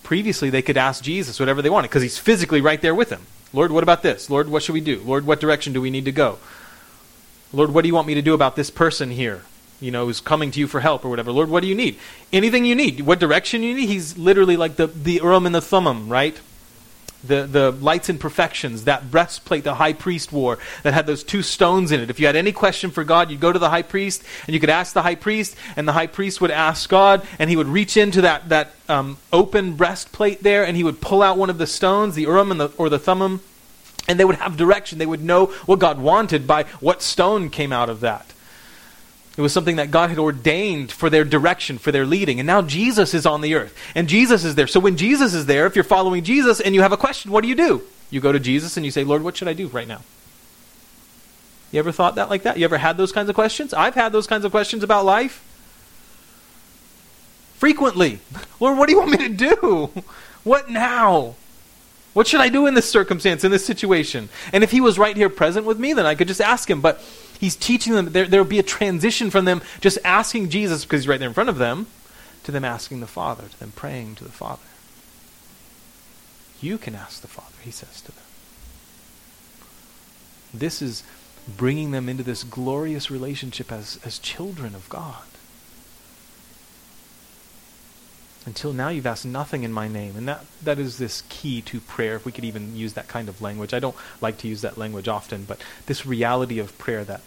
Previously, 0.05 0.49
they 0.49 0.63
could 0.63 0.77
ask 0.77 1.03
Jesus 1.03 1.41
whatever 1.41 1.61
they 1.61 1.71
wanted 1.71 1.89
because 1.89 2.03
he's 2.03 2.19
physically 2.19 2.61
right 2.61 2.81
there 2.81 2.95
with 2.95 3.11
them. 3.11 3.27
Lord, 3.53 3.73
what 3.73 3.83
about 3.83 4.03
this? 4.03 4.31
Lord, 4.31 4.49
what 4.49 4.63
should 4.63 4.75
we 4.75 4.81
do? 4.81 5.03
Lord, 5.05 5.27
what 5.27 5.41
direction 5.41 5.73
do 5.73 5.81
we 5.81 5.91
need 5.91 6.05
to 6.05 6.13
go? 6.13 6.39
Lord, 7.53 7.75
what 7.75 7.83
do 7.83 7.89
you 7.89 7.95
want 7.95 8.07
me 8.07 8.15
to 8.15 8.23
do 8.23 8.35
about 8.35 8.55
this 8.55 8.71
person 8.71 9.11
here? 9.11 9.43
You 9.81 9.91
know, 9.91 10.07
who's 10.07 10.21
coming 10.21 10.53
to 10.53 10.61
you 10.61 10.69
for 10.69 10.81
help 10.81 11.05
or 11.05 11.09
whatever. 11.09 11.33
Lord, 11.33 11.49
what 11.49 11.63
do 11.63 11.67
you 11.67 11.75
need? 11.75 11.99
Anything 12.33 12.65
you 12.65 12.77
need. 12.77 13.01
What 13.01 13.19
direction 13.19 13.63
you 13.63 13.75
need? 13.75 13.89
He's 13.89 14.17
literally 14.17 14.57
like 14.57 14.77
the, 14.77 14.87
the 14.87 15.15
Urim 15.15 15.47
and 15.47 15.55
the 15.55 15.61
Thummim, 15.61 16.09
right? 16.09 16.39
The, 17.25 17.47
the 17.47 17.71
lights 17.71 18.09
and 18.09 18.19
perfections, 18.19 18.85
that 18.85 19.11
breastplate 19.11 19.65
the 19.65 19.75
high 19.75 19.93
priest 19.93 20.33
wore 20.33 20.59
that 20.83 20.95
had 20.95 21.07
those 21.07 21.23
two 21.23 21.43
stones 21.43 21.93
in 21.93 22.01
it. 22.01 22.11
If 22.11 22.21
you 22.21 22.27
had 22.27 22.37
any 22.37 22.53
question 22.53 22.91
for 22.91 23.05
God, 23.05 23.31
you'd 23.31 23.41
go 23.41 23.53
to 23.53 23.59
the 23.59 23.71
high 23.71 23.83
priest 23.83 24.23
and 24.47 24.55
you 24.55 24.61
could 24.61 24.71
ask 24.71 24.93
the 24.95 25.03
high 25.03 25.15
priest, 25.15 25.57
and 25.77 25.87
the 25.87 25.93
high 25.93 26.07
priest 26.07 26.41
would 26.41 26.51
ask 26.51 26.89
God, 26.89 27.27
and 27.39 27.51
he 27.51 27.57
would 27.57 27.69
reach 27.69 27.97
into 27.97 28.23
that, 28.23 28.49
that 28.49 28.73
um, 28.89 29.19
open 29.33 29.75
breastplate 29.75 30.43
there, 30.43 30.65
and 30.65 30.77
he 30.77 30.85
would 30.85 31.01
pull 31.01 31.23
out 31.23 31.39
one 31.39 31.51
of 31.51 31.59
the 31.59 31.67
stones, 31.67 32.15
the 32.15 32.23
Urim 32.23 32.51
and 32.51 32.61
the, 32.61 32.71
or 32.77 32.89
the 32.89 32.99
Thummim, 32.99 33.41
and 34.09 34.19
they 34.19 34.25
would 34.25 34.37
have 34.37 34.57
direction. 34.57 34.99
They 34.99 35.07
would 35.07 35.23
know 35.23 35.47
what 35.67 35.79
God 35.79 35.99
wanted 35.99 36.47
by 36.47 36.65
what 36.81 37.03
stone 37.03 37.51
came 37.51 37.73
out 37.73 37.89
of 37.89 38.01
that. 38.01 38.33
It 39.41 39.43
was 39.43 39.55
something 39.55 39.77
that 39.77 39.91
God 39.91 40.11
had 40.11 40.19
ordained 40.19 40.93
for 40.93 41.09
their 41.09 41.25
direction, 41.25 41.79
for 41.79 41.91
their 41.91 42.05
leading. 42.05 42.41
And 42.41 42.47
now 42.47 42.61
Jesus 42.61 43.15
is 43.15 43.25
on 43.25 43.41
the 43.41 43.55
earth. 43.55 43.75
And 43.95 44.07
Jesus 44.07 44.45
is 44.45 44.55
there. 44.55 44.67
So 44.67 44.79
when 44.81 44.99
Jesus 44.99 45.33
is 45.33 45.47
there, 45.47 45.65
if 45.65 45.75
you're 45.75 45.83
following 45.83 46.23
Jesus 46.23 46.61
and 46.61 46.75
you 46.75 46.83
have 46.83 46.93
a 46.93 46.99
question, 46.99 47.33
what 47.33 47.41
do 47.41 47.49
you 47.49 47.55
do? 47.55 47.83
You 48.11 48.21
go 48.21 48.33
to 48.33 48.39
Jesus 48.39 48.77
and 48.77 48.85
you 48.85 48.93
say, 48.93 49.03
Lord, 49.03 49.23
what 49.23 49.39
should 49.39 49.49
I 49.49 49.55
do 49.55 49.69
right 49.69 49.89
now? 49.89 50.03
You 51.73 51.79
ever 51.79 51.91
thought 51.91 52.17
that 52.17 52.29
like 52.29 52.43
that? 52.43 52.59
You 52.59 52.67
ever 52.67 52.77
had 52.77 52.99
those 52.99 53.13
kinds 53.13 53.31
of 53.31 53.35
questions? 53.35 53.73
I've 53.73 53.95
had 53.95 54.13
those 54.13 54.27
kinds 54.27 54.45
of 54.45 54.51
questions 54.51 54.85
about 54.85 55.07
life. 55.07 55.43
Frequently. 57.55 58.21
Lord, 58.61 58.77
what 58.77 58.91
do 58.91 58.93
you 58.93 58.99
want 58.99 59.13
me 59.13 59.27
to 59.27 59.29
do? 59.31 59.91
What 60.45 60.69
now? 60.69 61.35
What 62.13 62.27
should 62.27 62.41
I 62.43 62.51
do 62.51 62.67
in 62.67 62.75
this 62.75 62.91
circumstance, 62.91 63.43
in 63.43 63.51
this 63.51 63.65
situation? 63.65 64.29
And 64.53 64.63
if 64.63 64.71
he 64.71 64.83
was 64.83 64.99
right 64.99 65.17
here 65.17 65.31
present 65.31 65.65
with 65.65 65.79
me, 65.79 65.95
then 65.95 66.05
I 66.05 66.15
could 66.15 66.29
just 66.29 66.43
ask 66.43 66.69
him. 66.69 66.83
But 66.83 67.03
he's 67.41 67.57
teaching 67.57 67.95
them, 67.95 68.13
there 68.13 68.29
will 68.29 68.45
be 68.45 68.59
a 68.59 68.63
transition 68.63 69.31
from 69.31 69.47
them 69.47 69.63
just 69.81 69.99
asking 70.05 70.51
Jesus, 70.51 70.85
because 70.85 71.01
he's 71.01 71.09
right 71.09 71.19
there 71.19 71.29
in 71.29 71.35
front 71.35 71.49
of 71.49 71.59
them, 71.59 71.87
to 72.45 72.53
them 72.53 72.65
asking 72.65 73.01
the 73.01 73.07
Father, 73.07 73.49
to 73.49 73.59
them 73.59 73.73
praying 73.75 74.15
to 74.17 74.25
the 74.25 74.31
Father. 74.31 74.63
You 76.61 76.79
can 76.79 76.95
ask 76.95 77.23
the 77.23 77.29
Father, 77.29 77.57
he 77.63 77.71
says 77.71 78.03
to 78.03 78.13
them. 78.13 78.25
This 80.53 80.83
is 80.83 81.03
bringing 81.57 81.91
them 81.91 82.09
into 82.09 82.23
this 82.23 82.45
glorious 82.45 83.11
relationship 83.11 83.73
as, 83.73 83.99
as 84.05 84.19
children 84.19 84.75
of 84.75 84.89
God. 84.89 85.25
Until 88.47 88.73
now, 88.73 88.89
you've 88.89 89.07
asked 89.07 89.27
nothing 89.27 89.65
in 89.65 89.73
my 89.73 89.87
name. 89.87 90.17
And 90.17 90.27
that, 90.27 90.45
that 90.63 90.79
is 90.79 90.97
this 90.97 91.23
key 91.29 91.61
to 91.63 91.81
prayer, 91.81 92.17
if 92.17 92.25
we 92.25 92.33
could 92.33 92.45
even 92.45 92.75
use 92.75 92.95
that 92.95 93.07
kind 93.07 93.29
of 93.29 93.43
language. 93.43 93.75
I 93.75 93.81
don't 93.81 93.97
like 94.21 94.39
to 94.39 94.49
use 94.49 94.63
that 94.63 94.79
language 94.79 95.09
often, 95.09 95.45
but 95.45 95.61
this 95.87 96.07
reality 96.07 96.59
of 96.59 96.77
prayer 96.79 97.05
that, 97.05 97.21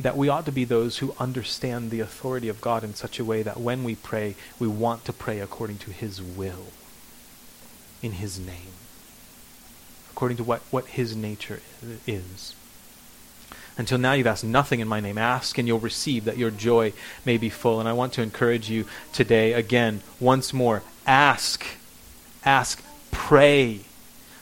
that 0.00 0.16
we 0.16 0.30
ought 0.30 0.46
to 0.46 0.52
be 0.52 0.64
those 0.64 0.98
who 0.98 1.14
understand 1.18 1.90
the 1.90 2.00
authority 2.00 2.48
of 2.48 2.62
God 2.62 2.84
in 2.84 2.94
such 2.94 3.18
a 3.18 3.24
way 3.24 3.42
that 3.42 3.60
when 3.60 3.84
we 3.84 3.94
pray, 3.94 4.34
we 4.58 4.66
want 4.66 5.04
to 5.04 5.12
pray 5.12 5.40
according 5.40 5.78
to 5.78 5.90
His 5.90 6.22
will, 6.22 6.68
in 8.02 8.12
His 8.12 8.38
name, 8.38 8.72
according 10.10 10.38
to 10.38 10.44
what, 10.44 10.62
what 10.70 10.86
His 10.86 11.14
nature 11.14 11.60
is. 12.06 12.54
Until 13.78 13.98
now, 13.98 14.14
you've 14.14 14.26
asked 14.26 14.44
nothing 14.44 14.80
in 14.80 14.88
my 14.88 15.00
name. 15.00 15.18
Ask 15.18 15.58
and 15.58 15.68
you'll 15.68 15.78
receive 15.78 16.24
that 16.24 16.38
your 16.38 16.50
joy 16.50 16.92
may 17.26 17.36
be 17.36 17.50
full. 17.50 17.78
And 17.78 17.88
I 17.88 17.92
want 17.92 18.14
to 18.14 18.22
encourage 18.22 18.70
you 18.70 18.86
today, 19.12 19.52
again, 19.52 20.00
once 20.18 20.52
more 20.52 20.82
ask. 21.06 21.64
Ask. 22.44 22.82
Pray. 23.10 23.80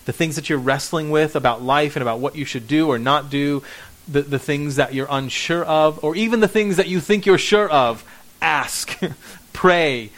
The 0.05 0.13
things 0.13 0.37
that 0.37 0.49
you're 0.49 0.59
wrestling 0.59 1.11
with 1.11 1.35
about 1.35 1.63
life 1.63 1.97
and 1.97 2.03
about 2.03 2.21
what 2.21 2.37
you 2.37 2.45
should 2.45 2.69
do 2.69 2.89
or 2.89 2.99
not 2.99 3.29
do, 3.29 3.63
the, 4.07 4.23
the 4.23 4.39
things 4.39 4.77
that 4.77 4.95
you're 4.95 5.09
unsure 5.11 5.65
of, 5.65 6.03
or 6.05 6.15
even 6.15 6.41
the 6.41 6.49
things 6.49 6.77
that 6.77 6.89
you 6.89 7.01
think 7.01 7.27
you're 7.27 7.39
sure 7.39 7.69
of, 7.69 8.05
ask. 8.41 9.01
Pray. 9.53 10.11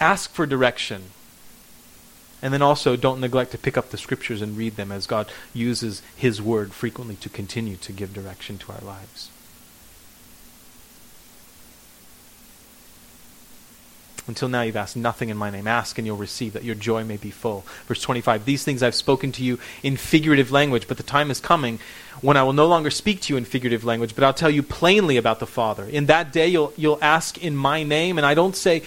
Ask 0.00 0.32
for 0.32 0.46
direction. 0.46 1.10
And 2.44 2.52
then 2.52 2.60
also, 2.60 2.94
don't 2.94 3.20
neglect 3.20 3.52
to 3.52 3.58
pick 3.58 3.78
up 3.78 3.88
the 3.88 3.96
scriptures 3.96 4.42
and 4.42 4.54
read 4.54 4.76
them 4.76 4.92
as 4.92 5.06
God 5.06 5.32
uses 5.54 6.02
His 6.14 6.42
word 6.42 6.74
frequently 6.74 7.16
to 7.16 7.30
continue 7.30 7.76
to 7.76 7.90
give 7.90 8.12
direction 8.12 8.58
to 8.58 8.72
our 8.72 8.82
lives. 8.82 9.30
Until 14.26 14.48
now, 14.48 14.62
you've 14.62 14.76
asked 14.76 14.96
nothing 14.96 15.28
in 15.30 15.36
my 15.36 15.50
name. 15.50 15.66
Ask 15.66 15.98
and 15.98 16.06
you'll 16.06 16.16
receive, 16.16 16.54
that 16.54 16.64
your 16.64 16.74
joy 16.74 17.04
may 17.04 17.18
be 17.18 17.30
full. 17.30 17.64
Verse 17.86 18.00
25 18.00 18.44
These 18.44 18.64
things 18.64 18.82
I've 18.82 18.94
spoken 18.94 19.32
to 19.32 19.42
you 19.42 19.58
in 19.82 19.96
figurative 19.96 20.50
language, 20.50 20.86
but 20.86 20.98
the 20.98 21.02
time 21.02 21.30
is 21.30 21.40
coming 21.40 21.78
when 22.22 22.36
I 22.36 22.42
will 22.42 22.54
no 22.54 22.66
longer 22.66 22.90
speak 22.90 23.20
to 23.22 23.32
you 23.32 23.36
in 23.36 23.44
figurative 23.44 23.84
language, 23.84 24.14
but 24.14 24.24
I'll 24.24 24.32
tell 24.32 24.48
you 24.48 24.62
plainly 24.62 25.18
about 25.18 25.40
the 25.40 25.46
Father. 25.46 25.84
In 25.84 26.06
that 26.06 26.32
day, 26.32 26.48
you'll, 26.48 26.72
you'll 26.76 26.98
ask 27.02 27.42
in 27.42 27.54
my 27.54 27.82
name, 27.82 28.16
and 28.16 28.26
I 28.26 28.32
don't 28.34 28.56
say, 28.56 28.82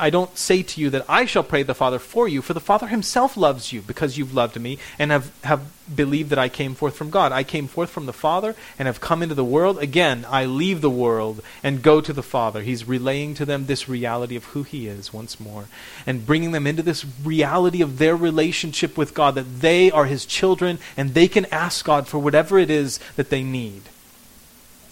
I 0.00 0.10
don't 0.10 0.36
say 0.36 0.62
to 0.62 0.80
you 0.80 0.90
that 0.90 1.04
I 1.08 1.26
shall 1.26 1.42
pray 1.42 1.62
the 1.62 1.74
Father 1.74 1.98
for 1.98 2.26
you, 2.26 2.40
for 2.40 2.54
the 2.54 2.60
Father 2.60 2.86
himself 2.86 3.36
loves 3.36 3.72
you 3.72 3.82
because 3.82 4.16
you've 4.16 4.34
loved 4.34 4.58
me 4.58 4.78
and 4.98 5.10
have, 5.10 5.30
have 5.44 5.60
believed 5.94 6.30
that 6.30 6.38
I 6.38 6.48
came 6.48 6.74
forth 6.74 6.96
from 6.96 7.10
God. 7.10 7.32
I 7.32 7.44
came 7.44 7.66
forth 7.66 7.90
from 7.90 8.06
the 8.06 8.12
Father 8.12 8.56
and 8.78 8.86
have 8.86 9.00
come 9.00 9.22
into 9.22 9.34
the 9.34 9.44
world. 9.44 9.78
Again, 9.78 10.26
I 10.28 10.46
leave 10.46 10.80
the 10.80 10.90
world 10.90 11.42
and 11.62 11.82
go 11.82 12.00
to 12.00 12.12
the 12.12 12.22
Father. 12.22 12.62
He's 12.62 12.88
relaying 12.88 13.34
to 13.34 13.44
them 13.44 13.66
this 13.66 13.88
reality 13.88 14.36
of 14.36 14.44
who 14.46 14.62
he 14.62 14.86
is 14.86 15.12
once 15.12 15.38
more 15.38 15.66
and 16.06 16.26
bringing 16.26 16.52
them 16.52 16.66
into 16.66 16.82
this 16.82 17.04
reality 17.22 17.82
of 17.82 17.98
their 17.98 18.16
relationship 18.16 18.96
with 18.96 19.14
God, 19.14 19.34
that 19.34 19.60
they 19.60 19.90
are 19.90 20.06
his 20.06 20.24
children 20.24 20.78
and 20.96 21.12
they 21.12 21.28
can 21.28 21.44
ask 21.46 21.84
God 21.84 22.08
for 22.08 22.18
whatever 22.18 22.58
it 22.58 22.70
is 22.70 22.98
that 23.16 23.30
they 23.30 23.42
need 23.42 23.82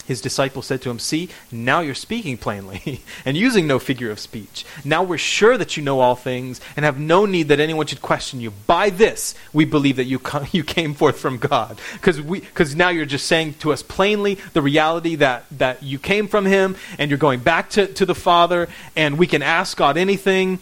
his 0.08 0.22
disciples 0.22 0.64
said 0.64 0.80
to 0.80 0.90
him, 0.90 0.98
See, 0.98 1.28
now 1.52 1.80
you're 1.80 1.94
speaking 1.94 2.38
plainly 2.38 3.02
and 3.26 3.36
using 3.36 3.66
no 3.66 3.78
figure 3.78 4.10
of 4.10 4.18
speech. 4.18 4.64
Now 4.82 5.02
we're 5.02 5.18
sure 5.18 5.58
that 5.58 5.76
you 5.76 5.82
know 5.82 6.00
all 6.00 6.16
things 6.16 6.62
and 6.76 6.84
have 6.86 6.98
no 6.98 7.26
need 7.26 7.48
that 7.48 7.60
anyone 7.60 7.86
should 7.86 8.00
question 8.00 8.40
you. 8.40 8.52
By 8.66 8.88
this, 8.88 9.34
we 9.52 9.66
believe 9.66 9.96
that 9.96 10.06
you, 10.06 10.18
you 10.50 10.64
came 10.64 10.94
forth 10.94 11.18
from 11.18 11.36
God. 11.36 11.78
Because 12.00 12.74
now 12.74 12.88
you're 12.88 13.04
just 13.04 13.26
saying 13.26 13.54
to 13.60 13.70
us 13.70 13.82
plainly 13.82 14.38
the 14.54 14.62
reality 14.62 15.14
that, 15.16 15.44
that 15.50 15.82
you 15.82 15.98
came 15.98 16.26
from 16.26 16.46
him 16.46 16.74
and 16.98 17.10
you're 17.10 17.18
going 17.18 17.40
back 17.40 17.68
to, 17.70 17.86
to 17.86 18.06
the 18.06 18.14
Father 18.14 18.66
and 18.96 19.18
we 19.18 19.26
can 19.26 19.42
ask 19.42 19.76
God 19.76 19.98
anything. 19.98 20.58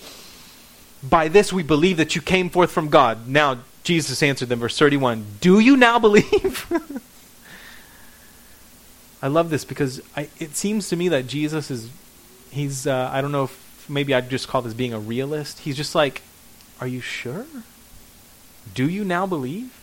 By 1.04 1.28
this, 1.28 1.52
we 1.52 1.62
believe 1.62 1.98
that 1.98 2.16
you 2.16 2.20
came 2.20 2.50
forth 2.50 2.72
from 2.72 2.88
God. 2.88 3.28
Now, 3.28 3.58
Jesus 3.84 4.24
answered 4.24 4.48
them, 4.48 4.58
verse 4.58 4.76
31 4.76 5.24
Do 5.40 5.60
you 5.60 5.76
now 5.76 6.00
believe? 6.00 6.66
I 9.26 9.28
love 9.28 9.50
this 9.50 9.64
because 9.64 10.00
I, 10.16 10.28
it 10.38 10.54
seems 10.54 10.88
to 10.90 10.96
me 10.96 11.08
that 11.08 11.26
Jesus 11.26 11.68
is, 11.68 11.90
he's, 12.52 12.86
uh, 12.86 13.10
I 13.12 13.20
don't 13.20 13.32
know 13.32 13.42
if 13.42 13.90
maybe 13.90 14.14
I'd 14.14 14.30
just 14.30 14.46
call 14.46 14.62
this 14.62 14.72
being 14.72 14.92
a 14.92 15.00
realist. 15.00 15.58
He's 15.58 15.76
just 15.76 15.96
like, 15.96 16.22
are 16.80 16.86
you 16.86 17.00
sure? 17.00 17.44
Do 18.72 18.88
you 18.88 19.04
now 19.04 19.26
believe? 19.26 19.76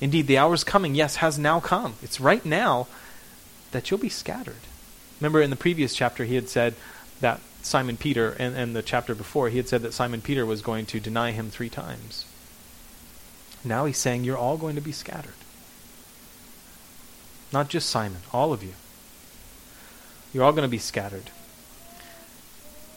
Indeed, 0.00 0.26
the 0.26 0.38
hour 0.38 0.54
is 0.54 0.64
coming, 0.64 0.94
yes, 0.94 1.16
has 1.16 1.38
now 1.38 1.60
come. 1.60 1.96
It's 2.00 2.18
right 2.18 2.46
now 2.46 2.86
that 3.72 3.90
you'll 3.90 4.00
be 4.00 4.08
scattered. 4.08 4.54
Remember 5.20 5.42
in 5.42 5.50
the 5.50 5.56
previous 5.56 5.94
chapter, 5.94 6.24
he 6.24 6.36
had 6.36 6.48
said 6.48 6.74
that 7.20 7.40
Simon 7.60 7.98
Peter, 7.98 8.34
and, 8.38 8.56
and 8.56 8.74
the 8.74 8.80
chapter 8.80 9.14
before, 9.14 9.50
he 9.50 9.58
had 9.58 9.68
said 9.68 9.82
that 9.82 9.92
Simon 9.92 10.22
Peter 10.22 10.46
was 10.46 10.62
going 10.62 10.86
to 10.86 10.98
deny 10.98 11.32
him 11.32 11.50
three 11.50 11.68
times. 11.68 12.24
Now 13.62 13.84
he's 13.84 13.98
saying, 13.98 14.24
You're 14.24 14.38
all 14.38 14.56
going 14.56 14.76
to 14.76 14.80
be 14.80 14.92
scattered. 14.92 15.34
Not 17.52 17.68
just 17.68 17.90
Simon, 17.90 18.22
all 18.32 18.52
of 18.52 18.62
you. 18.62 18.72
You're 20.32 20.44
all 20.44 20.52
going 20.52 20.62
to 20.62 20.68
be 20.68 20.78
scattered. 20.78 21.30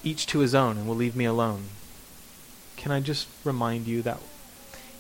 Each 0.04 0.26
to 0.28 0.40
his 0.40 0.56
own 0.56 0.78
and 0.78 0.88
will 0.88 0.96
leave 0.96 1.16
me 1.16 1.26
alone. 1.26 1.66
Can 2.78 2.92
I 2.92 3.00
just 3.00 3.28
remind 3.44 3.88
you 3.88 4.02
that 4.04 4.20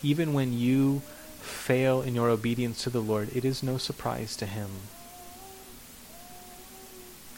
even 0.03 0.33
when 0.33 0.51
you 0.51 1.01
fail 1.39 2.01
in 2.01 2.15
your 2.15 2.29
obedience 2.29 2.83
to 2.83 2.89
the 2.89 3.01
Lord, 3.01 3.35
it 3.35 3.45
is 3.45 3.63
no 3.63 3.77
surprise 3.77 4.35
to 4.37 4.45
him. 4.45 4.69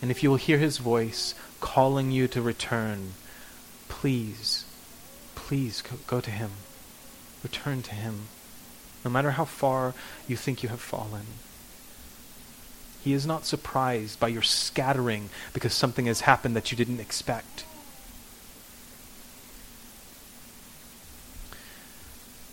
And 0.01 0.11
if 0.11 0.23
you 0.23 0.29
will 0.29 0.37
hear 0.37 0.57
his 0.57 0.77
voice 0.77 1.33
calling 1.59 2.11
you 2.11 2.27
to 2.29 2.41
return, 2.41 3.13
please, 3.89 4.65
please 5.35 5.83
go, 6.07 6.21
to 6.21 6.31
him. 6.31 6.51
Return 7.43 7.81
to 7.83 7.95
him. 7.95 8.27
No 9.03 9.11
matter 9.11 9.31
how 9.31 9.45
far 9.45 9.93
you 10.27 10.35
think 10.35 10.63
you 10.63 10.69
have 10.69 10.81
fallen. 10.81 11.25
He 13.07 13.13
is 13.13 13.25
not 13.25 13.45
surprised 13.45 14.19
by 14.19 14.27
your 14.27 14.41
scattering 14.41 15.29
because 15.53 15.73
something 15.73 16.07
has 16.07 16.19
happened 16.19 16.57
that 16.57 16.73
you 16.73 16.77
didn't 16.77 16.99
expect. 16.99 17.63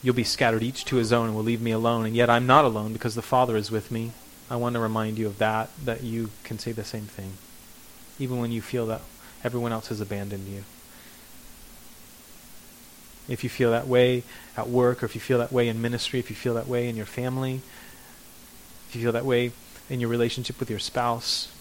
You'll 0.01 0.15
be 0.15 0.23
scattered 0.23 0.63
each 0.63 0.85
to 0.85 0.95
his 0.95 1.13
own 1.13 1.27
and 1.27 1.35
will 1.35 1.43
leave 1.43 1.61
me 1.61 1.73
alone, 1.73 2.07
and 2.07 2.15
yet 2.15 2.31
I'm 2.31 2.47
not 2.47 2.65
alone 2.65 2.93
because 2.93 3.17
the 3.17 3.21
Father 3.21 3.57
is 3.57 3.73
with 3.73 3.91
me. 3.91 4.13
I 4.49 4.55
want 4.55 4.75
to 4.75 4.81
remind 4.81 5.19
you 5.19 5.27
of 5.27 5.39
that, 5.39 5.71
that 5.85 6.05
you 6.05 6.31
can 6.45 6.61
say 6.61 6.71
the 6.71 6.85
same 6.85 7.07
thing, 7.07 7.33
even 8.21 8.39
when 8.39 8.53
you 8.53 8.63
feel 8.63 8.87
that 8.87 9.01
everyone 9.43 9.73
else 9.73 9.89
has 9.89 10.01
abandoned 10.01 10.47
you. 10.47 10.63
If 13.29 13.43
you 13.43 13.51
feel 13.51 13.73
that 13.73 13.89
way 13.89 14.23
at 14.57 14.69
work, 14.69 15.03
or 15.03 15.07
if 15.07 15.17
you 15.17 15.21
feel 15.21 15.39
that 15.39 15.51
way 15.51 15.67
in 15.67 15.83
ministry, 15.83 16.21
if 16.21 16.31
you 16.31 16.37
feel 16.37 16.55
that 16.55 16.69
way 16.69 16.89
in 16.89 16.95
your 16.95 17.07
family, 17.07 17.61
if 18.89 18.95
you 18.95 19.03
feel 19.03 19.11
that 19.11 19.25
way 19.25 19.51
in 19.91 20.01
your 20.01 20.11
relationship 20.11 20.59
with 20.59 20.71
your 20.71 20.79
spouse, 20.79 21.53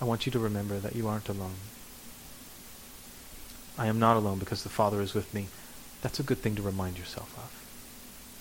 I 0.00 0.04
want 0.04 0.26
you 0.26 0.32
to 0.32 0.38
remember 0.38 0.78
that 0.78 0.96
you 0.96 1.08
aren't 1.08 1.28
alone. 1.28 1.56
I 3.76 3.86
am 3.86 3.98
not 3.98 4.16
alone 4.16 4.38
because 4.38 4.62
the 4.62 4.68
Father 4.68 5.00
is 5.00 5.14
with 5.14 5.32
me. 5.32 5.46
That's 6.02 6.20
a 6.20 6.24
good 6.24 6.38
thing 6.38 6.54
to 6.56 6.62
remind 6.62 6.98
yourself 6.98 7.32
of. 7.36 7.54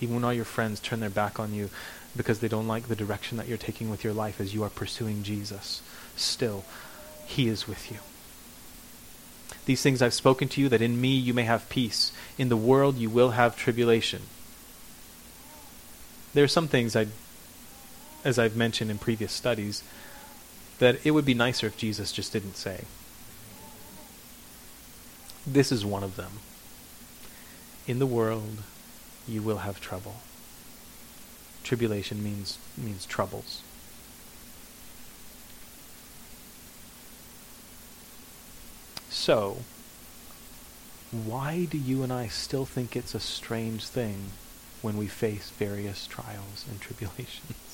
Even 0.02 0.16
when 0.16 0.24
all 0.24 0.34
your 0.34 0.46
friends 0.46 0.80
turn 0.80 1.00
their 1.00 1.10
back 1.10 1.40
on 1.40 1.54
you 1.54 1.70
because 2.16 2.40
they 2.40 2.48
don't 2.48 2.68
like 2.68 2.88
the 2.88 2.96
direction 2.96 3.38
that 3.38 3.48
you're 3.48 3.58
taking 3.58 3.90
with 3.90 4.04
your 4.04 4.14
life 4.14 4.40
as 4.40 4.54
you 4.54 4.64
are 4.64 4.70
pursuing 4.70 5.24
Jesus, 5.24 5.82
still, 6.16 6.64
He 7.26 7.48
is 7.48 7.68
with 7.68 7.92
you. 7.92 8.00
These 9.66 9.82
things 9.82 10.02
I've 10.02 10.14
spoken 10.14 10.48
to 10.50 10.62
you, 10.62 10.70
that 10.70 10.82
in 10.82 11.00
me 11.00 11.16
you 11.16 11.34
may 11.34 11.44
have 11.44 11.70
peace. 11.70 12.12
In 12.38 12.50
the 12.50 12.58
world 12.58 12.98
you 12.98 13.10
will 13.10 13.32
have 13.32 13.58
tribulation. 13.58 14.24
There 16.34 16.44
are 16.44 16.48
some 16.48 16.68
things 16.68 16.96
I 16.96 17.08
as 18.28 18.38
I've 18.38 18.58
mentioned 18.58 18.92
in 18.92 18.98
previous 18.98 19.32
studies, 19.32 19.84
that 20.80 21.00
it 21.06 21.12
would 21.12 21.24
be 21.24 21.34
nicer 21.34 21.66
if 21.66 21.78
Jesus 21.78 22.12
just 22.12 22.34
didn't 22.34 22.58
say. 22.58 22.84
This 25.46 25.72
is 25.72 25.86
one 25.86 26.04
of 26.04 26.18
them. 26.18 26.40
In 27.88 28.00
the 28.00 28.06
world, 28.06 28.64
you 29.30 29.42
will 29.42 29.60
have 29.60 29.80
trouble. 29.80 30.18
Tribulation 31.64 32.22
means 32.22 32.58
means 32.78 33.06
troubles. 33.06 33.62
So, 39.10 39.60
why 41.14 41.64
do 41.64 41.78
you 41.78 42.04
and 42.04 42.12
I 42.12 42.28
still 42.28 42.66
think 42.66 42.94
it's 42.94 43.16
a 43.16 43.22
strange 43.22 43.88
thing 43.88 44.32
when 44.82 44.98
we 44.98 45.08
face 45.08 45.50
various 45.52 46.06
trials 46.08 46.66
and 46.70 46.82
tribulations? 46.82 47.54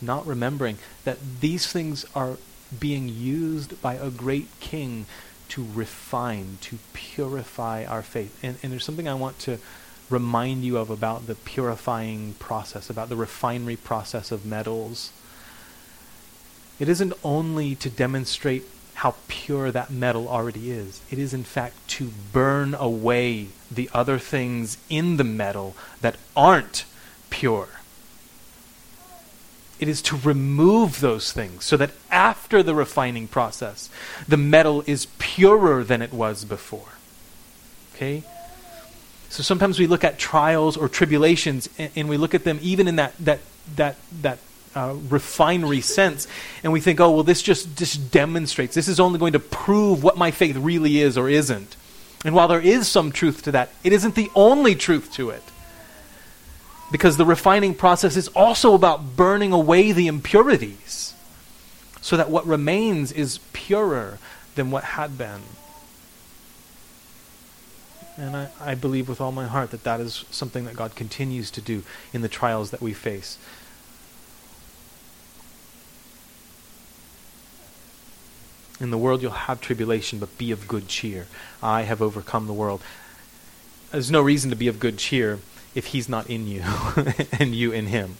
not 0.00 0.26
remembering 0.26 0.78
that 1.04 1.18
these 1.40 1.66
things 1.66 2.04
are 2.14 2.36
being 2.78 3.08
used 3.08 3.80
by 3.80 3.94
a 3.94 4.10
great 4.10 4.48
king 4.60 5.06
to 5.48 5.66
refine, 5.74 6.58
to 6.60 6.78
purify 6.92 7.84
our 7.84 8.02
faith. 8.02 8.38
And, 8.42 8.58
and 8.62 8.72
there's 8.72 8.84
something 8.84 9.08
I 9.08 9.14
want 9.14 9.38
to 9.40 9.58
remind 10.10 10.64
you 10.64 10.78
of 10.78 10.90
about 10.90 11.26
the 11.26 11.34
purifying 11.34 12.34
process, 12.38 12.90
about 12.90 13.08
the 13.08 13.16
refinery 13.16 13.76
process 13.76 14.30
of 14.30 14.44
metals. 14.44 15.12
It 16.78 16.88
isn't 16.88 17.12
only 17.24 17.74
to 17.76 17.90
demonstrate 17.90 18.64
how 18.94 19.14
pure 19.28 19.70
that 19.70 19.90
metal 19.90 20.28
already 20.28 20.70
is. 20.70 21.00
It 21.10 21.18
is, 21.18 21.32
in 21.32 21.44
fact, 21.44 21.76
to 21.88 22.10
burn 22.32 22.74
away 22.74 23.48
the 23.70 23.88
other 23.94 24.18
things 24.18 24.76
in 24.90 25.18
the 25.18 25.24
metal 25.24 25.76
that 26.00 26.16
aren't 26.36 26.84
pure. 27.30 27.68
It 29.78 29.88
is 29.88 30.02
to 30.02 30.16
remove 30.16 31.00
those 31.00 31.32
things 31.32 31.64
so 31.64 31.76
that 31.76 31.90
after 32.10 32.62
the 32.62 32.74
refining 32.74 33.28
process, 33.28 33.90
the 34.26 34.36
metal 34.36 34.82
is 34.86 35.06
purer 35.18 35.84
than 35.84 36.02
it 36.02 36.12
was 36.12 36.44
before. 36.44 36.94
Okay? 37.94 38.24
So 39.28 39.42
sometimes 39.42 39.78
we 39.78 39.86
look 39.86 40.04
at 40.04 40.18
trials 40.18 40.76
or 40.76 40.88
tribulations 40.88 41.68
and, 41.78 41.90
and 41.94 42.08
we 42.08 42.16
look 42.16 42.34
at 42.34 42.44
them 42.44 42.58
even 42.62 42.88
in 42.88 42.96
that, 42.96 43.16
that, 43.18 43.40
that, 43.76 43.96
that 44.22 44.38
uh, 44.74 44.94
refinery 45.08 45.80
sense, 45.80 46.28
and 46.62 46.72
we 46.72 46.80
think, 46.80 47.00
oh, 47.00 47.10
well, 47.10 47.22
this 47.22 47.42
just, 47.42 47.76
just 47.76 48.10
demonstrates, 48.10 48.74
this 48.74 48.88
is 48.88 49.00
only 49.00 49.18
going 49.18 49.32
to 49.32 49.38
prove 49.38 50.02
what 50.02 50.16
my 50.16 50.30
faith 50.30 50.56
really 50.56 51.00
is 51.00 51.18
or 51.18 51.28
isn't. 51.28 51.76
And 52.24 52.34
while 52.34 52.48
there 52.48 52.60
is 52.60 52.88
some 52.88 53.12
truth 53.12 53.42
to 53.42 53.52
that, 53.52 53.70
it 53.84 53.92
isn't 53.92 54.14
the 54.14 54.30
only 54.34 54.74
truth 54.74 55.12
to 55.14 55.30
it. 55.30 55.42
Because 56.90 57.16
the 57.16 57.26
refining 57.26 57.74
process 57.74 58.16
is 58.16 58.28
also 58.28 58.74
about 58.74 59.16
burning 59.16 59.52
away 59.52 59.92
the 59.92 60.06
impurities 60.06 61.14
so 62.00 62.16
that 62.16 62.30
what 62.30 62.46
remains 62.46 63.12
is 63.12 63.38
purer 63.52 64.18
than 64.54 64.70
what 64.70 64.84
had 64.84 65.18
been. 65.18 65.42
And 68.16 68.36
I, 68.36 68.48
I 68.60 68.74
believe 68.74 69.08
with 69.08 69.20
all 69.20 69.30
my 69.30 69.46
heart 69.46 69.70
that 69.70 69.84
that 69.84 70.00
is 70.00 70.24
something 70.30 70.64
that 70.64 70.74
God 70.74 70.96
continues 70.96 71.50
to 71.52 71.60
do 71.60 71.82
in 72.12 72.22
the 72.22 72.28
trials 72.28 72.70
that 72.70 72.80
we 72.80 72.92
face. 72.92 73.38
In 78.80 78.90
the 78.90 78.98
world 78.98 79.22
you'll 79.22 79.30
have 79.32 79.60
tribulation, 79.60 80.18
but 80.18 80.36
be 80.38 80.50
of 80.50 80.66
good 80.66 80.88
cheer. 80.88 81.26
I 81.62 81.82
have 81.82 82.00
overcome 82.00 82.46
the 82.46 82.52
world. 82.52 82.80
There's 83.92 84.10
no 84.10 84.22
reason 84.22 84.50
to 84.50 84.56
be 84.56 84.68
of 84.68 84.80
good 84.80 84.98
cheer 84.98 85.38
if 85.78 85.86
he's 85.86 86.08
not 86.08 86.28
in 86.28 86.48
you 86.48 86.62
and 87.38 87.54
you 87.54 87.70
in 87.70 87.86
him. 87.86 88.16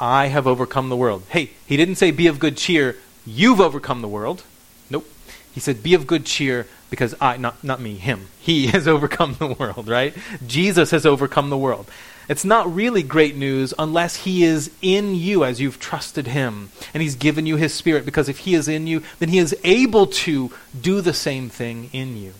I 0.00 0.28
have 0.28 0.46
overcome 0.46 0.88
the 0.88 0.96
world. 0.96 1.24
Hey, 1.30 1.50
he 1.66 1.76
didn't 1.76 1.96
say 1.96 2.12
be 2.12 2.28
of 2.28 2.38
good 2.38 2.56
cheer, 2.56 2.96
you've 3.26 3.60
overcome 3.60 4.02
the 4.02 4.08
world. 4.08 4.44
Nope. 4.88 5.06
He 5.52 5.58
said 5.58 5.82
be 5.82 5.94
of 5.94 6.06
good 6.06 6.24
cheer 6.24 6.66
because 6.90 7.14
I, 7.20 7.36
not, 7.38 7.62
not 7.64 7.80
me, 7.80 7.96
him. 7.96 8.28
He 8.38 8.66
has 8.68 8.86
overcome 8.86 9.34
the 9.34 9.48
world, 9.48 9.88
right? 9.88 10.16
Jesus 10.46 10.92
has 10.92 11.04
overcome 11.04 11.50
the 11.50 11.58
world. 11.58 11.90
It's 12.28 12.44
not 12.44 12.72
really 12.72 13.02
great 13.02 13.34
news 13.34 13.74
unless 13.76 14.14
He 14.14 14.44
is 14.44 14.70
in 14.80 15.16
you 15.16 15.44
as 15.44 15.60
you've 15.60 15.80
trusted 15.80 16.28
Him 16.28 16.70
and 16.94 17.02
He's 17.02 17.16
given 17.16 17.46
you 17.46 17.56
His 17.56 17.74
Spirit, 17.74 18.04
because 18.04 18.28
if 18.28 18.38
He 18.38 18.54
is 18.54 18.68
in 18.68 18.86
you, 18.86 19.02
then 19.18 19.28
He 19.28 19.38
is 19.38 19.56
able 19.64 20.06
to 20.06 20.52
do 20.80 21.00
the 21.00 21.12
same 21.12 21.48
thing 21.48 21.90
in 21.92 22.16
you. 22.16 22.32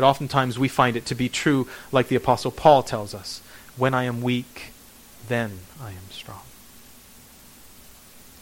But 0.00 0.06
oftentimes 0.06 0.58
we 0.58 0.68
find 0.68 0.96
it 0.96 1.04
to 1.06 1.14
be 1.14 1.28
true, 1.28 1.68
like 1.92 2.08
the 2.08 2.16
Apostle 2.16 2.50
Paul 2.50 2.82
tells 2.82 3.12
us 3.14 3.42
when 3.76 3.92
I 3.92 4.04
am 4.04 4.22
weak, 4.22 4.72
then 5.28 5.58
I 5.78 5.90
am 5.90 6.10
strong. 6.10 6.40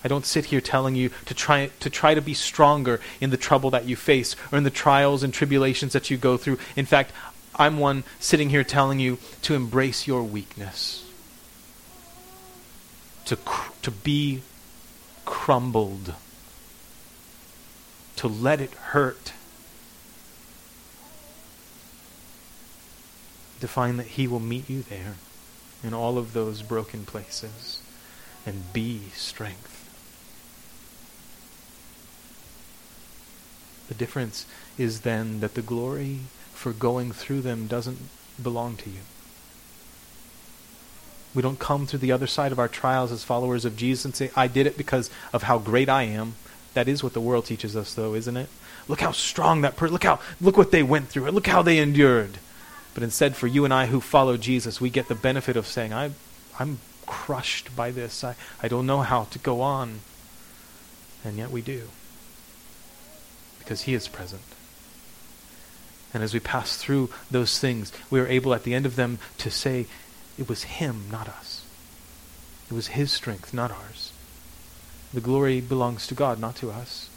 I 0.04 0.06
don't 0.06 0.24
sit 0.24 0.44
here 0.44 0.60
telling 0.60 0.94
you 0.94 1.10
to 1.26 1.34
try 1.34 1.70
to 1.80 1.90
try 1.90 2.14
to 2.14 2.20
be 2.20 2.32
stronger 2.32 3.00
in 3.20 3.30
the 3.30 3.36
trouble 3.36 3.70
that 3.70 3.86
you 3.86 3.96
face 3.96 4.36
or 4.52 4.58
in 4.58 4.62
the 4.62 4.70
trials 4.70 5.24
and 5.24 5.34
tribulations 5.34 5.94
that 5.94 6.10
you 6.10 6.16
go 6.16 6.36
through. 6.36 6.60
In 6.76 6.86
fact, 6.86 7.10
I'm 7.56 7.80
one 7.80 8.04
sitting 8.20 8.50
here 8.50 8.62
telling 8.62 9.00
you 9.00 9.18
to 9.42 9.56
embrace 9.56 10.06
your 10.06 10.22
weakness, 10.22 11.04
to, 13.24 13.34
cr- 13.34 13.72
to 13.82 13.90
be 13.90 14.42
crumbled, 15.24 16.14
to 18.14 18.28
let 18.28 18.60
it 18.60 18.70
hurt, 18.74 19.32
to 23.60 23.68
find 23.68 23.98
that 23.98 24.06
He 24.06 24.26
will 24.26 24.40
meet 24.40 24.68
you 24.68 24.82
there 24.82 25.16
in 25.82 25.94
all 25.94 26.18
of 26.18 26.32
those 26.32 26.62
broken 26.62 27.04
places 27.04 27.82
and 28.44 28.72
be 28.72 29.02
strength. 29.14 29.74
The 33.88 33.94
difference 33.94 34.46
is 34.76 35.00
then 35.00 35.40
that 35.40 35.54
the 35.54 35.62
glory 35.62 36.20
for 36.52 36.72
going 36.72 37.12
through 37.12 37.40
them 37.40 37.66
doesn't 37.66 37.98
belong 38.42 38.76
to 38.76 38.90
you. 38.90 39.00
We 41.34 41.42
don't 41.42 41.58
come 41.58 41.86
through 41.86 42.00
the 42.00 42.12
other 42.12 42.26
side 42.26 42.52
of 42.52 42.58
our 42.58 42.68
trials 42.68 43.12
as 43.12 43.24
followers 43.24 43.64
of 43.64 43.76
Jesus 43.76 44.04
and 44.04 44.14
say, 44.14 44.30
I 44.34 44.46
did 44.46 44.66
it 44.66 44.76
because 44.76 45.10
of 45.32 45.44
how 45.44 45.58
great 45.58 45.88
I 45.88 46.02
am. 46.04 46.34
That 46.74 46.88
is 46.88 47.02
what 47.02 47.12
the 47.12 47.20
world 47.20 47.46
teaches 47.46 47.76
us, 47.76 47.94
though, 47.94 48.14
isn't 48.14 48.36
it? 48.36 48.48
Look 48.88 49.00
how 49.00 49.12
strong 49.12 49.60
that 49.60 49.76
person, 49.76 49.92
look 49.92 50.04
how, 50.04 50.20
look 50.40 50.56
what 50.56 50.70
they 50.70 50.82
went 50.82 51.08
through, 51.08 51.30
look 51.30 51.46
how 51.46 51.62
they 51.62 51.78
endured. 51.78 52.38
But 52.98 53.04
instead, 53.04 53.36
for 53.36 53.46
you 53.46 53.64
and 53.64 53.72
I 53.72 53.86
who 53.86 54.00
follow 54.00 54.36
Jesus, 54.36 54.80
we 54.80 54.90
get 54.90 55.06
the 55.06 55.14
benefit 55.14 55.56
of 55.56 55.68
saying, 55.68 55.92
I, 55.92 56.10
I'm 56.58 56.80
crushed 57.06 57.76
by 57.76 57.92
this. 57.92 58.24
I, 58.24 58.34
I 58.60 58.66
don't 58.66 58.88
know 58.88 59.02
how 59.02 59.28
to 59.30 59.38
go 59.38 59.60
on. 59.60 60.00
And 61.24 61.36
yet 61.36 61.52
we 61.52 61.62
do. 61.62 61.90
Because 63.60 63.82
He 63.82 63.94
is 63.94 64.08
present. 64.08 64.42
And 66.12 66.24
as 66.24 66.34
we 66.34 66.40
pass 66.40 66.76
through 66.76 67.10
those 67.30 67.60
things, 67.60 67.92
we 68.10 68.18
are 68.18 68.26
able 68.26 68.52
at 68.52 68.64
the 68.64 68.74
end 68.74 68.84
of 68.84 68.96
them 68.96 69.20
to 69.36 69.48
say, 69.48 69.86
it 70.36 70.48
was 70.48 70.64
Him, 70.64 71.04
not 71.08 71.28
us. 71.28 71.64
It 72.68 72.74
was 72.74 72.88
His 72.88 73.12
strength, 73.12 73.54
not 73.54 73.70
ours. 73.70 74.12
The 75.14 75.20
glory 75.20 75.60
belongs 75.60 76.08
to 76.08 76.16
God, 76.16 76.40
not 76.40 76.56
to 76.56 76.72
us. 76.72 77.07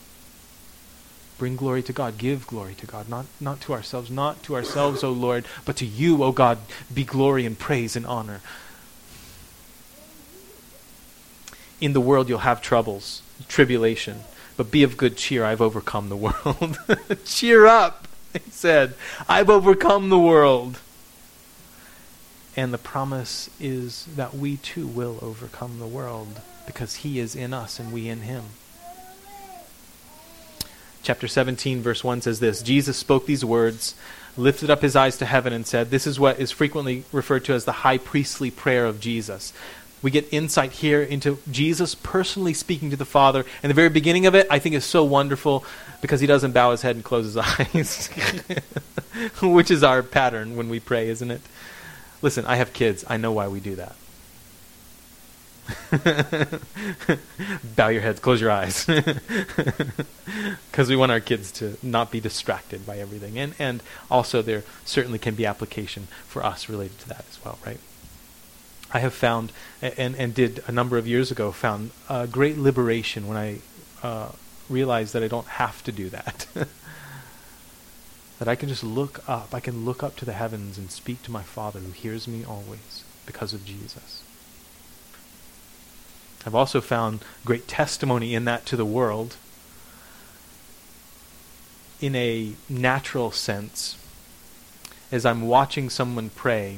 Bring 1.41 1.55
glory 1.55 1.81
to 1.81 1.91
God. 1.91 2.19
Give 2.19 2.45
glory 2.45 2.75
to 2.75 2.85
God, 2.85 3.09
not, 3.09 3.25
not 3.39 3.61
to 3.61 3.73
ourselves. 3.73 4.11
Not 4.11 4.43
to 4.43 4.53
ourselves, 4.53 5.03
O 5.03 5.11
Lord, 5.11 5.47
but 5.65 5.75
to 5.77 5.87
you, 5.87 6.23
O 6.23 6.31
God, 6.31 6.59
be 6.93 7.03
glory 7.03 7.47
and 7.47 7.57
praise 7.57 7.95
and 7.95 8.05
honor. 8.05 8.41
In 11.79 11.93
the 11.93 11.99
world 11.99 12.29
you'll 12.29 12.45
have 12.45 12.61
troubles, 12.61 13.23
tribulation, 13.47 14.19
but 14.55 14.69
be 14.69 14.83
of 14.83 14.97
good 14.97 15.17
cheer. 15.17 15.43
I've 15.43 15.61
overcome 15.61 16.09
the 16.09 16.15
world. 16.15 16.77
cheer 17.25 17.65
up. 17.65 18.07
he 18.33 18.51
said, 18.51 18.93
I've 19.27 19.49
overcome 19.49 20.09
the 20.09 20.19
world. 20.19 20.77
And 22.55 22.71
the 22.71 22.77
promise 22.77 23.49
is 23.59 24.05
that 24.15 24.35
we 24.35 24.57
too 24.57 24.85
will 24.85 25.17
overcome 25.23 25.79
the 25.79 25.87
world 25.87 26.39
because 26.67 26.97
he 26.97 27.17
is 27.17 27.35
in 27.35 27.51
us 27.51 27.79
and 27.79 27.91
we 27.91 28.09
in 28.09 28.19
him. 28.21 28.43
Chapter 31.03 31.27
17, 31.27 31.81
verse 31.81 32.03
1 32.03 32.21
says 32.21 32.39
this 32.39 32.61
Jesus 32.61 32.97
spoke 32.97 33.25
these 33.25 33.43
words, 33.43 33.95
lifted 34.37 34.69
up 34.69 34.81
his 34.81 34.95
eyes 34.95 35.17
to 35.17 35.25
heaven, 35.25 35.53
and 35.53 35.65
said, 35.65 35.89
This 35.89 36.05
is 36.05 36.19
what 36.19 36.39
is 36.39 36.51
frequently 36.51 37.03
referred 37.11 37.45
to 37.45 37.53
as 37.53 37.65
the 37.65 37.71
high 37.71 37.97
priestly 37.97 38.51
prayer 38.51 38.85
of 38.85 38.99
Jesus 38.99 39.53
we 40.01 40.11
get 40.11 40.31
insight 40.31 40.71
here 40.71 41.01
into 41.01 41.37
Jesus 41.49 41.95
personally 41.95 42.53
speaking 42.53 42.89
to 42.89 42.95
the 42.95 43.05
Father. 43.05 43.45
And 43.61 43.69
the 43.69 43.75
very 43.75 43.89
beginning 43.89 44.25
of 44.25 44.35
it, 44.35 44.47
I 44.49 44.59
think, 44.59 44.75
is 44.75 44.85
so 44.85 45.03
wonderful 45.03 45.63
because 46.01 46.21
he 46.21 46.27
doesn't 46.27 46.53
bow 46.53 46.71
his 46.71 46.81
head 46.81 46.95
and 46.95 47.05
close 47.05 47.25
his 47.25 47.37
eyes, 47.37 48.07
which 49.41 49.69
is 49.69 49.83
our 49.83 50.01
pattern 50.01 50.55
when 50.55 50.69
we 50.69 50.79
pray, 50.79 51.09
isn't 51.09 51.29
it? 51.29 51.41
Listen, 52.21 52.45
I 52.45 52.55
have 52.55 52.73
kids. 52.73 53.05
I 53.07 53.17
know 53.17 53.31
why 53.31 53.47
we 53.47 53.59
do 53.59 53.75
that. 53.75 53.95
bow 57.75 57.87
your 57.89 58.01
heads, 58.01 58.19
close 58.19 58.41
your 58.41 58.51
eyes. 58.51 58.87
Because 60.71 60.89
we 60.89 60.95
want 60.95 61.11
our 61.11 61.19
kids 61.19 61.51
to 61.53 61.77
not 61.83 62.11
be 62.11 62.21
distracted 62.21 62.85
by 62.85 62.97
everything. 62.97 63.37
And, 63.37 63.53
and 63.59 63.83
also, 64.09 64.41
there 64.41 64.63
certainly 64.85 65.19
can 65.19 65.35
be 65.35 65.45
application 65.45 66.07
for 66.25 66.45
us 66.45 66.69
related 66.69 66.97
to 66.99 67.09
that 67.09 67.25
as 67.29 67.43
well, 67.43 67.59
right? 67.65 67.79
I 68.93 68.99
have 68.99 69.13
found, 69.13 69.51
and, 69.81 70.15
and 70.15 70.33
did 70.33 70.63
a 70.67 70.71
number 70.71 70.97
of 70.97 71.07
years 71.07 71.31
ago, 71.31 71.51
found 71.51 71.91
a 72.09 72.27
great 72.27 72.57
liberation 72.57 73.27
when 73.27 73.37
I 73.37 73.59
uh, 74.01 74.29
realized 74.69 75.13
that 75.13 75.23
I 75.23 75.27
don't 75.27 75.47
have 75.47 75.83
to 75.83 75.91
do 75.91 76.09
that. 76.09 76.47
that 78.39 78.47
I 78.47 78.55
can 78.55 78.69
just 78.69 78.83
look 78.83 79.27
up. 79.29 79.53
I 79.53 79.59
can 79.59 79.85
look 79.85 80.03
up 80.03 80.15
to 80.17 80.25
the 80.25 80.33
heavens 80.33 80.77
and 80.77 80.89
speak 80.89 81.21
to 81.23 81.31
my 81.31 81.43
Father 81.43 81.79
who 81.79 81.91
hears 81.91 82.27
me 82.27 82.43
always 82.43 83.03
because 83.25 83.53
of 83.53 83.65
Jesus. 83.65 84.23
I've 86.45 86.55
also 86.55 86.81
found 86.81 87.23
great 87.45 87.67
testimony 87.67 88.33
in 88.33 88.45
that 88.45 88.65
to 88.67 88.75
the 88.75 88.85
world 88.85 89.35
in 91.99 92.15
a 92.15 92.53
natural 92.67 93.31
sense 93.31 93.97
as 95.11 95.25
I'm 95.25 95.43
watching 95.43 95.89
someone 95.89 96.29
pray 96.29 96.77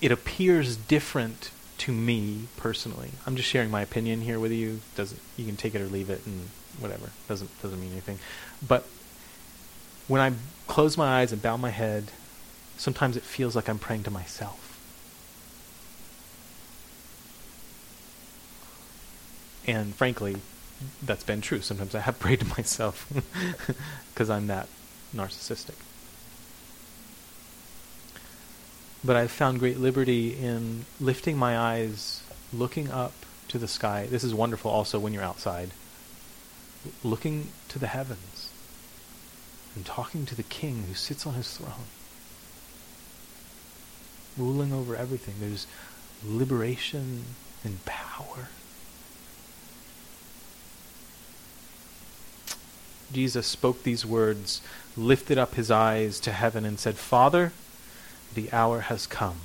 it 0.00 0.10
appears 0.10 0.76
different 0.76 1.50
to 1.78 1.92
me 1.92 2.48
personally. 2.56 3.10
I'm 3.26 3.36
just 3.36 3.48
sharing 3.48 3.70
my 3.70 3.82
opinion 3.82 4.22
here 4.22 4.38
with 4.38 4.52
you. 4.52 4.80
Doesn't 4.96 5.20
you 5.36 5.46
can 5.46 5.56
take 5.56 5.74
it 5.74 5.80
or 5.80 5.86
leave 5.86 6.10
it 6.10 6.26
and 6.26 6.48
whatever. 6.78 7.10
Doesn't 7.28 7.50
doesn't 7.62 7.80
mean 7.80 7.92
anything. 7.92 8.18
But 8.66 8.86
when 10.08 10.20
I 10.20 10.32
close 10.66 10.96
my 10.96 11.20
eyes 11.20 11.32
and 11.32 11.42
bow 11.42 11.56
my 11.56 11.70
head, 11.70 12.10
sometimes 12.76 13.16
it 13.16 13.22
feels 13.22 13.54
like 13.54 13.68
I'm 13.68 13.78
praying 13.78 14.04
to 14.04 14.10
myself. 14.10 14.69
And 19.66 19.94
frankly, 19.94 20.36
that's 21.02 21.24
been 21.24 21.40
true. 21.40 21.60
Sometimes 21.60 21.94
I 21.94 22.00
have 22.00 22.18
prayed 22.18 22.40
to 22.40 22.46
myself 22.46 23.06
because 24.12 24.30
I'm 24.30 24.46
that 24.46 24.68
narcissistic. 25.14 25.74
But 29.02 29.16
I've 29.16 29.30
found 29.30 29.60
great 29.60 29.78
liberty 29.78 30.36
in 30.36 30.84
lifting 31.00 31.38
my 31.38 31.58
eyes, 31.58 32.22
looking 32.52 32.90
up 32.90 33.12
to 33.48 33.58
the 33.58 33.68
sky. 33.68 34.06
This 34.08 34.22
is 34.22 34.34
wonderful 34.34 34.70
also 34.70 34.98
when 34.98 35.12
you're 35.12 35.22
outside. 35.22 35.70
Looking 37.02 37.48
to 37.68 37.78
the 37.78 37.86
heavens 37.86 38.50
and 39.74 39.86
talking 39.86 40.26
to 40.26 40.34
the 40.34 40.42
king 40.42 40.84
who 40.86 40.94
sits 40.94 41.26
on 41.26 41.34
his 41.34 41.56
throne, 41.56 41.88
ruling 44.36 44.72
over 44.72 44.94
everything. 44.96 45.34
There's 45.40 45.66
liberation 46.24 47.24
and 47.64 47.84
power. 47.84 48.48
Jesus 53.12 53.46
spoke 53.46 53.82
these 53.82 54.06
words, 54.06 54.60
lifted 54.96 55.38
up 55.38 55.54
his 55.54 55.70
eyes 55.70 56.20
to 56.20 56.32
heaven, 56.32 56.64
and 56.64 56.78
said, 56.78 56.96
Father, 56.96 57.52
the 58.34 58.52
hour 58.52 58.80
has 58.80 59.06
come. 59.06 59.36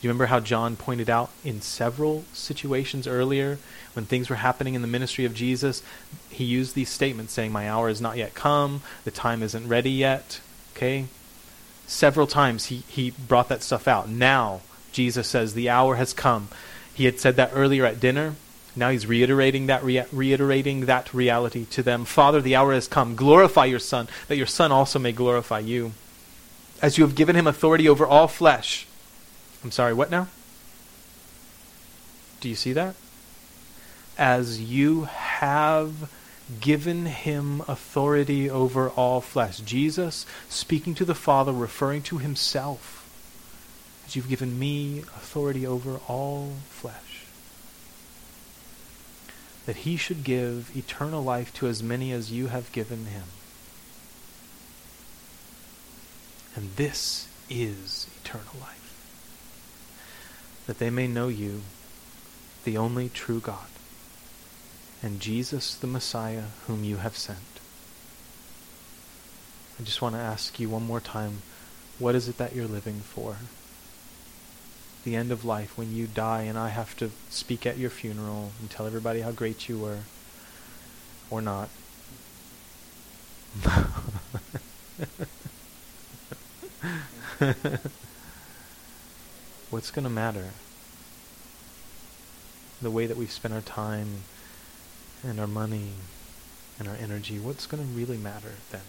Do 0.00 0.08
you 0.08 0.10
remember 0.10 0.26
how 0.26 0.40
John 0.40 0.76
pointed 0.76 1.08
out 1.08 1.30
in 1.44 1.62
several 1.62 2.24
situations 2.32 3.06
earlier 3.06 3.58
when 3.94 4.04
things 4.04 4.28
were 4.28 4.36
happening 4.36 4.74
in 4.74 4.82
the 4.82 4.88
ministry 4.88 5.24
of 5.24 5.34
Jesus? 5.34 5.82
He 6.28 6.44
used 6.44 6.74
these 6.74 6.90
statements 6.90 7.32
saying, 7.32 7.52
My 7.52 7.70
hour 7.70 7.88
has 7.88 8.00
not 8.00 8.16
yet 8.16 8.34
come, 8.34 8.82
the 9.04 9.10
time 9.10 9.42
isn't 9.42 9.66
ready 9.66 9.90
yet. 9.90 10.40
Okay? 10.76 11.06
Several 11.86 12.26
times 12.26 12.66
he, 12.66 12.82
he 12.88 13.12
brought 13.12 13.48
that 13.48 13.62
stuff 13.62 13.88
out. 13.88 14.08
Now, 14.08 14.60
Jesus 14.92 15.28
says, 15.28 15.54
The 15.54 15.70
hour 15.70 15.96
has 15.96 16.12
come. 16.12 16.48
He 16.92 17.06
had 17.06 17.18
said 17.18 17.36
that 17.36 17.52
earlier 17.54 17.86
at 17.86 18.00
dinner 18.00 18.34
Now 18.76 18.90
he's 18.90 19.06
reiterating 19.06 19.66
that, 19.66 19.84
rea- 19.84 20.06
reiterating 20.10 20.86
that 20.86 21.14
reality 21.14 21.64
to 21.66 21.82
them. 21.82 22.04
Father, 22.04 22.40
the 22.40 22.56
hour 22.56 22.72
has 22.72 22.88
come. 22.88 23.14
Glorify 23.14 23.66
your 23.66 23.78
Son, 23.78 24.08
that 24.28 24.36
your 24.36 24.46
Son 24.46 24.72
also 24.72 24.98
may 24.98 25.12
glorify 25.12 25.60
you. 25.60 25.92
As 26.82 26.98
you 26.98 27.04
have 27.04 27.14
given 27.14 27.36
him 27.36 27.46
authority 27.46 27.88
over 27.88 28.04
all 28.04 28.26
flesh. 28.26 28.86
I'm 29.62 29.70
sorry, 29.70 29.94
what 29.94 30.10
now? 30.10 30.28
Do 32.40 32.48
you 32.48 32.56
see 32.56 32.72
that? 32.72 32.96
As 34.18 34.60
you 34.60 35.04
have 35.04 36.10
given 36.60 37.06
him 37.06 37.62
authority 37.68 38.50
over 38.50 38.90
all 38.90 39.20
flesh. 39.20 39.60
Jesus 39.60 40.26
speaking 40.48 40.94
to 40.96 41.04
the 41.04 41.14
Father, 41.14 41.52
referring 41.52 42.02
to 42.02 42.18
himself. 42.18 43.08
As 44.06 44.16
you've 44.16 44.28
given 44.28 44.58
me 44.58 44.98
authority 44.98 45.66
over 45.66 46.00
all 46.08 46.54
flesh 46.68 47.13
that 49.66 49.76
he 49.76 49.96
should 49.96 50.24
give 50.24 50.76
eternal 50.76 51.22
life 51.22 51.52
to 51.54 51.66
as 51.66 51.82
many 51.82 52.12
as 52.12 52.30
you 52.30 52.48
have 52.48 52.72
given 52.72 53.06
him. 53.06 53.24
And 56.54 56.76
this 56.76 57.28
is 57.48 58.06
eternal 58.22 58.54
life. 58.60 58.80
That 60.66 60.78
they 60.78 60.90
may 60.90 61.06
know 61.06 61.28
you, 61.28 61.62
the 62.64 62.76
only 62.76 63.08
true 63.08 63.40
God, 63.40 63.66
and 65.02 65.20
Jesus 65.20 65.74
the 65.74 65.86
Messiah 65.86 66.44
whom 66.66 66.84
you 66.84 66.98
have 66.98 67.16
sent. 67.16 67.38
I 69.78 69.82
just 69.82 70.00
want 70.00 70.14
to 70.14 70.20
ask 70.20 70.60
you 70.60 70.68
one 70.68 70.86
more 70.86 71.00
time, 71.00 71.42
what 71.98 72.14
is 72.14 72.28
it 72.28 72.38
that 72.38 72.54
you're 72.54 72.66
living 72.66 73.00
for? 73.00 73.36
The 75.04 75.14
end 75.14 75.30
of 75.30 75.44
life 75.44 75.76
when 75.78 75.94
you 75.94 76.06
die 76.06 76.42
and 76.42 76.58
I 76.58 76.70
have 76.70 76.96
to 76.96 77.10
speak 77.28 77.66
at 77.66 77.78
your 77.78 77.90
funeral 77.90 78.52
and 78.60 78.70
tell 78.70 78.86
everybody 78.86 79.20
how 79.20 79.30
great 79.30 79.68
you 79.68 79.78
were 79.78 80.00
or 81.30 81.42
not. 81.42 81.68
What's 89.70 89.90
going 89.90 90.04
to 90.04 90.10
matter? 90.10 90.50
The 92.80 92.90
way 92.90 93.06
that 93.06 93.16
we've 93.16 93.30
spent 93.30 93.54
our 93.54 93.60
time 93.60 94.24
and 95.22 95.38
our 95.40 95.46
money 95.46 95.92
and 96.78 96.88
our 96.88 96.96
energy, 96.96 97.38
what's 97.38 97.66
going 97.66 97.82
to 97.82 97.88
really 97.90 98.18
matter 98.18 98.54
then? 98.70 98.82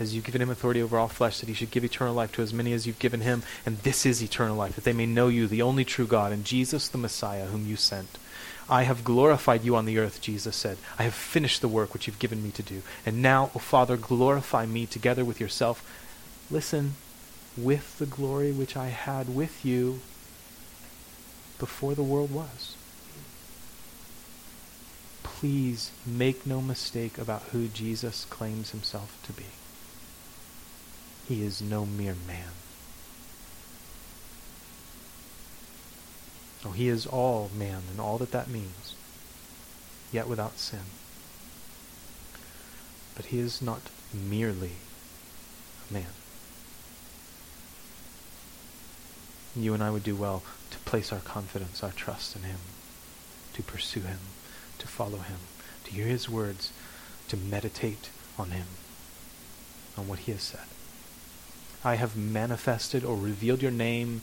As 0.00 0.14
you've 0.14 0.24
given 0.24 0.42
him 0.42 0.50
authority 0.50 0.82
over 0.82 0.98
all 0.98 1.08
flesh, 1.08 1.40
that 1.40 1.48
he 1.48 1.54
should 1.54 1.70
give 1.70 1.84
eternal 1.84 2.14
life 2.14 2.32
to 2.32 2.42
as 2.42 2.52
many 2.52 2.72
as 2.72 2.86
you've 2.86 2.98
given 2.98 3.20
him. 3.20 3.42
And 3.66 3.78
this 3.78 4.06
is 4.06 4.22
eternal 4.22 4.56
life, 4.56 4.74
that 4.74 4.84
they 4.84 4.92
may 4.92 5.06
know 5.06 5.28
you, 5.28 5.46
the 5.46 5.62
only 5.62 5.84
true 5.84 6.06
God, 6.06 6.32
and 6.32 6.44
Jesus 6.44 6.88
the 6.88 6.98
Messiah, 6.98 7.46
whom 7.46 7.66
you 7.66 7.76
sent. 7.76 8.18
I 8.70 8.82
have 8.82 9.04
glorified 9.04 9.64
you 9.64 9.76
on 9.76 9.86
the 9.86 9.98
earth, 9.98 10.20
Jesus 10.20 10.54
said. 10.54 10.76
I 10.98 11.04
have 11.04 11.14
finished 11.14 11.62
the 11.62 11.68
work 11.68 11.94
which 11.94 12.06
you've 12.06 12.18
given 12.18 12.42
me 12.42 12.50
to 12.50 12.62
do. 12.62 12.82
And 13.06 13.22
now, 13.22 13.50
O 13.54 13.58
Father, 13.58 13.96
glorify 13.96 14.66
me 14.66 14.84
together 14.84 15.24
with 15.24 15.40
yourself. 15.40 15.82
Listen, 16.50 16.94
with 17.56 17.98
the 17.98 18.06
glory 18.06 18.52
which 18.52 18.76
I 18.76 18.88
had 18.88 19.34
with 19.34 19.64
you 19.64 20.00
before 21.58 21.94
the 21.94 22.02
world 22.02 22.30
was. 22.30 22.76
Please 25.22 25.90
make 26.06 26.46
no 26.46 26.60
mistake 26.60 27.16
about 27.16 27.42
who 27.52 27.68
Jesus 27.68 28.26
claims 28.26 28.70
himself 28.70 29.18
to 29.26 29.32
be. 29.32 29.44
He 31.28 31.42
is 31.42 31.60
no 31.60 31.84
mere 31.84 32.16
man. 32.26 32.52
Oh, 36.64 36.70
he 36.70 36.88
is 36.88 37.06
all 37.06 37.50
man 37.54 37.82
and 37.90 38.00
all 38.00 38.16
that 38.16 38.30
that 38.30 38.48
means, 38.48 38.94
yet 40.10 40.26
without 40.26 40.58
sin. 40.58 40.86
But 43.14 43.26
he 43.26 43.38
is 43.40 43.60
not 43.60 43.82
merely 44.14 44.72
a 45.90 45.92
man. 45.92 46.14
You 49.54 49.74
and 49.74 49.82
I 49.82 49.90
would 49.90 50.04
do 50.04 50.16
well 50.16 50.42
to 50.70 50.78
place 50.78 51.12
our 51.12 51.20
confidence, 51.20 51.82
our 51.82 51.92
trust 51.92 52.36
in 52.36 52.42
him, 52.42 52.60
to 53.52 53.62
pursue 53.62 54.00
him, 54.00 54.20
to 54.78 54.88
follow 54.88 55.18
him, 55.18 55.40
to 55.84 55.90
hear 55.90 56.06
his 56.06 56.26
words, 56.26 56.72
to 57.28 57.36
meditate 57.36 58.08
on 58.38 58.50
him, 58.50 58.66
on 59.98 60.08
what 60.08 60.20
he 60.20 60.32
has 60.32 60.42
said. 60.42 60.60
I 61.84 61.94
have 61.94 62.16
manifested 62.16 63.04
or 63.04 63.16
revealed 63.16 63.62
your 63.62 63.70
name, 63.70 64.22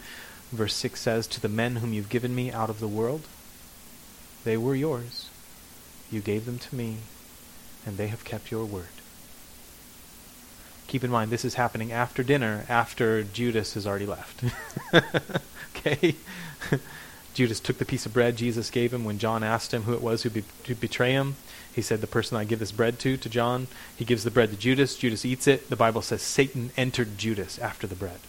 verse 0.52 0.74
6 0.76 1.00
says, 1.00 1.28
to 1.28 1.42
the 1.42 1.50
men 1.50 1.78
whom 1.78 1.94
you've 1.94 2.10
given 2.10 2.36
me 2.36 2.52
out 2.52 2.70
of 2.70 2.80
the 2.80 2.88
world. 2.88 3.22
They 4.44 4.58
were 4.58 4.76
yours. 4.76 5.30
You 6.12 6.22
gave 6.22 6.46
them 6.46 6.60
to 6.60 6.76
me, 6.76 6.98
and 7.86 7.98
they 7.98 8.08
have 8.08 8.24
kept 8.24 8.52
your 8.52 8.66
word. 8.66 8.86
Keep 10.88 11.04
in 11.04 11.12
mind, 11.12 11.32
this 11.32 11.46
is 11.46 11.56
happening 11.56 11.92
after 11.92 12.22
dinner, 12.22 12.66
after 12.70 13.24
Judas 13.24 13.74
has 13.74 13.88
already 13.88 14.06
left. 14.06 14.44
okay? 15.76 16.16
Judas 17.36 17.60
took 17.60 17.78
the 17.80 17.86
piece 17.86 18.06
of 18.06 18.14
bread 18.14 18.38
Jesus 18.38 18.72
gave 18.72 18.94
him 18.94 19.04
when 19.04 19.20
John 19.20 19.44
asked 19.44 19.74
him 19.74 19.84
who 19.84 19.94
it 19.94 20.02
was 20.02 20.24
who 20.24 20.30
be- 20.30 20.46
betray 20.80 21.12
him. 21.12 21.36
He 21.74 21.82
said, 21.82 22.00
The 22.00 22.08
person 22.08 22.38
I 22.38 22.46
give 22.46 22.60
this 22.60 22.72
bread 22.72 22.98
to, 23.00 23.18
to 23.18 23.30
John. 23.30 23.68
He 23.98 24.06
gives 24.06 24.24
the 24.24 24.32
bread 24.32 24.52
to 24.52 24.56
Judas. 24.56 24.96
Judas 24.96 25.26
eats 25.26 25.46
it. 25.46 25.70
The 25.70 25.76
Bible 25.76 26.02
says 26.02 26.22
Satan 26.22 26.72
entered 26.78 27.18
Judas 27.18 27.60
after 27.60 27.88
the 27.88 27.96
bread. 27.96 28.22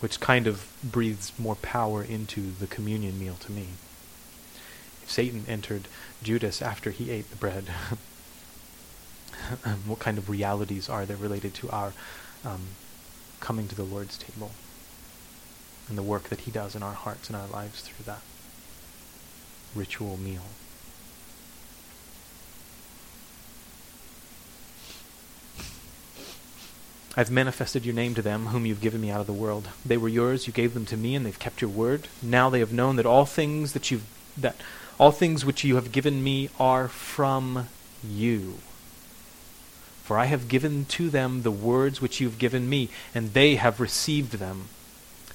Which 0.00 0.20
kind 0.20 0.46
of 0.46 0.72
breathes 0.82 1.32
more 1.38 1.56
power 1.56 2.02
into 2.02 2.52
the 2.52 2.66
communion 2.66 3.18
meal 3.18 3.36
to 3.40 3.52
me. 3.52 3.68
If 5.02 5.10
Satan 5.10 5.44
entered 5.46 5.86
Judas 6.22 6.62
after 6.62 6.90
he 6.90 7.10
ate 7.10 7.28
the 7.30 7.36
bread, 7.36 7.64
what 9.84 9.98
kind 9.98 10.16
of 10.16 10.30
realities 10.30 10.88
are 10.88 11.04
there 11.04 11.18
related 11.18 11.52
to 11.56 11.68
our 11.68 11.92
um, 12.42 12.68
coming 13.40 13.68
to 13.68 13.74
the 13.74 13.84
Lord's 13.84 14.16
table 14.16 14.52
and 15.88 15.96
the 15.96 16.02
work 16.02 16.24
that 16.24 16.40
he 16.40 16.50
does 16.50 16.74
in 16.74 16.82
our 16.82 16.94
hearts 16.94 17.28
and 17.28 17.36
our 17.36 17.46
lives 17.46 17.80
through 17.80 18.04
that? 18.04 18.22
ritual 19.76 20.16
meal. 20.16 20.42
I've 27.18 27.30
manifested 27.30 27.86
your 27.86 27.94
name 27.94 28.14
to 28.14 28.22
them, 28.22 28.46
whom 28.46 28.66
you've 28.66 28.82
given 28.82 29.00
me 29.00 29.10
out 29.10 29.20
of 29.20 29.26
the 29.26 29.32
world. 29.32 29.68
They 29.86 29.96
were 29.96 30.08
yours, 30.08 30.46
you 30.46 30.52
gave 30.52 30.74
them 30.74 30.84
to 30.86 30.98
me, 30.98 31.14
and 31.14 31.24
they've 31.24 31.38
kept 31.38 31.62
your 31.62 31.70
word. 31.70 32.08
Now 32.22 32.50
they 32.50 32.58
have 32.58 32.74
known 32.74 32.96
that 32.96 33.06
all 33.06 33.24
things 33.24 33.72
that 33.72 33.90
you've 33.90 34.04
that 34.36 34.56
all 34.98 35.12
things 35.12 35.44
which 35.44 35.64
you 35.64 35.76
have 35.76 35.92
given 35.92 36.22
me 36.22 36.50
are 36.60 36.88
from 36.88 37.68
you. 38.06 38.58
For 40.04 40.18
I 40.18 40.26
have 40.26 40.48
given 40.48 40.84
to 40.86 41.08
them 41.08 41.42
the 41.42 41.50
words 41.50 42.02
which 42.02 42.20
you 42.20 42.28
have 42.28 42.38
given 42.38 42.68
me, 42.68 42.90
and 43.14 43.32
they 43.32 43.56
have 43.56 43.80
received 43.80 44.32
them, 44.32 44.68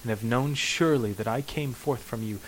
and 0.03 0.09
have 0.09 0.23
known 0.23 0.55
surely 0.55 1.13
that 1.13 1.27
I 1.27 1.41
came 1.41 1.73
forth 1.73 2.01
from 2.03 2.23
you, 2.23 2.39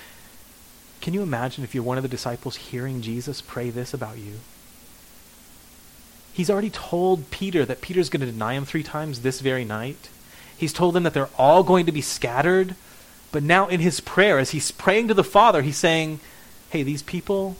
can 1.02 1.14
you 1.14 1.22
imagine 1.22 1.64
if 1.64 1.76
you're 1.76 1.84
one 1.84 1.98
of 1.98 2.04
the 2.04 2.10
disciples 2.10 2.56
hearing 2.56 3.02
Jesus 3.02 3.42
pray 3.42 3.70
this 3.70 3.94
about 3.94 4.18
you? 4.18 4.40
He's 6.34 6.50
already 6.50 6.70
told 6.70 7.30
Peter 7.30 7.66
that 7.66 7.82
Peter's 7.82 8.10
going 8.10 8.26
to 8.26 8.32
deny 8.32 8.54
him 8.54 8.66
three 8.66 8.84
times 8.84 9.22
this 9.22 9.40
very 9.40 9.66
night. 9.66 10.10
He's 10.58 10.74
told 10.74 10.96
them 10.96 11.04
that 11.04 11.14
they're 11.14 11.30
all 11.38 11.62
going 11.64 11.86
to 11.86 11.92
be 11.92 12.02
scattered. 12.02 12.76
But 13.32 13.44
now, 13.44 13.68
in 13.68 13.82
his 13.82 14.00
prayer, 14.00 14.40
as 14.40 14.52
he's 14.52 14.72
praying 14.72 15.10
to 15.10 15.14
the 15.14 15.24
Father, 15.24 15.62
he's 15.62 15.78
saying, 15.78 16.20
Hey, 16.70 16.84
these 16.84 17.04
people, 17.04 17.58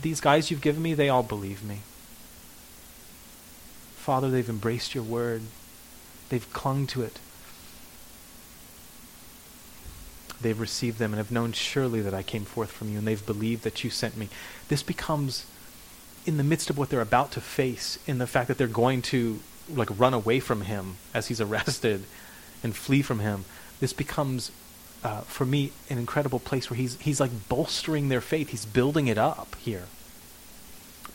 these 0.00 0.20
guys 0.20 0.50
you've 0.50 0.60
given 0.60 0.82
me, 0.82 0.94
they 0.94 1.08
all 1.08 1.22
believe 1.22 1.64
me. 1.64 1.78
Father, 3.96 4.30
they've 4.30 4.48
embraced 4.48 4.94
your 4.94 5.04
word, 5.04 5.42
they've 6.28 6.52
clung 6.52 6.86
to 6.88 7.02
it. 7.02 7.18
They've 10.42 10.58
received 10.58 10.98
them 10.98 11.12
and 11.12 11.18
have 11.18 11.30
known 11.30 11.52
surely 11.52 12.00
that 12.00 12.14
I 12.14 12.22
came 12.22 12.44
forth 12.44 12.70
from 12.70 12.88
you, 12.90 12.98
and 12.98 13.06
they've 13.06 13.24
believed 13.24 13.64
that 13.64 13.82
you 13.84 13.90
sent 13.90 14.16
me. 14.16 14.28
This 14.68 14.82
becomes, 14.82 15.46
in 16.26 16.36
the 16.36 16.44
midst 16.44 16.70
of 16.70 16.78
what 16.78 16.90
they're 16.90 17.00
about 17.00 17.32
to 17.32 17.40
face, 17.40 17.98
in 18.06 18.18
the 18.18 18.26
fact 18.26 18.48
that 18.48 18.58
they're 18.58 18.66
going 18.66 19.02
to 19.02 19.40
like 19.68 19.88
run 19.98 20.14
away 20.14 20.40
from 20.40 20.62
him 20.62 20.96
as 21.14 21.28
he's 21.28 21.40
arrested 21.46 22.04
and 22.62 22.74
flee 22.74 23.02
from 23.02 23.20
him. 23.20 23.44
This 23.80 23.92
becomes, 23.92 24.52
uh, 25.02 25.22
for 25.22 25.44
me, 25.44 25.72
an 25.90 25.98
incredible 25.98 26.38
place 26.38 26.70
where 26.70 26.76
he's 26.76 27.00
he's 27.00 27.20
like 27.20 27.48
bolstering 27.48 28.08
their 28.08 28.20
faith. 28.20 28.50
He's 28.50 28.64
building 28.64 29.08
it 29.08 29.18
up 29.18 29.56
here 29.56 29.86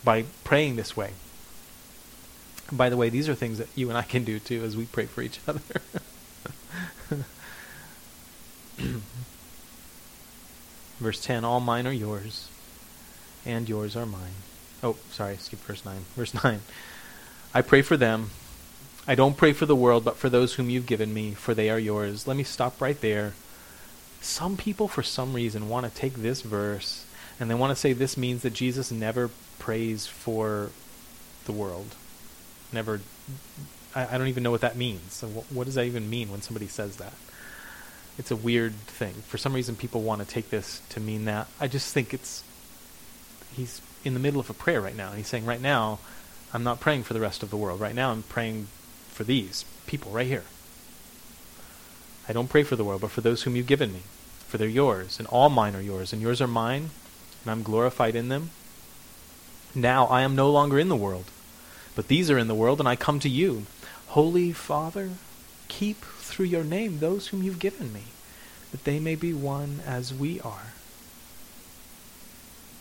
by 0.04 0.24
praying 0.44 0.76
this 0.76 0.96
way. 0.96 1.12
by 2.70 2.88
the 2.90 2.96
way, 2.96 3.08
these 3.08 3.28
are 3.28 3.34
things 3.34 3.58
that 3.58 3.68
you 3.74 3.88
and 3.88 3.96
I 3.96 4.02
can 4.02 4.24
do 4.24 4.38
too 4.38 4.62
as 4.62 4.76
we 4.76 4.84
pray 4.84 5.06
for 5.06 5.22
each 5.22 5.40
other. 5.48 5.60
Verse 10.98 11.22
10 11.22 11.44
All 11.44 11.60
mine 11.60 11.86
are 11.86 11.92
yours, 11.92 12.48
and 13.44 13.68
yours 13.68 13.96
are 13.96 14.06
mine. 14.06 14.34
Oh, 14.82 14.96
sorry, 15.10 15.36
skip 15.36 15.58
verse 15.60 15.84
9. 15.84 16.04
Verse 16.16 16.34
9 16.34 16.60
I 17.54 17.62
pray 17.62 17.82
for 17.82 17.96
them. 17.96 18.30
I 19.06 19.14
don't 19.14 19.36
pray 19.36 19.52
for 19.52 19.66
the 19.66 19.76
world, 19.76 20.04
but 20.04 20.16
for 20.16 20.28
those 20.28 20.54
whom 20.54 20.68
you've 20.68 20.86
given 20.86 21.14
me, 21.14 21.32
for 21.32 21.54
they 21.54 21.70
are 21.70 21.78
yours. 21.78 22.26
Let 22.26 22.36
me 22.36 22.44
stop 22.44 22.80
right 22.80 23.00
there. 23.00 23.32
Some 24.20 24.56
people, 24.56 24.86
for 24.86 25.02
some 25.02 25.32
reason, 25.32 25.68
want 25.68 25.86
to 25.86 25.94
take 25.94 26.14
this 26.14 26.42
verse 26.42 27.06
and 27.40 27.50
they 27.50 27.54
want 27.54 27.70
to 27.70 27.76
say 27.76 27.92
this 27.92 28.16
means 28.16 28.42
that 28.42 28.52
Jesus 28.52 28.90
never 28.90 29.30
prays 29.58 30.06
for 30.06 30.70
the 31.44 31.52
world. 31.52 31.94
Never. 32.72 33.00
I, 33.94 34.14
I 34.14 34.18
don't 34.18 34.28
even 34.28 34.42
know 34.42 34.50
what 34.50 34.60
that 34.62 34.76
means. 34.76 35.12
So 35.12 35.28
what, 35.28 35.44
what 35.50 35.64
does 35.64 35.76
that 35.76 35.84
even 35.84 36.10
mean 36.10 36.30
when 36.30 36.42
somebody 36.42 36.66
says 36.66 36.96
that? 36.96 37.12
It's 38.18 38.30
a 38.30 38.36
weird 38.36 38.74
thing. 38.74 39.14
For 39.28 39.38
some 39.38 39.54
reason, 39.54 39.76
people 39.76 40.02
want 40.02 40.20
to 40.20 40.26
take 40.26 40.50
this 40.50 40.82
to 40.90 41.00
mean 41.00 41.24
that. 41.26 41.46
I 41.60 41.68
just 41.68 41.94
think 41.94 42.12
it's. 42.12 42.42
He's 43.54 43.80
in 44.04 44.14
the 44.14 44.20
middle 44.20 44.40
of 44.40 44.50
a 44.50 44.54
prayer 44.54 44.80
right 44.80 44.96
now. 44.96 45.12
He's 45.12 45.28
saying, 45.28 45.46
right 45.46 45.60
now, 45.60 46.00
I'm 46.52 46.64
not 46.64 46.80
praying 46.80 47.04
for 47.04 47.14
the 47.14 47.20
rest 47.20 47.42
of 47.42 47.50
the 47.50 47.56
world. 47.56 47.80
Right 47.80 47.94
now, 47.94 48.10
I'm 48.10 48.24
praying 48.24 48.66
for 49.08 49.24
these 49.24 49.64
people 49.86 50.12
right 50.12 50.26
here. 50.26 50.44
I 52.28 52.32
don't 52.32 52.50
pray 52.50 52.62
for 52.62 52.76
the 52.76 52.84
world, 52.84 53.00
but 53.00 53.10
for 53.10 53.20
those 53.20 53.42
whom 53.42 53.56
you've 53.56 53.66
given 53.66 53.92
me. 53.92 54.00
For 54.48 54.58
they're 54.58 54.68
yours, 54.68 55.18
and 55.18 55.28
all 55.28 55.48
mine 55.48 55.74
are 55.74 55.80
yours, 55.80 56.12
and 56.12 56.20
yours 56.20 56.40
are 56.40 56.46
mine, 56.46 56.90
and 57.42 57.50
I'm 57.50 57.62
glorified 57.62 58.14
in 58.14 58.28
them. 58.28 58.50
Now 59.74 60.06
I 60.06 60.22
am 60.22 60.34
no 60.34 60.50
longer 60.50 60.78
in 60.78 60.88
the 60.88 60.96
world, 60.96 61.26
but 61.94 62.08
these 62.08 62.30
are 62.30 62.38
in 62.38 62.48
the 62.48 62.54
world, 62.54 62.80
and 62.80 62.88
I 62.88 62.96
come 62.96 63.20
to 63.20 63.28
you. 63.28 63.66
Holy 64.08 64.52
Father, 64.52 65.10
keep 65.68 66.02
through 66.38 66.46
your 66.46 66.62
name 66.62 67.00
those 67.00 67.26
whom 67.26 67.42
you've 67.42 67.58
given 67.58 67.92
me, 67.92 68.04
that 68.70 68.84
they 68.84 69.00
may 69.00 69.16
be 69.16 69.34
one 69.34 69.80
as 69.84 70.14
we 70.14 70.38
are. 70.42 70.72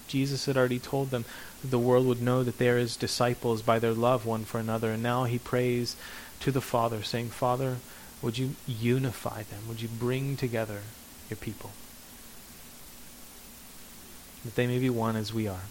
Jesus 0.08 0.46
had 0.46 0.56
already 0.56 0.78
told 0.78 1.10
them 1.10 1.26
that 1.64 1.72
the 1.72 1.80
world 1.80 2.06
would 2.06 2.22
know 2.22 2.44
that 2.44 2.60
they 2.60 2.70
are 2.70 2.78
his 2.78 2.96
disciples 2.96 3.64
by 3.64 3.80
their 3.80 3.94
love 3.94 4.28
one 4.28 4.46
for 4.46 4.60
another, 4.60 4.92
and 4.92 5.02
now 5.02 5.24
he 5.24 5.40
prays 5.40 5.96
to 6.40 6.52
the 6.52 6.62
Father, 6.62 7.02
saying, 7.02 7.30
Father, 7.30 7.78
would 8.22 8.38
you 8.38 8.52
unify 8.68 9.42
them? 9.42 9.68
Would 9.68 9.82
you 9.82 9.88
bring 9.88 10.38
together 10.38 10.82
your 11.28 11.38
people? 11.38 11.72
That 14.46 14.54
they 14.54 14.68
may 14.68 14.78
be 14.78 14.92
one 14.92 15.16
as 15.16 15.34
we 15.34 15.48
are. 15.48 15.64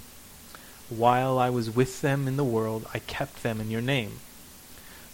While 0.89 1.39
I 1.39 1.51
was 1.51 1.71
with 1.71 2.01
them 2.01 2.27
in 2.27 2.37
the 2.37 2.43
world, 2.43 2.85
I 2.93 2.99
kept 2.99 3.45
them 3.45 3.61
in 3.61 3.71
your 3.71 3.81
name. 3.81 4.19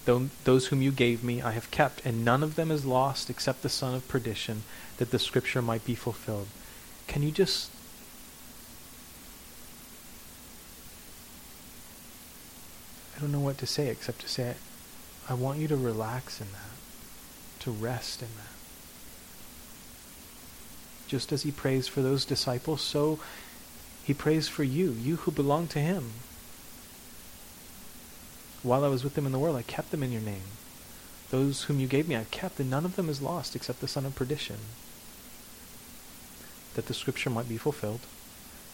Those 0.05 0.67
whom 0.67 0.83
you 0.83 0.91
gave 0.91 1.23
me 1.23 1.41
I 1.41 1.53
have 1.53 1.71
kept, 1.71 2.05
and 2.05 2.25
none 2.25 2.43
of 2.43 2.57
them 2.57 2.71
is 2.71 2.85
lost 2.85 3.31
except 3.31 3.63
the 3.63 3.69
son 3.69 3.95
of 3.95 4.09
perdition, 4.09 4.65
that 4.99 5.11
the 5.11 5.19
scripture 5.19 5.63
might 5.63 5.85
be 5.85 5.95
fulfilled. 5.95 6.49
Can 7.07 7.23
you 7.23 7.31
just 7.31 7.71
I 13.17 13.21
don't 13.21 13.33
know 13.33 13.41
what 13.41 13.59
to 13.59 13.67
say 13.67 13.89
except 13.89 14.21
to 14.23 14.29
say 14.29 14.55
I 15.29 15.35
want 15.35 15.59
you 15.61 15.69
to 15.69 15.77
relax 15.77 16.41
in 16.41 16.49
that 16.53 16.73
to 17.63 17.71
rest 17.71 18.23
in 18.23 18.29
that. 18.37 18.47
Just 21.07 21.31
as 21.31 21.43
he 21.43 21.53
prays 21.53 21.87
for 21.87 22.03
those 22.03 22.25
disciples, 22.25 22.81
so 22.81 23.21
he 24.03 24.13
prays 24.13 24.49
for 24.49 24.65
you, 24.65 24.91
you 24.91 25.17
who 25.17 25.31
belong 25.31 25.69
to 25.69 25.79
him. 25.79 26.11
While 28.63 28.85
I 28.85 28.89
was 28.89 29.03
with 29.03 29.15
them 29.15 29.27
in 29.27 29.33
the 29.33 29.39
world, 29.39 29.57
I 29.57 29.63
kept 29.63 29.91
them 29.91 30.03
in 30.03 30.13
your 30.13 30.21
name. 30.23 30.43
Those 31.31 31.65
whom 31.65 31.81
you 31.81 31.87
gave 31.87 32.09
me, 32.09 32.17
I 32.17 32.25
kept, 32.31 32.61
and 32.61 32.71
none 32.71 32.85
of 32.85 32.97
them 32.97 33.09
is 33.09 33.23
lost 33.23 33.57
except 33.57 33.81
the 33.81 33.89
son 33.89 34.07
of 34.07 34.15
perdition. 34.15 34.59
That 36.75 36.87
the 36.87 36.95
scripture 36.95 37.31
might 37.31 37.49
be 37.49 37.57
fulfilled. 37.57 38.01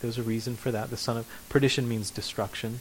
There's 0.00 0.18
a 0.18 0.22
reason 0.22 0.56
for 0.56 0.70
that. 0.70 0.90
The 0.90 0.96
son 0.96 1.16
of 1.16 1.26
perdition 1.48 1.88
means 1.88 2.10
destruction. 2.10 2.80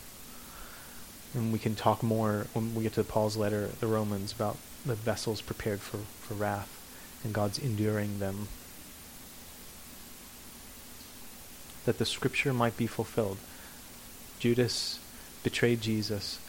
And 1.34 1.54
we 1.54 1.60
can 1.60 1.76
talk 1.76 2.04
more 2.04 2.48
when 2.54 2.76
we 2.76 2.84
get 2.84 2.94
to 2.94 3.04
Paul's 3.04 3.38
letter, 3.38 3.70
the 3.80 3.88
Romans, 3.88 4.32
about 4.32 4.58
the 4.86 4.96
vessels 4.96 5.42
prepared 5.42 5.82
for, 5.82 5.98
for 5.98 6.34
wrath, 6.34 6.74
and 7.24 7.34
God's 7.34 7.60
enduring 7.60 8.20
them. 8.20 8.48
That 11.86 11.98
the 11.98 12.06
scripture 12.06 12.54
might 12.54 12.78
be 12.78 12.88
fulfilled. 12.88 13.38
Judas 14.40 15.00
betrayed 15.44 15.82
Jesus, 15.82 16.40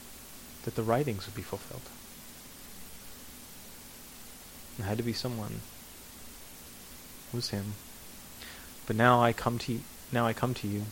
that 0.69 0.75
the 0.75 0.83
writings 0.83 1.25
would 1.25 1.35
be 1.35 1.41
fulfilled. 1.41 1.81
It 4.79 4.83
had 4.83 4.99
to 4.99 5.03
be 5.03 5.15
someone. 5.15 5.63
It 7.33 7.37
was 7.37 7.49
him. 7.49 7.73
But 8.87 8.95
now 8.95 9.23
I 9.23 9.33
come 9.33 9.59
to 9.61 9.73
you, 9.73 9.81
now 10.13 10.27
I 10.27 10.35
come 10.35 10.53
to 10.53 10.69
you. 10.69 10.83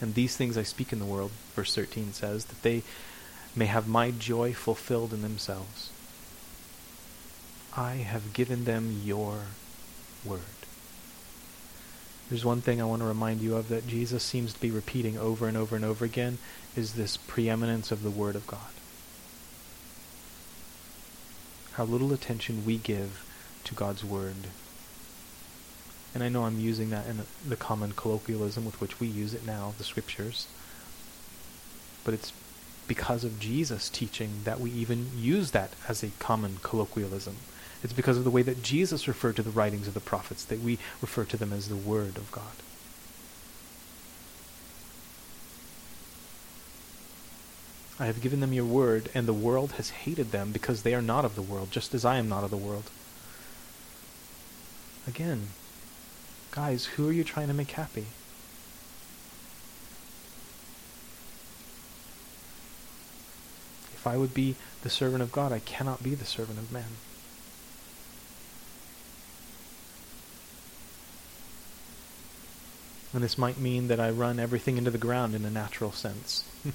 And 0.00 0.14
these 0.14 0.36
things 0.36 0.56
I 0.56 0.62
speak 0.62 0.92
in 0.92 1.00
the 1.00 1.04
world, 1.04 1.32
verse 1.56 1.74
13 1.74 2.12
says, 2.12 2.44
that 2.44 2.62
they 2.62 2.84
may 3.56 3.66
have 3.66 3.88
my 3.88 4.12
joy 4.12 4.52
fulfilled 4.54 5.12
in 5.12 5.22
themselves. 5.22 5.90
I 7.76 7.94
have 7.96 8.32
given 8.32 8.64
them 8.64 9.00
your 9.04 9.46
word. 10.24 10.59
There's 12.30 12.44
one 12.44 12.60
thing 12.60 12.80
I 12.80 12.84
want 12.84 13.02
to 13.02 13.08
remind 13.08 13.40
you 13.40 13.56
of 13.56 13.68
that 13.70 13.88
Jesus 13.88 14.22
seems 14.22 14.54
to 14.54 14.60
be 14.60 14.70
repeating 14.70 15.18
over 15.18 15.48
and 15.48 15.56
over 15.56 15.74
and 15.74 15.84
over 15.84 16.04
again 16.04 16.38
is 16.76 16.94
this 16.94 17.16
preeminence 17.16 17.90
of 17.90 18.04
the 18.04 18.10
word 18.10 18.36
of 18.36 18.46
God. 18.46 18.70
How 21.72 21.84
little 21.84 22.12
attention 22.12 22.64
we 22.64 22.76
give 22.76 23.26
to 23.64 23.74
God's 23.74 24.04
word. 24.04 24.36
And 26.14 26.22
I 26.22 26.28
know 26.28 26.44
I'm 26.44 26.60
using 26.60 26.90
that 26.90 27.06
in 27.08 27.22
the 27.46 27.56
common 27.56 27.92
colloquialism 27.92 28.64
with 28.64 28.80
which 28.80 29.00
we 29.00 29.08
use 29.08 29.34
it 29.34 29.44
now, 29.44 29.74
the 29.76 29.84
scriptures. 29.84 30.46
But 32.04 32.14
it's 32.14 32.32
because 32.86 33.24
of 33.24 33.40
Jesus' 33.40 33.88
teaching 33.88 34.42
that 34.44 34.60
we 34.60 34.70
even 34.70 35.10
use 35.16 35.50
that 35.50 35.70
as 35.88 36.04
a 36.04 36.10
common 36.20 36.58
colloquialism. 36.62 37.36
It's 37.82 37.92
because 37.92 38.18
of 38.18 38.24
the 38.24 38.30
way 38.30 38.42
that 38.42 38.62
Jesus 38.62 39.08
referred 39.08 39.36
to 39.36 39.42
the 39.42 39.50
writings 39.50 39.88
of 39.88 39.94
the 39.94 40.00
prophets 40.00 40.44
that 40.44 40.60
we 40.60 40.78
refer 41.00 41.24
to 41.24 41.36
them 41.36 41.52
as 41.52 41.68
the 41.68 41.76
Word 41.76 42.16
of 42.16 42.30
God. 42.30 42.44
I 48.00 48.06
have 48.06 48.22
given 48.22 48.40
them 48.40 48.54
your 48.54 48.64
word, 48.64 49.10
and 49.12 49.28
the 49.28 49.34
world 49.34 49.72
has 49.72 49.90
hated 49.90 50.32
them 50.32 50.52
because 50.52 50.82
they 50.82 50.94
are 50.94 51.02
not 51.02 51.26
of 51.26 51.34
the 51.34 51.42
world, 51.42 51.70
just 51.70 51.94
as 51.94 52.02
I 52.02 52.16
am 52.16 52.30
not 52.30 52.44
of 52.44 52.50
the 52.50 52.56
world. 52.56 52.90
Again, 55.06 55.48
guys, 56.50 56.86
who 56.86 57.06
are 57.10 57.12
you 57.12 57.24
trying 57.24 57.48
to 57.48 57.54
make 57.54 57.72
happy? 57.72 58.06
If 63.92 64.06
I 64.06 64.16
would 64.16 64.32
be 64.32 64.56
the 64.80 64.88
servant 64.88 65.22
of 65.22 65.30
God, 65.30 65.52
I 65.52 65.58
cannot 65.58 66.02
be 66.02 66.14
the 66.14 66.24
servant 66.24 66.58
of 66.58 66.72
man. 66.72 66.96
And 73.12 73.24
this 73.24 73.36
might 73.36 73.58
mean 73.58 73.88
that 73.88 73.98
I 73.98 74.10
run 74.10 74.38
everything 74.38 74.78
into 74.78 74.90
the 74.90 74.98
ground 74.98 75.34
in 75.34 75.44
a 75.44 75.50
natural 75.50 75.90
sense. 75.90 76.44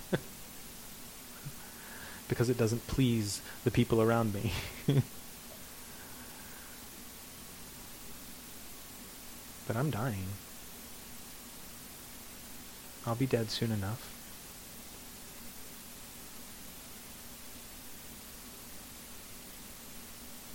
because 2.27 2.49
it 2.49 2.57
doesn't 2.57 2.87
please 2.87 3.41
the 3.63 3.71
people 3.71 4.01
around 4.01 4.33
me. 4.33 4.51
but 9.67 9.77
I'm 9.77 9.89
dying. 9.91 10.25
I'll 13.05 13.15
be 13.15 13.27
dead 13.27 13.51
soon 13.51 13.71
enough. 13.71 14.11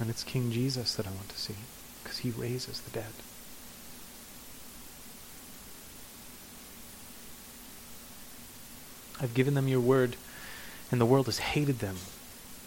And 0.01 0.11
it's 0.11 0.25
King 0.25 0.51
Jesus 0.51 0.95
that 0.95 1.07
I 1.07 1.11
want 1.11 1.29
to 1.29 1.39
see, 1.39 1.57
because 2.03 2.19
he 2.19 2.31
raises 2.31 2.81
the 2.81 2.91
dead. 2.91 3.13
I've 9.21 9.35
given 9.35 9.55
them 9.55 9.69
your 9.69 9.81
word, 9.81 10.17
and 10.91 11.01
the 11.01 11.07
world 11.07 11.27
has 11.27 11.39
hated 11.39 11.79
them 11.79 11.97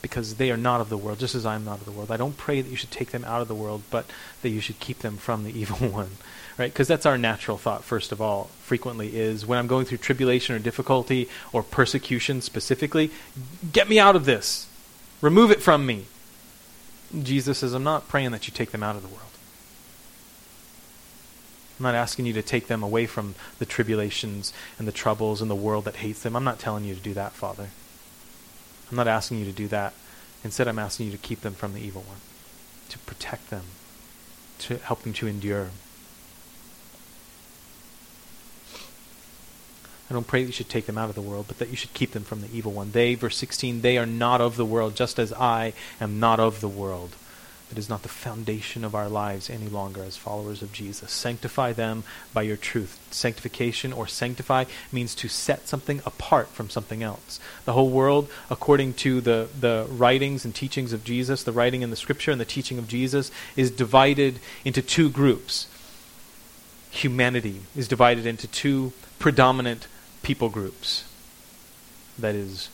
because 0.03 0.35
they 0.35 0.51
are 0.51 0.57
not 0.57 0.81
of 0.81 0.89
the 0.89 0.97
world, 0.97 1.17
just 1.17 1.33
as 1.33 1.45
I 1.45 1.55
am 1.55 1.63
not 1.63 1.79
of 1.79 1.85
the 1.85 1.91
world. 1.91 2.11
I 2.11 2.17
don't 2.17 2.35
pray 2.35 2.61
that 2.61 2.69
you 2.69 2.75
should 2.75 2.91
take 2.91 3.11
them 3.11 3.23
out 3.23 3.41
of 3.41 3.47
the 3.47 3.55
world, 3.55 3.83
but 3.89 4.05
that 4.41 4.49
you 4.49 4.59
should 4.59 4.79
keep 4.79 4.99
them 4.99 5.15
from 5.15 5.45
the 5.45 5.59
evil 5.59 5.87
one, 5.87 6.11
right? 6.57 6.71
Because 6.71 6.87
that's 6.87 7.05
our 7.05 7.17
natural 7.17 7.57
thought, 7.57 7.83
first 7.83 8.11
of 8.11 8.21
all, 8.21 8.49
frequently 8.61 9.15
is 9.15 9.45
when 9.45 9.57
I'm 9.57 9.67
going 9.67 9.85
through 9.85 9.99
tribulation 9.99 10.55
or 10.55 10.59
difficulty 10.59 11.29
or 11.53 11.63
persecution 11.63 12.41
specifically, 12.41 13.11
get 13.71 13.87
me 13.87 13.97
out 13.97 14.15
of 14.15 14.25
this. 14.25 14.67
Remove 15.21 15.51
it 15.51 15.61
from 15.61 15.85
me. 15.85 16.05
Jesus 17.21 17.59
says, 17.59 17.73
I'm 17.73 17.83
not 17.83 18.09
praying 18.09 18.31
that 18.31 18.47
you 18.47 18.53
take 18.53 18.71
them 18.71 18.83
out 18.83 18.97
of 18.97 19.03
the 19.03 19.07
world. 19.07 19.21
I'm 21.79 21.83
not 21.83 21.95
asking 21.95 22.25
you 22.25 22.33
to 22.33 22.43
take 22.43 22.67
them 22.67 22.83
away 22.83 23.05
from 23.07 23.35
the 23.59 23.65
tribulations 23.65 24.53
and 24.77 24.87
the 24.87 24.91
troubles 24.91 25.41
and 25.41 25.49
the 25.49 25.55
world 25.55 25.85
that 25.85 25.97
hates 25.97 26.21
them. 26.21 26.35
I'm 26.35 26.43
not 26.43 26.59
telling 26.59 26.85
you 26.85 26.93
to 26.93 27.01
do 27.01 27.13
that, 27.15 27.33
Father. 27.33 27.69
I'm 28.91 28.97
not 28.97 29.07
asking 29.07 29.39
you 29.39 29.45
to 29.45 29.51
do 29.51 29.67
that. 29.69 29.93
Instead, 30.43 30.67
I'm 30.67 30.79
asking 30.79 31.07
you 31.07 31.11
to 31.13 31.17
keep 31.17 31.41
them 31.41 31.53
from 31.53 31.73
the 31.73 31.79
evil 31.79 32.03
one, 32.03 32.17
to 32.89 32.99
protect 32.99 33.49
them, 33.49 33.63
to 34.59 34.77
help 34.77 35.01
them 35.01 35.13
to 35.13 35.27
endure. 35.27 35.69
I 40.09 40.13
don't 40.13 40.27
pray 40.27 40.43
that 40.43 40.47
you 40.47 40.53
should 40.53 40.69
take 40.69 40.85
them 40.85 40.97
out 40.97 41.09
of 41.09 41.15
the 41.15 41.21
world, 41.21 41.45
but 41.47 41.57
that 41.59 41.69
you 41.69 41.75
should 41.75 41.93
keep 41.93 42.11
them 42.11 42.23
from 42.23 42.41
the 42.41 42.49
evil 42.53 42.71
one. 42.71 42.91
They, 42.91 43.15
verse 43.15 43.37
16, 43.37 43.81
they 43.81 43.97
are 43.97 44.05
not 44.05 44.41
of 44.41 44.57
the 44.57 44.65
world, 44.65 44.95
just 44.95 45.17
as 45.17 45.33
I 45.33 45.73
am 45.99 46.19
not 46.19 46.39
of 46.39 46.61
the 46.61 46.67
world. 46.67 47.15
It 47.73 47.79
is 47.79 47.89
not 47.89 48.03
the 48.03 48.07
foundation 48.07 48.83
of 48.83 48.93
our 48.93 49.09
lives 49.09 49.49
any 49.49 49.65
longer 49.65 50.03
as 50.03 50.15
followers 50.15 50.61
of 50.61 50.71
Jesus. 50.71 51.11
Sanctify 51.11 51.73
them 51.73 52.03
by 52.31 52.43
your 52.43 52.55
truth. 52.55 52.99
Sanctification 53.09 53.91
or 53.91 54.05
sanctify 54.05 54.65
means 54.91 55.15
to 55.15 55.27
set 55.27 55.67
something 55.67 55.99
apart 56.05 56.49
from 56.49 56.69
something 56.69 57.01
else. 57.01 57.39
The 57.65 57.73
whole 57.73 57.89
world, 57.89 58.29
according 58.51 58.93
to 59.05 59.21
the, 59.21 59.47
the 59.59 59.87
writings 59.89 60.45
and 60.45 60.53
teachings 60.53 60.93
of 60.93 61.03
Jesus, 61.03 61.41
the 61.41 61.51
writing 61.51 61.81
in 61.81 61.89
the 61.89 61.95
scripture 61.95 62.29
and 62.29 62.39
the 62.39 62.45
teaching 62.45 62.77
of 62.77 62.87
Jesus, 62.87 63.31
is 63.55 63.71
divided 63.71 64.39
into 64.63 64.83
two 64.83 65.09
groups. 65.09 65.65
Humanity 66.91 67.61
is 67.75 67.87
divided 67.87 68.27
into 68.27 68.45
two 68.45 68.93
predominant 69.17 69.87
people 70.21 70.49
groups. 70.49 71.05
That 72.19 72.35
is, 72.35 72.69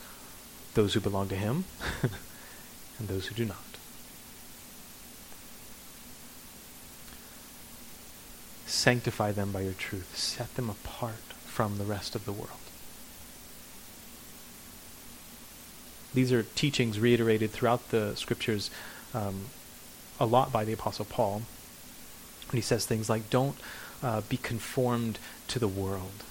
those 0.74 0.93
who 0.93 1.00
belong 1.00 1.30
to 1.30 1.38
Him 1.38 1.64
and 3.00 3.08
those 3.08 3.28
who 3.28 3.36
do 3.36 3.45
not. 3.45 3.68
Sanctify 8.70 9.32
them 9.32 9.51
by 9.51 9.61
your 9.61 9.74
truth. 9.74 10.15
Set 10.15 10.55
them 10.55 10.70
apart 10.70 11.34
from 11.45 11.80
the 11.80 11.84
rest 11.84 12.15
of 12.15 12.26
the 12.26 12.32
world. 12.32 12.51
These 16.13 16.32
are 16.32 16.43
teachings 16.43 16.99
reiterated 16.99 17.51
throughout 17.51 17.89
the 17.89 18.15
scriptures 18.15 18.70
um, 19.13 19.45
a 20.20 20.26
lot 20.26 20.51
by 20.51 20.65
the 20.65 20.74
Apostle 20.74 21.05
Paul. 21.05 21.41
And 22.49 22.57
he 22.57 22.61
says 22.61 22.86
things 22.86 23.09
like, 23.09 23.30
don't 23.30 23.57
uh, 24.03 24.22
be 24.22 24.38
conformed 24.38 25.17
to 25.47 25.59
the 25.59 25.67
world, 25.67 26.24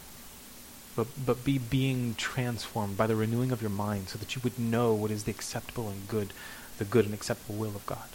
but, 0.97 1.09
but 1.25 1.45
be 1.45 1.59
being 1.59 2.15
transformed 2.15 2.97
by 2.97 3.07
the 3.07 3.17
renewing 3.17 3.51
of 3.51 3.61
your 3.61 3.71
mind 3.71 4.09
so 4.09 4.19
that 4.19 4.37
you 4.37 4.43
would 4.45 4.59
know 4.59 4.95
what 4.95 5.11
is 5.11 5.25
the 5.25 5.31
acceptable 5.31 5.89
and 5.89 6.09
good, 6.09 6.33
the 6.79 6.85
good 6.85 7.05
and 7.05 7.15
acceptable 7.15 7.57
will 7.57 7.77
of 7.77 7.85
God. 7.85 8.09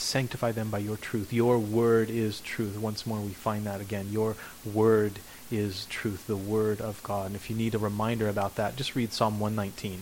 Sanctify 0.00 0.52
them 0.52 0.70
by 0.70 0.78
your 0.78 0.96
truth. 0.96 1.32
Your 1.32 1.58
word 1.58 2.10
is 2.10 2.40
truth. 2.40 2.78
Once 2.78 3.06
more, 3.06 3.20
we 3.20 3.32
find 3.32 3.66
that 3.66 3.80
again. 3.80 4.08
Your 4.10 4.36
word 4.64 5.20
is 5.50 5.84
truth, 5.86 6.26
the 6.26 6.36
word 6.36 6.80
of 6.80 7.02
God. 7.02 7.26
And 7.26 7.36
if 7.36 7.50
you 7.50 7.56
need 7.56 7.74
a 7.74 7.78
reminder 7.78 8.28
about 8.28 8.56
that, 8.56 8.76
just 8.76 8.94
read 8.94 9.12
Psalm 9.12 9.38
119. 9.40 9.92
It 9.92 9.98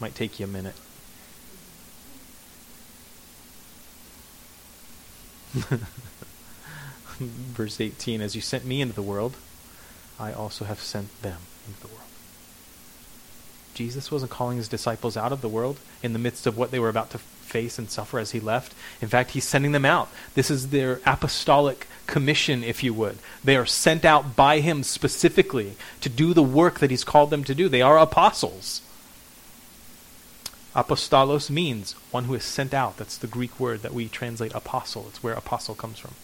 might 0.00 0.14
take 0.14 0.40
you 0.40 0.46
a 0.46 0.48
minute. 0.48 0.74
Verse 7.18 7.80
18 7.80 8.20
As 8.20 8.34
you 8.34 8.40
sent 8.40 8.64
me 8.64 8.80
into 8.80 8.94
the 8.94 9.02
world, 9.02 9.36
I 10.18 10.32
also 10.32 10.64
have 10.64 10.80
sent 10.80 11.22
them 11.22 11.42
into 11.66 11.80
the 11.80 11.88
world. 11.88 12.00
Jesus 13.74 14.10
wasn't 14.10 14.30
calling 14.30 14.58
his 14.58 14.68
disciples 14.68 15.16
out 15.16 15.32
of 15.32 15.40
the 15.40 15.48
world 15.48 15.78
in 16.02 16.12
the 16.12 16.18
midst 16.18 16.46
of 16.46 16.56
what 16.58 16.70
they 16.70 16.78
were 16.78 16.88
about 16.88 17.10
to 17.10 17.18
face 17.52 17.78
and 17.78 17.90
suffer 17.90 18.18
as 18.18 18.30
he 18.32 18.40
left. 18.40 18.74
In 19.00 19.08
fact, 19.08 19.32
he's 19.32 19.46
sending 19.46 19.72
them 19.72 19.84
out. 19.84 20.08
This 20.34 20.50
is 20.50 20.70
their 20.70 21.00
apostolic 21.06 21.86
commission, 22.06 22.64
if 22.64 22.82
you 22.82 22.94
would. 22.94 23.18
They 23.44 23.56
are 23.56 23.66
sent 23.66 24.04
out 24.04 24.34
by 24.34 24.60
him 24.60 24.82
specifically 24.82 25.74
to 26.00 26.08
do 26.08 26.34
the 26.34 26.42
work 26.42 26.80
that 26.80 26.90
he's 26.90 27.04
called 27.04 27.30
them 27.30 27.44
to 27.44 27.54
do. 27.54 27.68
They 27.68 27.82
are 27.82 27.98
apostles. 27.98 28.80
Apostolos 30.74 31.50
means 31.50 31.92
one 32.10 32.24
who 32.24 32.34
is 32.34 32.44
sent 32.44 32.72
out. 32.72 32.96
That's 32.96 33.18
the 33.18 33.26
Greek 33.26 33.60
word 33.60 33.82
that 33.82 33.92
we 33.92 34.08
translate 34.08 34.54
apostle. 34.54 35.06
It's 35.08 35.22
where 35.22 35.34
apostle 35.34 35.74
comes 35.74 35.98
from. 35.98 36.14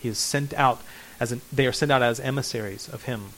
He 0.00 0.08
is 0.08 0.18
sent 0.18 0.54
out 0.54 0.80
as 1.18 1.32
an, 1.32 1.40
they 1.52 1.66
are 1.66 1.72
sent 1.72 1.90
out 1.90 2.02
as 2.02 2.20
emissaries 2.20 2.88
of 2.88 3.02
him. 3.04 3.30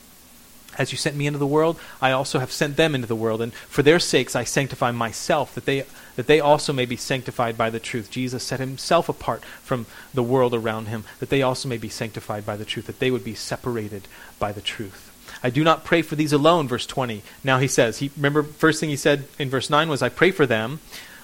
As 0.79 0.93
you 0.93 0.99
sent 0.99 1.17
me 1.17 1.27
into 1.27 1.39
the 1.39 1.47
world, 1.47 1.79
I 2.01 2.13
also 2.13 2.39
have 2.39 2.53
sent 2.53 2.77
them 2.77 2.95
into 2.95 3.07
the 3.07 3.17
world, 3.17 3.43
and 3.43 3.53
for 3.53 3.83
their 3.83 3.99
sakes 3.99 4.37
I 4.37 4.45
sanctify 4.45 4.91
myself, 4.93 5.55
that 5.55 5.67
they 5.67 5.85
that 6.17 6.27
they 6.27 6.41
also 6.41 6.73
may 6.73 6.85
be 6.85 6.97
sanctified 6.97 7.57
by 7.57 7.71
the 7.71 7.81
truth. 7.81 8.11
Jesus 8.11 8.43
set 8.45 8.61
himself 8.61 9.09
apart 9.09 9.45
from 9.63 9.87
the 10.13 10.23
world 10.23 10.55
around 10.55 10.87
him, 10.87 11.05
that 11.19 11.31
they 11.31 11.41
also 11.41 11.69
may 11.69 11.79
be 11.79 11.89
sanctified 11.89 12.45
by 12.45 12.57
the 12.57 12.65
truth, 12.65 12.87
that 12.87 12.99
they 12.99 13.11
would 13.11 13.25
be 13.25 13.35
separated 13.35 14.07
by 14.39 14.53
the 14.53 14.61
truth. 14.61 15.07
I 15.43 15.51
do 15.51 15.65
not 15.65 15.85
pray 15.85 16.03
for 16.03 16.17
these 16.17 16.33
alone, 16.33 16.69
verse 16.69 16.87
20. 16.87 17.23
Now 17.43 17.59
he 17.59 17.69
says, 17.69 17.99
he 17.99 18.11
remember 18.17 18.43
first 18.43 18.81
thing 18.81 18.91
he 18.91 18.97
said 18.97 19.25
in 19.39 19.49
verse 19.49 19.71
9 19.71 19.89
was 19.89 20.03
I 20.03 20.09
pray 20.09 20.31
for 20.31 20.47
them 20.47 20.81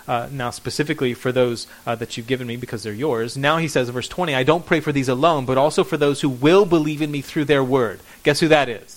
uh, 0.09 0.28
now 0.30 0.51
specifically 0.51 1.14
for 1.14 1.32
those 1.32 1.66
uh, 1.86 1.94
that 1.97 2.16
you've 2.16 2.26
given 2.26 2.47
me 2.47 2.57
because 2.57 2.82
they're 2.82 2.92
yours. 2.92 3.36
Now 3.36 3.59
he 3.59 3.68
says 3.68 3.88
in 3.88 3.94
verse 3.94 4.09
20, 4.09 4.34
I 4.34 4.42
don't 4.42 4.64
pray 4.64 4.80
for 4.80 4.92
these 4.92 5.09
alone, 5.09 5.47
but 5.47 5.59
also 5.59 5.84
for 5.84 5.97
those 5.97 6.20
who 6.20 6.28
will 6.28 6.64
believe 6.64 7.03
in 7.03 7.11
me 7.11 7.20
through 7.20 7.47
their 7.47 7.64
word. 7.64 8.01
Guess 8.22 8.40
who 8.40 8.49
that 8.49 8.68
is? 8.68 8.95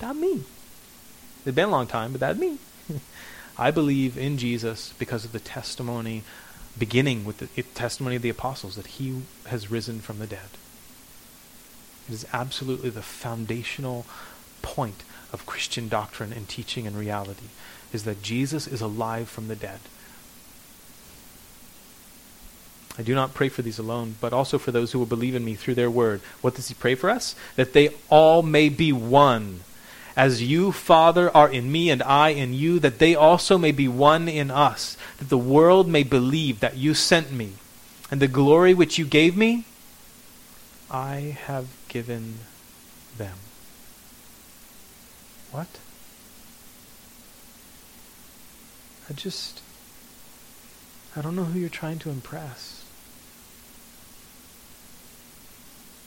Not 0.00 0.16
me. 0.16 0.44
It's 1.44 1.54
been 1.54 1.68
a 1.68 1.72
long 1.72 1.86
time, 1.86 2.12
but 2.12 2.20
that's 2.20 2.38
me. 2.38 2.58
I 3.58 3.70
believe 3.70 4.16
in 4.16 4.38
Jesus 4.38 4.94
because 4.98 5.24
of 5.24 5.32
the 5.32 5.40
testimony, 5.40 6.22
beginning 6.78 7.24
with 7.24 7.38
the 7.38 7.62
testimony 7.62 8.16
of 8.16 8.22
the 8.22 8.28
apostles, 8.28 8.76
that 8.76 8.86
he 8.86 9.22
has 9.46 9.70
risen 9.70 10.00
from 10.00 10.18
the 10.18 10.26
dead. 10.26 10.50
It 12.08 12.14
is 12.14 12.26
absolutely 12.32 12.90
the 12.90 13.02
foundational 13.02 14.06
point 14.62 15.04
of 15.32 15.46
Christian 15.46 15.88
doctrine 15.88 16.32
and 16.32 16.48
teaching 16.48 16.86
and 16.86 16.96
reality 16.96 17.48
is 17.92 18.04
that 18.04 18.22
Jesus 18.22 18.66
is 18.66 18.80
alive 18.80 19.28
from 19.28 19.48
the 19.48 19.56
dead. 19.56 19.80
I 22.98 23.02
do 23.02 23.14
not 23.14 23.34
pray 23.34 23.48
for 23.48 23.62
these 23.62 23.78
alone, 23.78 24.16
but 24.20 24.32
also 24.32 24.58
for 24.58 24.72
those 24.72 24.90
who 24.92 24.98
will 24.98 25.06
believe 25.06 25.36
in 25.36 25.44
me 25.44 25.54
through 25.54 25.76
their 25.76 25.90
word. 25.90 26.20
What 26.40 26.56
does 26.56 26.68
he 26.68 26.74
pray 26.74 26.96
for 26.96 27.08
us? 27.08 27.36
That 27.54 27.72
they 27.72 27.90
all 28.10 28.42
may 28.42 28.68
be 28.68 28.92
one. 28.92 29.60
As 30.18 30.42
you, 30.42 30.72
Father, 30.72 31.30
are 31.30 31.48
in 31.48 31.70
me 31.70 31.90
and 31.90 32.02
I 32.02 32.30
in 32.30 32.52
you, 32.52 32.80
that 32.80 32.98
they 32.98 33.14
also 33.14 33.56
may 33.56 33.70
be 33.70 33.86
one 33.86 34.28
in 34.28 34.50
us, 34.50 34.96
that 35.18 35.28
the 35.28 35.38
world 35.38 35.86
may 35.86 36.02
believe 36.02 36.58
that 36.58 36.76
you 36.76 36.92
sent 36.92 37.30
me. 37.30 37.52
And 38.10 38.20
the 38.20 38.26
glory 38.26 38.74
which 38.74 38.98
you 38.98 39.04
gave 39.04 39.36
me, 39.36 39.64
I 40.90 41.38
have 41.46 41.68
given 41.86 42.38
them. 43.16 43.36
What? 45.52 45.68
I 49.08 49.12
just, 49.12 49.60
I 51.14 51.20
don't 51.20 51.36
know 51.36 51.44
who 51.44 51.60
you're 51.60 51.68
trying 51.68 52.00
to 52.00 52.10
impress. 52.10 52.82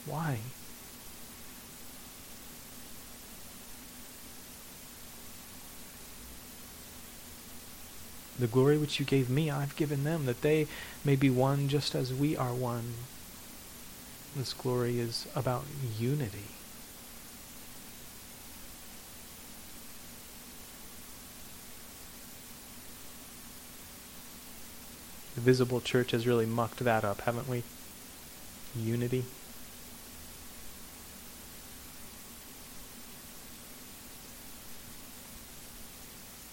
Why? 0.06 0.40
The 8.40 8.48
glory 8.48 8.78
which 8.78 9.00
you 9.00 9.06
gave 9.06 9.30
me, 9.30 9.52
I've 9.52 9.76
given 9.76 10.04
them, 10.04 10.26
that 10.26 10.42
they 10.42 10.68
may 11.04 11.16
be 11.16 11.30
one 11.30 11.68
just 11.68 11.94
as 11.96 12.14
we 12.14 12.36
are 12.36 12.54
one. 12.54 12.94
This 14.36 14.54
glory 14.54 15.00
is 15.00 15.28
about 15.36 15.66
unity. 16.00 16.48
The 25.36 25.42
visible 25.42 25.82
church 25.82 26.12
has 26.12 26.28
really 26.28 26.46
mucked 26.46 26.80
that 26.80 27.04
up, 27.04 27.22
haven't 27.22 27.48
we? 27.48 27.64
Unity. 28.76 29.26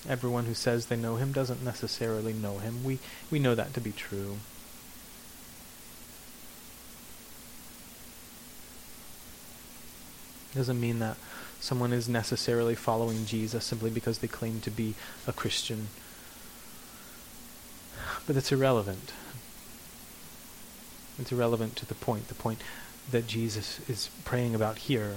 Everyone 0.09 0.47
who 0.47 0.55
says 0.55 0.87
they 0.87 0.97
know 0.97 1.17
him 1.17 1.33
doesn't 1.33 1.63
necessarily 1.63 2.33
know 2.33 2.59
him. 2.59 2.83
We, 2.83 2.99
we 3.31 3.39
know 3.39 3.55
that 3.55 3.75
to 3.75 3.81
be 3.81 3.93
true. 3.93 4.39
Doesn't 10.55 10.81
mean 10.81 10.99
that 11.01 11.19
someone 11.61 11.93
is 11.93 12.09
necessarily 12.09 12.75
following 12.75 13.27
Jesus 13.27 13.65
simply 13.65 13.91
because 13.91 14.19
they 14.19 14.29
claim 14.29 14.61
to 14.61 14.71
be 14.71 14.95
a 15.27 15.33
Christian 15.33 15.89
but 18.29 18.37
it's 18.37 18.53
irrelevant. 18.53 19.15
It's 21.19 21.33
irrelevant 21.33 21.77
to 21.77 21.87
the 21.87 21.95
point, 21.95 22.29
the 22.29 22.35
point 22.35 22.61
that 23.11 23.27
Jesus 23.27 23.81
is 23.89 24.11
praying 24.27 24.55
about 24.55 24.77
here. 24.77 25.15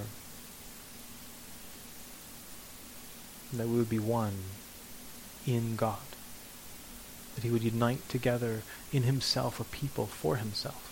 That 3.52 3.68
we 3.68 3.76
would 3.76 3.90
be 3.90 3.98
one 3.98 4.32
in 5.46 5.76
God. 5.76 5.98
That 7.34 7.44
he 7.44 7.50
would 7.50 7.62
unite 7.62 8.08
together 8.08 8.62
in 8.92 9.04
himself 9.04 9.58
a 9.60 9.64
people 9.64 10.06
for 10.06 10.36
himself 10.36 10.88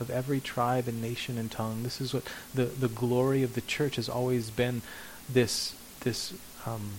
of 0.00 0.10
every 0.10 0.40
tribe 0.40 0.88
and 0.88 1.00
nation 1.00 1.38
and 1.38 1.50
tongue. 1.50 1.82
This 1.82 2.00
is 2.00 2.12
what 2.14 2.24
the, 2.54 2.64
the 2.64 2.88
glory 2.88 3.42
of 3.42 3.54
the 3.54 3.60
church 3.60 3.96
has 3.96 4.08
always 4.08 4.50
been 4.50 4.82
this 5.28 5.74
this 6.00 6.34
um, 6.66 6.92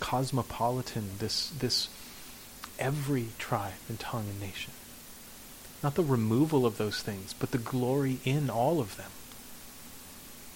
cosmopolitan, 0.00 1.10
this 1.18 1.48
this 1.50 1.88
every 2.78 3.28
tribe 3.38 3.72
and 3.88 3.98
tongue 3.98 4.26
and 4.28 4.40
nation. 4.40 4.72
not 5.82 5.94
the 5.94 6.04
removal 6.04 6.66
of 6.66 6.76
those 6.78 7.02
things, 7.02 7.34
but 7.38 7.50
the 7.50 7.58
glory 7.58 8.18
in 8.24 8.50
all 8.50 8.80
of 8.80 8.96
them. 8.96 9.10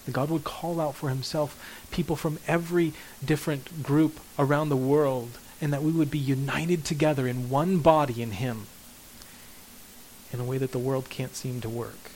That 0.05 0.11
God 0.11 0.29
would 0.29 0.43
call 0.43 0.81
out 0.81 0.95
for 0.95 1.09
himself 1.09 1.87
people 1.91 2.15
from 2.15 2.39
every 2.47 2.93
different 3.23 3.83
group 3.83 4.19
around 4.37 4.69
the 4.69 4.75
world, 4.75 5.37
and 5.61 5.71
that 5.71 5.83
we 5.83 5.91
would 5.91 6.11
be 6.11 6.19
united 6.19 6.83
together 6.83 7.27
in 7.27 7.49
one 7.49 7.79
body 7.79 8.21
in 8.21 8.31
him 8.31 8.67
in 10.33 10.39
a 10.39 10.43
way 10.43 10.57
that 10.57 10.71
the 10.71 10.79
world 10.79 11.09
can't 11.09 11.35
seem 11.35 11.61
to 11.61 11.69
work. 11.69 12.11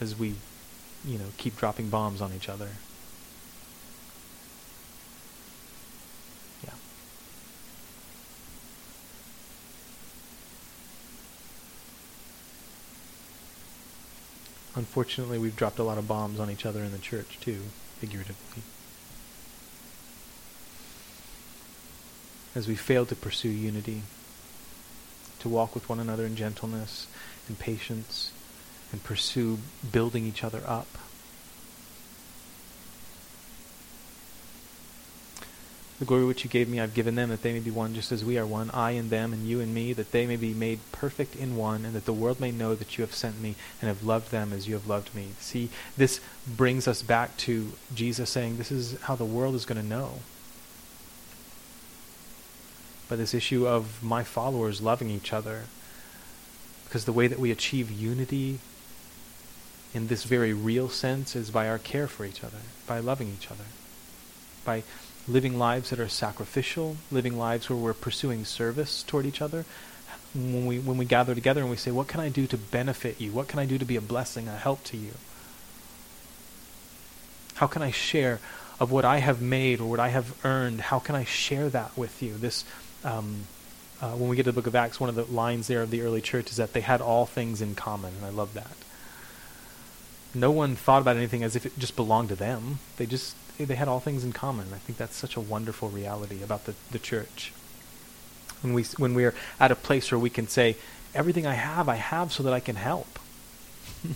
As 0.00 0.18
we, 0.18 0.34
you 1.04 1.18
know, 1.18 1.26
keep 1.36 1.56
dropping 1.56 1.90
bombs 1.90 2.22
on 2.22 2.32
each 2.32 2.48
other. 2.48 2.70
Yeah. 6.64 6.70
Unfortunately, 14.76 15.38
we've 15.38 15.56
dropped 15.56 15.78
a 15.78 15.82
lot 15.82 15.96
of 15.96 16.06
bombs 16.06 16.38
on 16.38 16.50
each 16.50 16.66
other 16.66 16.84
in 16.84 16.92
the 16.92 16.98
church, 16.98 17.38
too, 17.40 17.62
figuratively. 17.98 18.62
As 22.54 22.68
we 22.68 22.76
fail 22.76 23.06
to 23.06 23.16
pursue 23.16 23.48
unity, 23.48 24.02
to 25.38 25.48
walk 25.48 25.74
with 25.74 25.88
one 25.88 25.98
another 25.98 26.26
in 26.26 26.36
gentleness 26.36 27.06
and 27.48 27.58
patience, 27.58 28.32
and 28.92 29.02
pursue 29.02 29.58
building 29.90 30.26
each 30.26 30.44
other 30.44 30.62
up. 30.66 30.86
The 35.98 36.04
glory 36.04 36.26
which 36.26 36.44
you 36.44 36.50
gave 36.50 36.68
me, 36.68 36.78
I've 36.78 36.92
given 36.92 37.14
them, 37.14 37.30
that 37.30 37.42
they 37.42 37.54
may 37.54 37.60
be 37.60 37.70
one 37.70 37.94
just 37.94 38.12
as 38.12 38.22
we 38.22 38.36
are 38.36 38.44
one, 38.44 38.70
I 38.72 38.90
and 38.90 39.08
them, 39.08 39.32
and 39.32 39.46
you 39.46 39.60
and 39.60 39.74
me, 39.74 39.94
that 39.94 40.12
they 40.12 40.26
may 40.26 40.36
be 40.36 40.52
made 40.52 40.80
perfect 40.92 41.34
in 41.34 41.56
one, 41.56 41.86
and 41.86 41.94
that 41.94 42.04
the 42.04 42.12
world 42.12 42.38
may 42.38 42.50
know 42.50 42.74
that 42.74 42.98
you 42.98 43.02
have 43.02 43.14
sent 43.14 43.40
me 43.40 43.54
and 43.80 43.88
have 43.88 44.02
loved 44.02 44.30
them 44.30 44.52
as 44.52 44.68
you 44.68 44.74
have 44.74 44.86
loved 44.86 45.14
me. 45.14 45.28
See, 45.40 45.70
this 45.96 46.20
brings 46.46 46.86
us 46.86 47.02
back 47.02 47.36
to 47.38 47.72
Jesus 47.94 48.28
saying, 48.28 48.58
This 48.58 48.70
is 48.70 49.00
how 49.02 49.16
the 49.16 49.24
world 49.24 49.54
is 49.54 49.64
going 49.64 49.80
to 49.80 49.86
know. 49.86 50.20
By 53.08 53.16
this 53.16 53.32
issue 53.32 53.66
of 53.66 54.02
my 54.02 54.22
followers 54.22 54.82
loving 54.82 55.08
each 55.08 55.32
other. 55.32 55.64
Because 56.84 57.04
the 57.04 57.12
way 57.12 57.26
that 57.26 57.38
we 57.38 57.50
achieve 57.50 57.90
unity 57.90 58.58
in 59.94 60.08
this 60.08 60.24
very 60.24 60.52
real 60.52 60.88
sense 60.88 61.34
is 61.34 61.50
by 61.50 61.68
our 61.68 61.78
care 61.78 62.06
for 62.06 62.24
each 62.24 62.44
other, 62.44 62.58
by 62.86 63.00
loving 63.00 63.28
each 63.28 63.50
other, 63.50 63.64
by 64.64 64.82
living 65.28 65.58
lives 65.58 65.90
that 65.90 65.98
are 65.98 66.08
sacrificial, 66.08 66.96
living 67.10 67.36
lives 67.38 67.68
where 67.68 67.78
we're 67.78 67.94
pursuing 67.94 68.44
service 68.44 69.02
toward 69.02 69.26
each 69.26 69.42
other. 69.42 69.64
When 70.34 70.66
we 70.66 70.78
when 70.78 70.96
we 70.98 71.04
gather 71.04 71.34
together 71.34 71.62
and 71.62 71.70
we 71.70 71.76
say, 71.76 71.90
"What 71.90 72.08
can 72.08 72.20
I 72.20 72.28
do 72.28 72.46
to 72.46 72.58
benefit 72.58 73.20
you? 73.20 73.32
What 73.32 73.48
can 73.48 73.58
I 73.58 73.66
do 73.66 73.78
to 73.78 73.84
be 73.84 73.96
a 73.96 74.00
blessing, 74.00 74.48
a 74.48 74.56
help 74.56 74.84
to 74.84 74.96
you? 74.96 75.12
How 77.54 77.66
can 77.66 77.82
I 77.82 77.90
share 77.90 78.40
of 78.78 78.92
what 78.92 79.04
I 79.04 79.18
have 79.18 79.40
made 79.40 79.80
or 79.80 79.88
what 79.88 80.00
I 80.00 80.08
have 80.08 80.34
earned? 80.44 80.82
How 80.82 80.98
can 80.98 81.14
I 81.14 81.24
share 81.24 81.70
that 81.70 81.96
with 81.96 82.22
you?" 82.22 82.36
This 82.36 82.64
um, 83.02 83.46
uh, 84.00 84.10
when 84.10 84.28
we 84.28 84.36
get 84.36 84.42
to 84.42 84.52
the 84.52 84.54
book 84.54 84.66
of 84.66 84.74
Acts, 84.74 85.00
one 85.00 85.08
of 85.08 85.14
the 85.14 85.24
lines 85.24 85.68
there 85.68 85.82
of 85.82 85.90
the 85.90 86.02
early 86.02 86.20
church 86.20 86.50
is 86.50 86.56
that 86.56 86.74
they 86.74 86.82
had 86.82 87.00
all 87.00 87.24
things 87.24 87.62
in 87.62 87.74
common, 87.74 88.14
and 88.16 88.24
I 88.24 88.28
love 88.28 88.52
that. 88.54 88.76
No 90.34 90.50
one 90.50 90.76
thought 90.76 91.00
about 91.00 91.16
anything 91.16 91.42
as 91.42 91.56
if 91.56 91.64
it 91.64 91.78
just 91.78 91.96
belonged 91.96 92.28
to 92.28 92.36
them. 92.36 92.78
They 92.98 93.06
just 93.06 93.34
they 93.58 93.74
had 93.74 93.88
all 93.88 94.00
things 94.00 94.24
in 94.24 94.32
common. 94.32 94.68
I 94.74 94.78
think 94.78 94.98
that's 94.98 95.16
such 95.16 95.36
a 95.36 95.40
wonderful 95.40 95.88
reality 95.88 96.42
about 96.42 96.66
the, 96.66 96.74
the 96.90 96.98
church. 96.98 97.52
When 98.60 98.74
we 98.74 98.84
when 98.96 99.14
we 99.14 99.24
are 99.24 99.34
at 99.60 99.70
a 99.70 99.76
place 99.76 100.10
where 100.10 100.18
we 100.18 100.30
can 100.30 100.48
say, 100.48 100.76
everything 101.14 101.46
I 101.46 101.54
have, 101.54 101.88
I 101.88 101.94
have 101.96 102.32
so 102.32 102.42
that 102.42 102.52
I 102.52 102.60
can 102.60 102.76
help. 102.76 103.18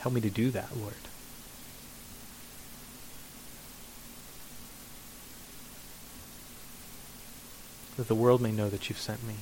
help 0.00 0.14
me 0.14 0.20
to 0.22 0.30
do 0.30 0.50
that, 0.50 0.76
Lord. 0.76 0.94
That 7.96 8.08
the 8.08 8.14
world 8.14 8.40
may 8.40 8.52
know 8.52 8.70
that 8.70 8.88
you've 8.88 8.98
sent 8.98 9.22
me 9.26 9.36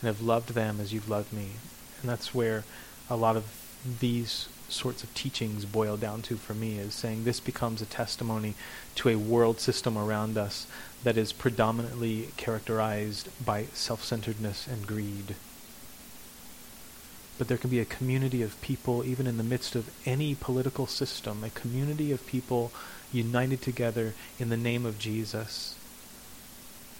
and 0.00 0.06
have 0.06 0.22
loved 0.22 0.54
them 0.54 0.80
as 0.80 0.92
you've 0.92 1.08
loved 1.08 1.32
me. 1.32 1.50
And 2.00 2.10
that's 2.10 2.34
where 2.34 2.64
a 3.10 3.16
lot 3.16 3.36
of 3.36 3.44
these 4.00 4.48
sorts 4.68 5.02
of 5.02 5.12
teachings 5.14 5.64
boil 5.64 5.96
down 5.96 6.22
to 6.22 6.36
for 6.36 6.54
me 6.54 6.78
is 6.78 6.94
saying 6.94 7.24
this 7.24 7.40
becomes 7.40 7.80
a 7.80 7.86
testimony 7.86 8.54
to 8.94 9.08
a 9.08 9.16
world 9.16 9.60
system 9.60 9.96
around 9.96 10.36
us 10.36 10.66
that 11.04 11.16
is 11.16 11.32
predominantly 11.32 12.28
characterized 12.36 13.28
by 13.44 13.64
self-centeredness 13.72 14.66
and 14.66 14.86
greed. 14.86 15.34
But 17.38 17.48
there 17.48 17.56
can 17.56 17.70
be 17.70 17.80
a 17.80 17.84
community 17.84 18.42
of 18.42 18.60
people, 18.60 19.04
even 19.04 19.26
in 19.26 19.38
the 19.38 19.44
midst 19.44 19.76
of 19.76 19.90
any 20.04 20.34
political 20.34 20.86
system, 20.86 21.44
a 21.44 21.50
community 21.50 22.10
of 22.10 22.26
people 22.26 22.72
united 23.12 23.62
together 23.62 24.14
in 24.38 24.48
the 24.48 24.56
name 24.56 24.84
of 24.84 24.98
Jesus, 24.98 25.76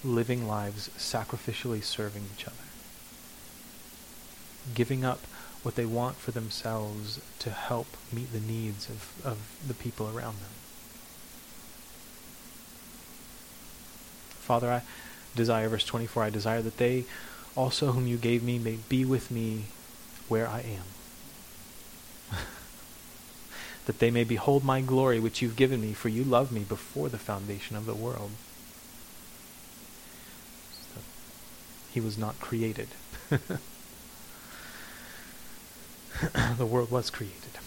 living 0.04 0.46
lives 0.46 0.90
sacrificially 0.96 1.82
serving 1.82 2.24
each 2.36 2.46
other, 2.46 2.54
giving 4.74 5.04
up 5.04 5.20
what 5.62 5.74
they 5.74 5.86
want 5.86 6.16
for 6.16 6.30
themselves 6.30 7.20
to 7.40 7.50
help 7.50 7.88
meet 8.12 8.32
the 8.32 8.40
needs 8.40 8.88
of, 8.88 9.12
of 9.24 9.38
the 9.66 9.74
people 9.74 10.06
around 10.06 10.36
them. 10.36 10.50
Father, 14.40 14.70
I 14.70 14.82
desire, 15.34 15.68
verse 15.68 15.84
24, 15.84 16.24
I 16.24 16.30
desire 16.30 16.62
that 16.62 16.78
they 16.78 17.04
also 17.56 17.92
whom 17.92 18.06
you 18.06 18.16
gave 18.16 18.42
me 18.42 18.58
may 18.58 18.78
be 18.88 19.04
with 19.04 19.30
me 19.30 19.64
where 20.28 20.48
I 20.48 20.60
am. 20.60 22.38
that 23.86 23.98
they 23.98 24.10
may 24.10 24.24
behold 24.24 24.64
my 24.64 24.80
glory 24.80 25.18
which 25.18 25.42
you've 25.42 25.56
given 25.56 25.80
me, 25.80 25.92
for 25.92 26.08
you 26.08 26.24
loved 26.24 26.52
me 26.52 26.60
before 26.60 27.08
the 27.08 27.18
foundation 27.18 27.76
of 27.76 27.84
the 27.84 27.94
world. 27.94 28.30
So 30.94 31.00
he 31.90 32.00
was 32.00 32.16
not 32.16 32.38
created. 32.40 32.88
the 36.58 36.66
world 36.66 36.90
was 36.90 37.10
created. 37.10 37.58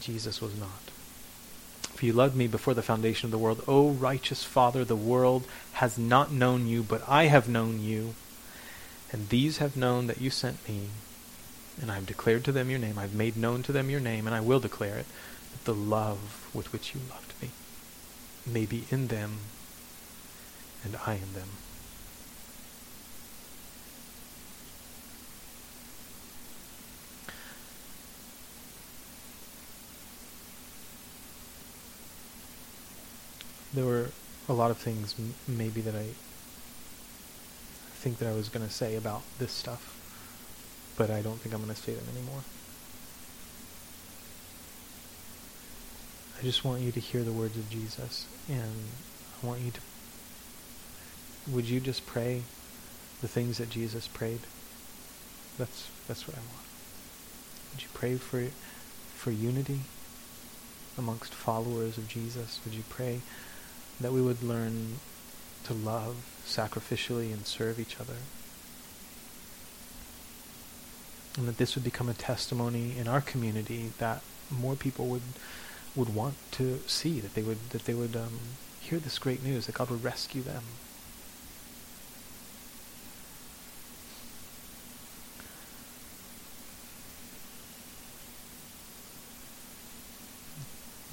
Jesus 0.00 0.40
was 0.40 0.58
not. 0.58 0.68
For 1.94 2.06
you 2.06 2.12
loved 2.12 2.36
me 2.36 2.46
before 2.46 2.74
the 2.74 2.82
foundation 2.82 3.26
of 3.26 3.30
the 3.30 3.38
world. 3.38 3.64
O 3.66 3.90
righteous 3.90 4.44
Father, 4.44 4.84
the 4.84 4.96
world 4.96 5.44
has 5.74 5.98
not 5.98 6.32
known 6.32 6.66
you, 6.66 6.82
but 6.82 7.02
I 7.08 7.24
have 7.24 7.48
known 7.48 7.80
you. 7.80 8.14
And 9.10 9.28
these 9.28 9.58
have 9.58 9.76
known 9.76 10.06
that 10.06 10.20
you 10.20 10.30
sent 10.30 10.68
me. 10.68 10.88
And 11.80 11.90
I 11.90 11.94
have 11.94 12.06
declared 12.06 12.44
to 12.44 12.52
them 12.52 12.70
your 12.70 12.78
name. 12.78 12.98
I 12.98 13.02
have 13.02 13.14
made 13.14 13.36
known 13.36 13.62
to 13.64 13.72
them 13.72 13.90
your 13.90 14.00
name, 14.00 14.26
and 14.26 14.34
I 14.34 14.40
will 14.40 14.60
declare 14.60 14.98
it, 14.98 15.06
that 15.52 15.64
the 15.64 15.74
love 15.74 16.48
with 16.52 16.72
which 16.72 16.94
you 16.94 17.00
loved 17.10 17.32
me 17.40 17.50
may 18.46 18.66
be 18.66 18.84
in 18.90 19.08
them, 19.08 19.38
and 20.84 20.96
I 21.06 21.14
in 21.14 21.32
them. 21.34 21.48
There 33.74 33.84
were 33.84 34.10
a 34.48 34.52
lot 34.52 34.70
of 34.70 34.78
things 34.78 35.14
m- 35.18 35.34
maybe 35.46 35.80
that 35.82 35.94
I 35.94 36.06
think 37.94 38.18
that 38.18 38.28
I 38.28 38.32
was 38.32 38.48
going 38.48 38.66
to 38.66 38.72
say 38.72 38.96
about 38.96 39.22
this 39.38 39.52
stuff, 39.52 39.94
but 40.96 41.10
I 41.10 41.20
don't 41.20 41.38
think 41.40 41.54
I'm 41.54 41.62
going 41.62 41.74
to 41.74 41.80
say 41.80 41.92
them 41.92 42.04
anymore. 42.14 42.42
I 46.38 46.42
just 46.42 46.64
want 46.64 46.80
you 46.80 46.92
to 46.92 47.00
hear 47.00 47.22
the 47.24 47.32
words 47.32 47.56
of 47.56 47.68
Jesus, 47.68 48.26
and 48.48 48.72
I 49.42 49.46
want 49.46 49.60
you 49.60 49.72
to. 49.72 49.80
Would 51.50 51.64
you 51.68 51.80
just 51.80 52.06
pray 52.06 52.42
the 53.20 53.28
things 53.28 53.58
that 53.58 53.70
Jesus 53.70 54.06
prayed? 54.06 54.40
That's 55.58 55.88
that's 56.06 56.28
what 56.28 56.36
I 56.36 56.40
want. 56.40 56.66
Would 57.72 57.82
you 57.82 57.88
pray 57.92 58.16
for 58.16 58.46
for 59.16 59.32
unity 59.32 59.80
amongst 60.96 61.34
followers 61.34 61.98
of 61.98 62.06
Jesus? 62.06 62.60
Would 62.64 62.74
you 62.74 62.84
pray 62.88 63.20
that 64.00 64.12
we 64.12 64.22
would 64.22 64.42
learn 64.42 64.98
to 65.64 65.74
love 65.74 66.16
sacrificially 66.46 67.32
and 67.32 67.46
serve 67.46 67.78
each 67.78 68.00
other. 68.00 68.16
And 71.36 71.46
that 71.46 71.58
this 71.58 71.74
would 71.74 71.84
become 71.84 72.08
a 72.08 72.14
testimony 72.14 72.96
in 72.96 73.06
our 73.06 73.20
community 73.20 73.92
that 73.98 74.22
more 74.50 74.74
people 74.74 75.06
would 75.06 75.22
would 75.94 76.14
want 76.14 76.34
to 76.52 76.78
see 76.86 77.18
that 77.20 77.34
they 77.34 77.42
would 77.42 77.70
that 77.70 77.84
they 77.84 77.94
would 77.94 78.14
um, 78.16 78.38
hear 78.80 78.98
this 78.98 79.18
great 79.18 79.42
news 79.42 79.66
that 79.66 79.74
God 79.74 79.90
would 79.90 80.02
rescue 80.02 80.42
them. 80.42 80.62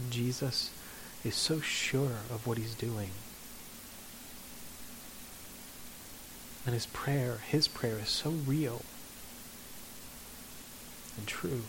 Jesus 0.10 0.70
is 1.26 1.36
so 1.36 1.60
sure 1.60 2.20
of 2.30 2.46
what 2.46 2.58
he's 2.58 2.76
doing. 2.76 3.10
And 6.66 6.74
his 6.74 6.86
prayer, 6.86 7.40
his 7.48 7.68
prayer 7.68 7.98
is 8.00 8.10
so 8.10 8.30
real 8.30 8.84
and 11.18 11.28
true. 11.28 11.64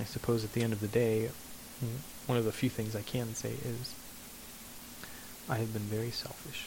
I 0.00 0.04
suppose 0.04 0.42
at 0.42 0.52
the 0.52 0.62
end 0.62 0.72
of 0.72 0.80
the 0.80 0.88
day, 0.88 1.30
one 2.26 2.38
of 2.38 2.44
the 2.44 2.52
few 2.52 2.70
things 2.70 2.96
I 2.96 3.02
can 3.02 3.34
say 3.34 3.50
is 3.50 3.94
I 5.48 5.56
have 5.56 5.72
been 5.72 5.82
very 5.82 6.10
selfish. 6.10 6.66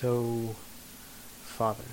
So, 0.00 0.56
Father, 1.42 1.84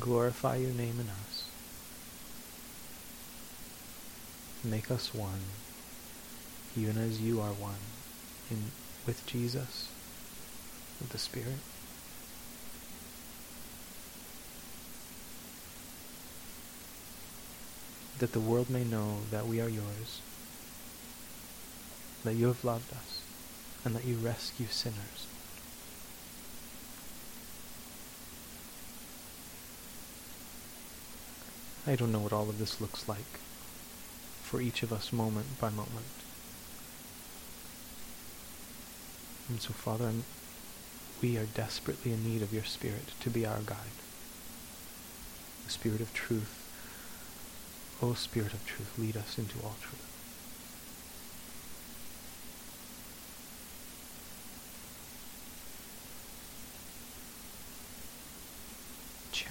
glorify 0.00 0.56
your 0.56 0.72
name 0.72 0.98
in 0.98 1.08
us. 1.08 1.44
Make 4.64 4.90
us 4.90 5.14
one, 5.14 5.38
even 6.76 6.98
as 6.98 7.20
you 7.20 7.40
are 7.40 7.52
one 7.52 7.78
in, 8.50 8.72
with 9.06 9.24
Jesus, 9.24 9.86
with 11.00 11.10
the 11.10 11.18
Spirit. 11.18 11.60
That 18.18 18.32
the 18.32 18.40
world 18.40 18.68
may 18.68 18.82
know 18.82 19.18
that 19.30 19.46
we 19.46 19.60
are 19.60 19.68
yours 19.68 20.22
that 22.24 22.34
you 22.34 22.46
have 22.46 22.64
loved 22.64 22.92
us 22.92 23.22
and 23.84 23.94
that 23.94 24.04
you 24.04 24.16
rescue 24.16 24.66
sinners. 24.66 25.26
I 31.86 31.96
don't 31.96 32.12
know 32.12 32.20
what 32.20 32.32
all 32.32 32.48
of 32.48 32.58
this 32.58 32.80
looks 32.80 33.08
like 33.08 33.40
for 34.42 34.60
each 34.60 34.82
of 34.82 34.92
us 34.92 35.12
moment 35.12 35.58
by 35.60 35.70
moment. 35.70 36.06
And 39.48 39.60
so, 39.60 39.72
Father, 39.72 40.12
we 41.22 41.36
are 41.38 41.46
desperately 41.46 42.12
in 42.12 42.24
need 42.24 42.42
of 42.42 42.52
your 42.52 42.64
Spirit 42.64 43.12
to 43.20 43.30
be 43.30 43.46
our 43.46 43.60
guide. 43.60 43.98
The 45.64 45.72
Spirit 45.72 46.00
of 46.00 46.12
truth. 46.12 46.56
O 48.02 48.14
Spirit 48.14 48.52
of 48.52 48.64
truth, 48.66 48.98
lead 48.98 49.16
us 49.16 49.38
into 49.38 49.58
all 49.62 49.76
truth. 49.80 50.09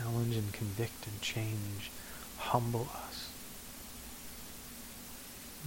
Challenge 0.09 0.35
and 0.35 0.53
convict 0.53 1.07
and 1.07 1.21
change, 1.21 1.91
humble 2.37 2.87
us. 3.05 3.29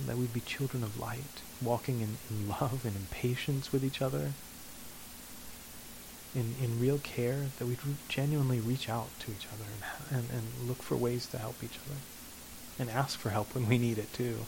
That 0.07 0.17
we'd 0.17 0.33
be 0.33 0.41
children 0.41 0.83
of 0.83 0.99
light, 0.99 1.43
walking 1.61 2.01
in, 2.01 2.17
in 2.31 2.49
love 2.49 2.85
and 2.85 2.97
in 2.97 3.07
patience 3.11 3.73
with 3.73 3.85
each 3.85 4.01
other, 4.01 4.33
in, 6.35 6.55
in 6.63 6.81
real 6.81 6.99
care, 6.99 7.47
that 7.59 7.67
we'd 7.67 7.79
genuinely 8.09 8.59
reach 8.59 8.89
out 8.89 9.09
to 9.21 9.31
each 9.31 9.47
other 9.53 9.65
and, 10.11 10.19
and, 10.19 10.31
and 10.31 10.69
look 10.69 10.83
for 10.83 10.97
ways 10.97 11.27
to 11.27 11.39
help 11.39 11.63
each 11.63 11.79
other, 11.87 11.99
and 12.79 12.89
ask 12.91 13.19
for 13.19 13.31
help 13.31 13.55
when 13.55 13.69
we 13.69 13.77
need 13.77 13.99
it 13.99 14.13
too. 14.15 14.39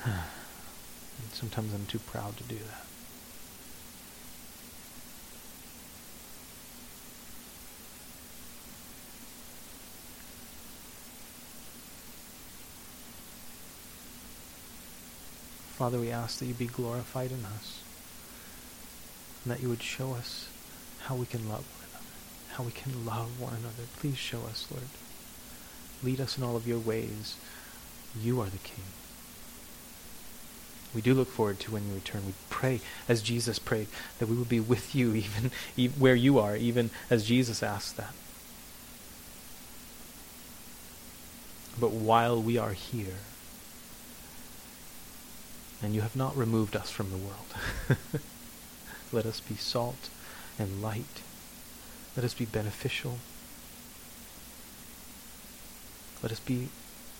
and 0.04 0.14
sometimes 1.32 1.72
I'm 1.72 1.86
too 1.86 2.00
proud 2.00 2.36
to 2.38 2.42
do 2.44 2.56
that. 2.56 2.89
Father, 15.80 15.98
we 15.98 16.10
ask 16.10 16.38
that 16.38 16.44
you 16.44 16.52
be 16.52 16.66
glorified 16.66 17.30
in 17.32 17.42
us, 17.42 17.80
and 19.42 19.50
that 19.50 19.62
you 19.62 19.70
would 19.70 19.82
show 19.82 20.12
us 20.12 20.46
how 21.04 21.14
we 21.14 21.24
can 21.24 21.48
love 21.48 21.64
one 21.72 21.88
another, 21.88 22.06
how 22.50 22.64
we 22.64 22.70
can 22.70 23.06
love 23.06 23.40
one 23.40 23.54
another. 23.54 23.84
Please 23.98 24.18
show 24.18 24.40
us, 24.40 24.66
Lord. 24.70 24.84
Lead 26.02 26.20
us 26.20 26.36
in 26.36 26.44
all 26.44 26.54
of 26.54 26.68
your 26.68 26.78
ways. 26.78 27.38
You 28.14 28.42
are 28.42 28.50
the 28.50 28.58
King. 28.58 28.84
We 30.94 31.00
do 31.00 31.14
look 31.14 31.28
forward 31.28 31.58
to 31.60 31.70
when 31.70 31.88
you 31.88 31.94
return. 31.94 32.26
We 32.26 32.34
pray, 32.50 32.82
as 33.08 33.22
Jesus 33.22 33.58
prayed, 33.58 33.86
that 34.18 34.28
we 34.28 34.36
will 34.36 34.44
be 34.44 34.60
with 34.60 34.94
you 34.94 35.14
even, 35.14 35.50
even 35.78 35.98
where 35.98 36.14
you 36.14 36.38
are, 36.38 36.56
even 36.56 36.90
as 37.08 37.24
Jesus 37.24 37.62
asked 37.62 37.96
that. 37.96 38.12
But 41.80 41.92
while 41.92 42.42
we 42.42 42.58
are 42.58 42.74
here, 42.74 43.16
and 45.82 45.94
you 45.94 46.00
have 46.02 46.16
not 46.16 46.36
removed 46.36 46.76
us 46.76 46.90
from 46.90 47.10
the 47.10 47.16
world. 47.16 47.54
Let 49.12 49.26
us 49.26 49.40
be 49.40 49.56
salt 49.56 50.08
and 50.58 50.82
light. 50.82 51.22
Let 52.16 52.24
us 52.24 52.34
be 52.34 52.44
beneficial. 52.44 53.18
Let 56.22 56.32
us 56.32 56.40
be 56.40 56.68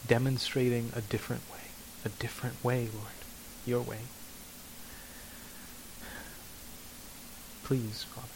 demonstrating 0.06 0.92
a 0.94 1.00
different 1.00 1.42
way. 1.50 1.58
A 2.04 2.08
different 2.08 2.62
way, 2.62 2.88
Lord. 2.92 3.14
Your 3.66 3.80
way. 3.80 3.98
Please, 7.64 8.04
Father. 8.04 8.28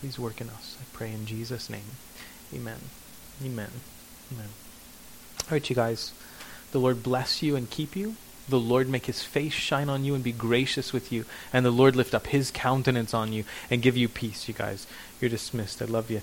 Please 0.00 0.18
work 0.18 0.40
in 0.40 0.48
us. 0.48 0.76
I 0.80 0.84
pray 0.92 1.12
in 1.12 1.26
Jesus' 1.26 1.70
name. 1.70 1.96
Amen. 2.52 2.78
Amen. 3.44 3.70
Amen. 4.32 4.48
All 5.42 5.52
right, 5.52 5.70
you 5.70 5.76
guys. 5.76 6.12
The 6.72 6.78
Lord 6.78 7.02
bless 7.02 7.42
you 7.42 7.54
and 7.54 7.70
keep 7.70 7.94
you. 7.94 8.16
The 8.48 8.58
Lord 8.58 8.88
make 8.88 9.06
his 9.06 9.22
face 9.22 9.52
shine 9.52 9.88
on 9.88 10.04
you 10.04 10.14
and 10.14 10.24
be 10.24 10.32
gracious 10.32 10.92
with 10.92 11.12
you. 11.12 11.24
And 11.52 11.64
the 11.64 11.70
Lord 11.70 11.94
lift 11.94 12.14
up 12.14 12.28
his 12.28 12.50
countenance 12.50 13.14
on 13.14 13.32
you 13.32 13.44
and 13.70 13.82
give 13.82 13.96
you 13.96 14.08
peace, 14.08 14.48
you 14.48 14.54
guys. 14.54 14.86
You're 15.20 15.30
dismissed. 15.30 15.80
I 15.80 15.84
love 15.84 16.10
you. 16.10 16.22